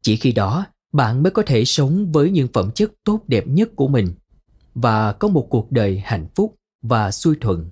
Chỉ 0.00 0.16
khi 0.16 0.32
đó, 0.32 0.66
bạn 0.92 1.22
mới 1.22 1.30
có 1.30 1.42
thể 1.46 1.64
sống 1.64 2.12
với 2.12 2.30
những 2.30 2.48
phẩm 2.52 2.70
chất 2.74 2.92
tốt 3.04 3.20
đẹp 3.26 3.46
nhất 3.46 3.70
của 3.76 3.88
mình 3.88 4.14
và 4.74 5.12
có 5.12 5.28
một 5.28 5.46
cuộc 5.50 5.72
đời 5.72 5.98
hạnh 6.04 6.26
phúc 6.34 6.54
và 6.82 7.10
xuôi 7.10 7.36
thuận 7.40 7.70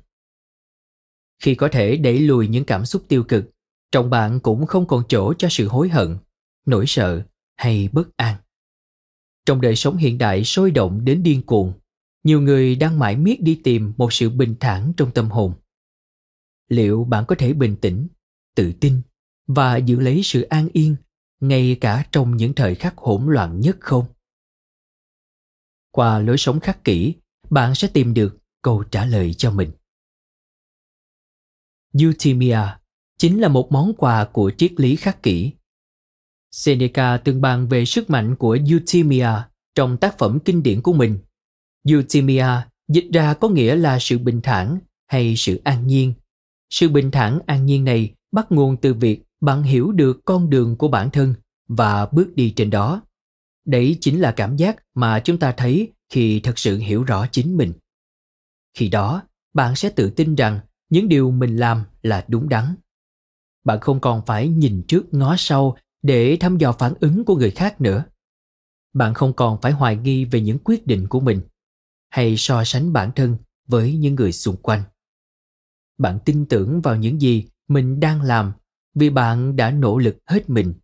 khi 1.42 1.54
có 1.54 1.68
thể 1.72 1.96
đẩy 1.96 2.18
lùi 2.18 2.48
những 2.48 2.64
cảm 2.64 2.84
xúc 2.84 3.04
tiêu 3.08 3.24
cực, 3.24 3.50
trong 3.92 4.10
bạn 4.10 4.40
cũng 4.40 4.66
không 4.66 4.86
còn 4.86 5.04
chỗ 5.08 5.34
cho 5.38 5.48
sự 5.50 5.68
hối 5.68 5.88
hận, 5.88 6.16
nỗi 6.66 6.84
sợ 6.86 7.22
hay 7.56 7.88
bất 7.92 8.16
an. 8.16 8.36
Trong 9.46 9.60
đời 9.60 9.76
sống 9.76 9.96
hiện 9.96 10.18
đại 10.18 10.44
sôi 10.44 10.70
động 10.70 11.04
đến 11.04 11.22
điên 11.22 11.42
cuồng, 11.42 11.72
nhiều 12.24 12.40
người 12.40 12.76
đang 12.76 12.98
mãi 12.98 13.16
miết 13.16 13.42
đi 13.42 13.60
tìm 13.64 13.92
một 13.96 14.12
sự 14.12 14.30
bình 14.30 14.54
thản 14.60 14.92
trong 14.96 15.10
tâm 15.10 15.30
hồn. 15.30 15.52
Liệu 16.68 17.04
bạn 17.04 17.24
có 17.28 17.34
thể 17.38 17.52
bình 17.52 17.76
tĩnh, 17.76 18.08
tự 18.54 18.72
tin 18.80 19.00
và 19.46 19.76
giữ 19.76 20.00
lấy 20.00 20.20
sự 20.24 20.42
an 20.42 20.68
yên 20.72 20.96
ngay 21.40 21.76
cả 21.80 22.06
trong 22.12 22.36
những 22.36 22.54
thời 22.54 22.74
khắc 22.74 22.98
hỗn 22.98 23.26
loạn 23.26 23.60
nhất 23.60 23.76
không? 23.80 24.04
Qua 25.90 26.18
lối 26.18 26.38
sống 26.38 26.60
khắc 26.60 26.84
kỷ, 26.84 27.14
bạn 27.50 27.74
sẽ 27.74 27.88
tìm 27.88 28.14
được 28.14 28.38
câu 28.62 28.84
trả 28.90 29.04
lời 29.04 29.34
cho 29.34 29.50
mình. 29.50 29.70
Eutimia 32.00 32.58
chính 33.18 33.40
là 33.40 33.48
một 33.48 33.72
món 33.72 33.94
quà 33.94 34.24
của 34.24 34.52
triết 34.58 34.80
lý 34.80 34.96
khắc 34.96 35.22
kỷ. 35.22 35.52
Seneca 36.50 37.16
từng 37.16 37.40
bàn 37.40 37.68
về 37.68 37.84
sức 37.84 38.10
mạnh 38.10 38.36
của 38.36 38.58
Eutimia 38.70 39.28
trong 39.74 39.96
tác 39.96 40.18
phẩm 40.18 40.38
kinh 40.44 40.62
điển 40.62 40.80
của 40.80 40.92
mình. 40.92 41.18
Eutimia 41.88 42.46
dịch 42.88 43.08
ra 43.12 43.34
có 43.34 43.48
nghĩa 43.48 43.76
là 43.76 43.98
sự 43.98 44.18
bình 44.18 44.40
thản 44.42 44.78
hay 45.06 45.34
sự 45.36 45.60
an 45.64 45.86
nhiên. 45.86 46.14
Sự 46.70 46.88
bình 46.88 47.10
thản 47.10 47.38
an 47.46 47.66
nhiên 47.66 47.84
này 47.84 48.14
bắt 48.32 48.52
nguồn 48.52 48.76
từ 48.76 48.94
việc 48.94 49.22
bạn 49.40 49.62
hiểu 49.62 49.92
được 49.92 50.20
con 50.24 50.50
đường 50.50 50.76
của 50.76 50.88
bản 50.88 51.10
thân 51.10 51.34
và 51.68 52.06
bước 52.06 52.34
đi 52.34 52.52
trên 52.56 52.70
đó. 52.70 53.02
Đấy 53.64 53.98
chính 54.00 54.20
là 54.20 54.32
cảm 54.32 54.56
giác 54.56 54.76
mà 54.94 55.20
chúng 55.20 55.38
ta 55.38 55.52
thấy 55.52 55.88
khi 56.08 56.40
thật 56.40 56.58
sự 56.58 56.78
hiểu 56.78 57.04
rõ 57.04 57.26
chính 57.32 57.56
mình. 57.56 57.72
Khi 58.74 58.88
đó, 58.88 59.22
bạn 59.54 59.76
sẽ 59.76 59.90
tự 59.90 60.10
tin 60.10 60.34
rằng 60.34 60.60
những 60.92 61.08
điều 61.08 61.30
mình 61.30 61.56
làm 61.56 61.84
là 62.02 62.24
đúng 62.28 62.48
đắn. 62.48 62.74
Bạn 63.64 63.80
không 63.80 64.00
còn 64.00 64.22
phải 64.26 64.48
nhìn 64.48 64.82
trước 64.88 65.14
ngó 65.14 65.34
sau 65.38 65.76
để 66.02 66.36
thăm 66.40 66.58
dò 66.58 66.72
phản 66.72 66.94
ứng 67.00 67.24
của 67.24 67.36
người 67.36 67.50
khác 67.50 67.80
nữa. 67.80 68.04
Bạn 68.92 69.14
không 69.14 69.32
còn 69.32 69.60
phải 69.60 69.72
hoài 69.72 69.96
nghi 69.96 70.24
về 70.24 70.40
những 70.40 70.58
quyết 70.64 70.86
định 70.86 71.08
của 71.08 71.20
mình 71.20 71.40
hay 72.10 72.36
so 72.36 72.64
sánh 72.64 72.92
bản 72.92 73.10
thân 73.16 73.36
với 73.66 73.96
những 73.96 74.14
người 74.14 74.32
xung 74.32 74.56
quanh. 74.56 74.82
Bạn 75.98 76.18
tin 76.24 76.46
tưởng 76.46 76.80
vào 76.80 76.96
những 76.96 77.20
gì 77.20 77.48
mình 77.68 78.00
đang 78.00 78.22
làm 78.22 78.52
vì 78.94 79.10
bạn 79.10 79.56
đã 79.56 79.70
nỗ 79.70 79.98
lực 79.98 80.16
hết 80.26 80.50
mình 80.50 80.74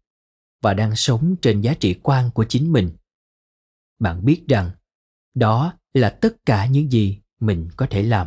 và 0.63 0.75
đang 0.75 0.97
sống 0.97 1.37
trên 1.43 1.61
giá 1.61 1.75
trị 1.75 1.95
quan 2.03 2.31
của 2.31 2.45
chính 2.49 2.73
mình. 2.73 2.91
Bạn 3.99 4.25
biết 4.25 4.45
rằng 4.49 4.71
đó 5.35 5.75
là 5.93 6.11
tất 6.11 6.47
cả 6.47 6.67
những 6.67 6.91
gì 6.91 7.19
mình 7.41 7.69
có 7.77 7.87
thể 7.91 8.03
làm 8.03 8.27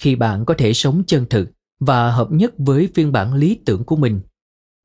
khi 0.00 0.16
bạn 0.16 0.44
có 0.44 0.54
thể 0.58 0.72
sống 0.72 1.02
chân 1.06 1.26
thực 1.30 1.50
và 1.80 2.12
hợp 2.12 2.32
nhất 2.32 2.54
với 2.58 2.88
phiên 2.94 3.12
bản 3.12 3.34
lý 3.34 3.60
tưởng 3.64 3.84
của 3.84 3.96
mình, 3.96 4.20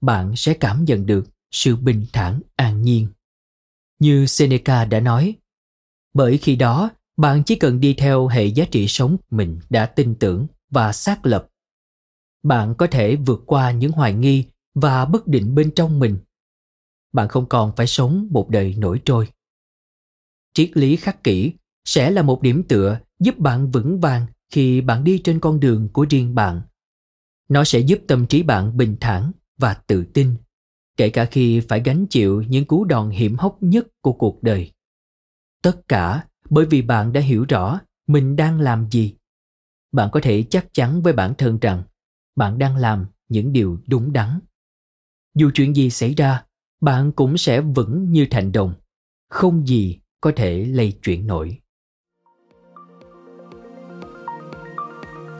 bạn 0.01 0.35
sẽ 0.35 0.53
cảm 0.53 0.85
nhận 0.85 1.05
được 1.05 1.25
sự 1.51 1.75
bình 1.75 2.05
thản, 2.13 2.41
an 2.55 2.81
nhiên. 2.81 3.07
Như 3.99 4.25
seneca 4.25 4.85
đã 4.85 4.99
nói, 4.99 5.35
bởi 6.13 6.37
khi 6.37 6.55
đó, 6.55 6.89
bạn 7.17 7.43
chỉ 7.43 7.55
cần 7.55 7.79
đi 7.79 7.93
theo 7.93 8.27
hệ 8.27 8.45
giá 8.45 8.65
trị 8.65 8.87
sống 8.87 9.17
mình 9.29 9.59
đã 9.69 9.85
tin 9.85 10.15
tưởng 10.15 10.47
và 10.69 10.93
xác 10.93 11.25
lập. 11.25 11.47
Bạn 12.43 12.75
có 12.75 12.87
thể 12.87 13.15
vượt 13.15 13.43
qua 13.45 13.71
những 13.71 13.91
hoài 13.91 14.13
nghi 14.13 14.45
và 14.73 15.05
bất 15.05 15.27
định 15.27 15.55
bên 15.55 15.71
trong 15.75 15.99
mình. 15.99 16.17
Bạn 17.13 17.27
không 17.27 17.49
còn 17.49 17.75
phải 17.75 17.87
sống 17.87 18.27
một 18.31 18.49
đời 18.49 18.75
nổi 18.77 19.01
trôi. 19.05 19.27
Triết 20.53 20.77
lý 20.77 20.95
khắc 20.95 21.23
kỷ 21.23 21.53
sẽ 21.85 22.11
là 22.11 22.21
một 22.21 22.41
điểm 22.41 22.63
tựa 22.63 22.99
giúp 23.19 23.37
bạn 23.37 23.71
vững 23.71 23.99
vàng 23.99 24.25
khi 24.55 24.81
bạn 24.81 25.03
đi 25.03 25.21
trên 25.23 25.39
con 25.39 25.59
đường 25.59 25.89
của 25.93 26.05
riêng 26.09 26.35
bạn. 26.35 26.61
Nó 27.49 27.63
sẽ 27.63 27.79
giúp 27.79 27.99
tâm 28.07 28.27
trí 28.27 28.43
bạn 28.43 28.77
bình 28.77 28.97
thản 29.01 29.31
và 29.57 29.73
tự 29.73 30.05
tin, 30.05 30.35
kể 30.97 31.09
cả 31.09 31.25
khi 31.25 31.59
phải 31.59 31.81
gánh 31.85 32.05
chịu 32.09 32.41
những 32.41 32.65
cú 32.65 32.83
đòn 32.85 33.09
hiểm 33.09 33.35
hóc 33.35 33.57
nhất 33.61 33.87
của 34.01 34.13
cuộc 34.13 34.43
đời. 34.43 34.71
Tất 35.61 35.87
cả 35.87 36.27
bởi 36.49 36.65
vì 36.65 36.81
bạn 36.81 37.13
đã 37.13 37.21
hiểu 37.21 37.45
rõ 37.49 37.79
mình 38.07 38.35
đang 38.35 38.59
làm 38.59 38.91
gì. 38.91 39.15
Bạn 39.91 40.09
có 40.11 40.19
thể 40.23 40.43
chắc 40.49 40.67
chắn 40.73 41.01
với 41.01 41.13
bản 41.13 41.33
thân 41.37 41.59
rằng 41.59 41.83
bạn 42.35 42.57
đang 42.57 42.77
làm 42.77 43.05
những 43.29 43.53
điều 43.53 43.79
đúng 43.87 44.13
đắn. 44.13 44.39
Dù 45.35 45.51
chuyện 45.53 45.75
gì 45.75 45.89
xảy 45.89 46.13
ra, 46.13 46.45
bạn 46.81 47.11
cũng 47.11 47.37
sẽ 47.37 47.61
vững 47.61 48.11
như 48.11 48.27
thành 48.31 48.51
đồng, 48.51 48.73
không 49.29 49.67
gì 49.67 49.99
có 50.21 50.31
thể 50.35 50.65
lay 50.65 50.91
chuyển 50.91 51.27
nổi. 51.27 51.59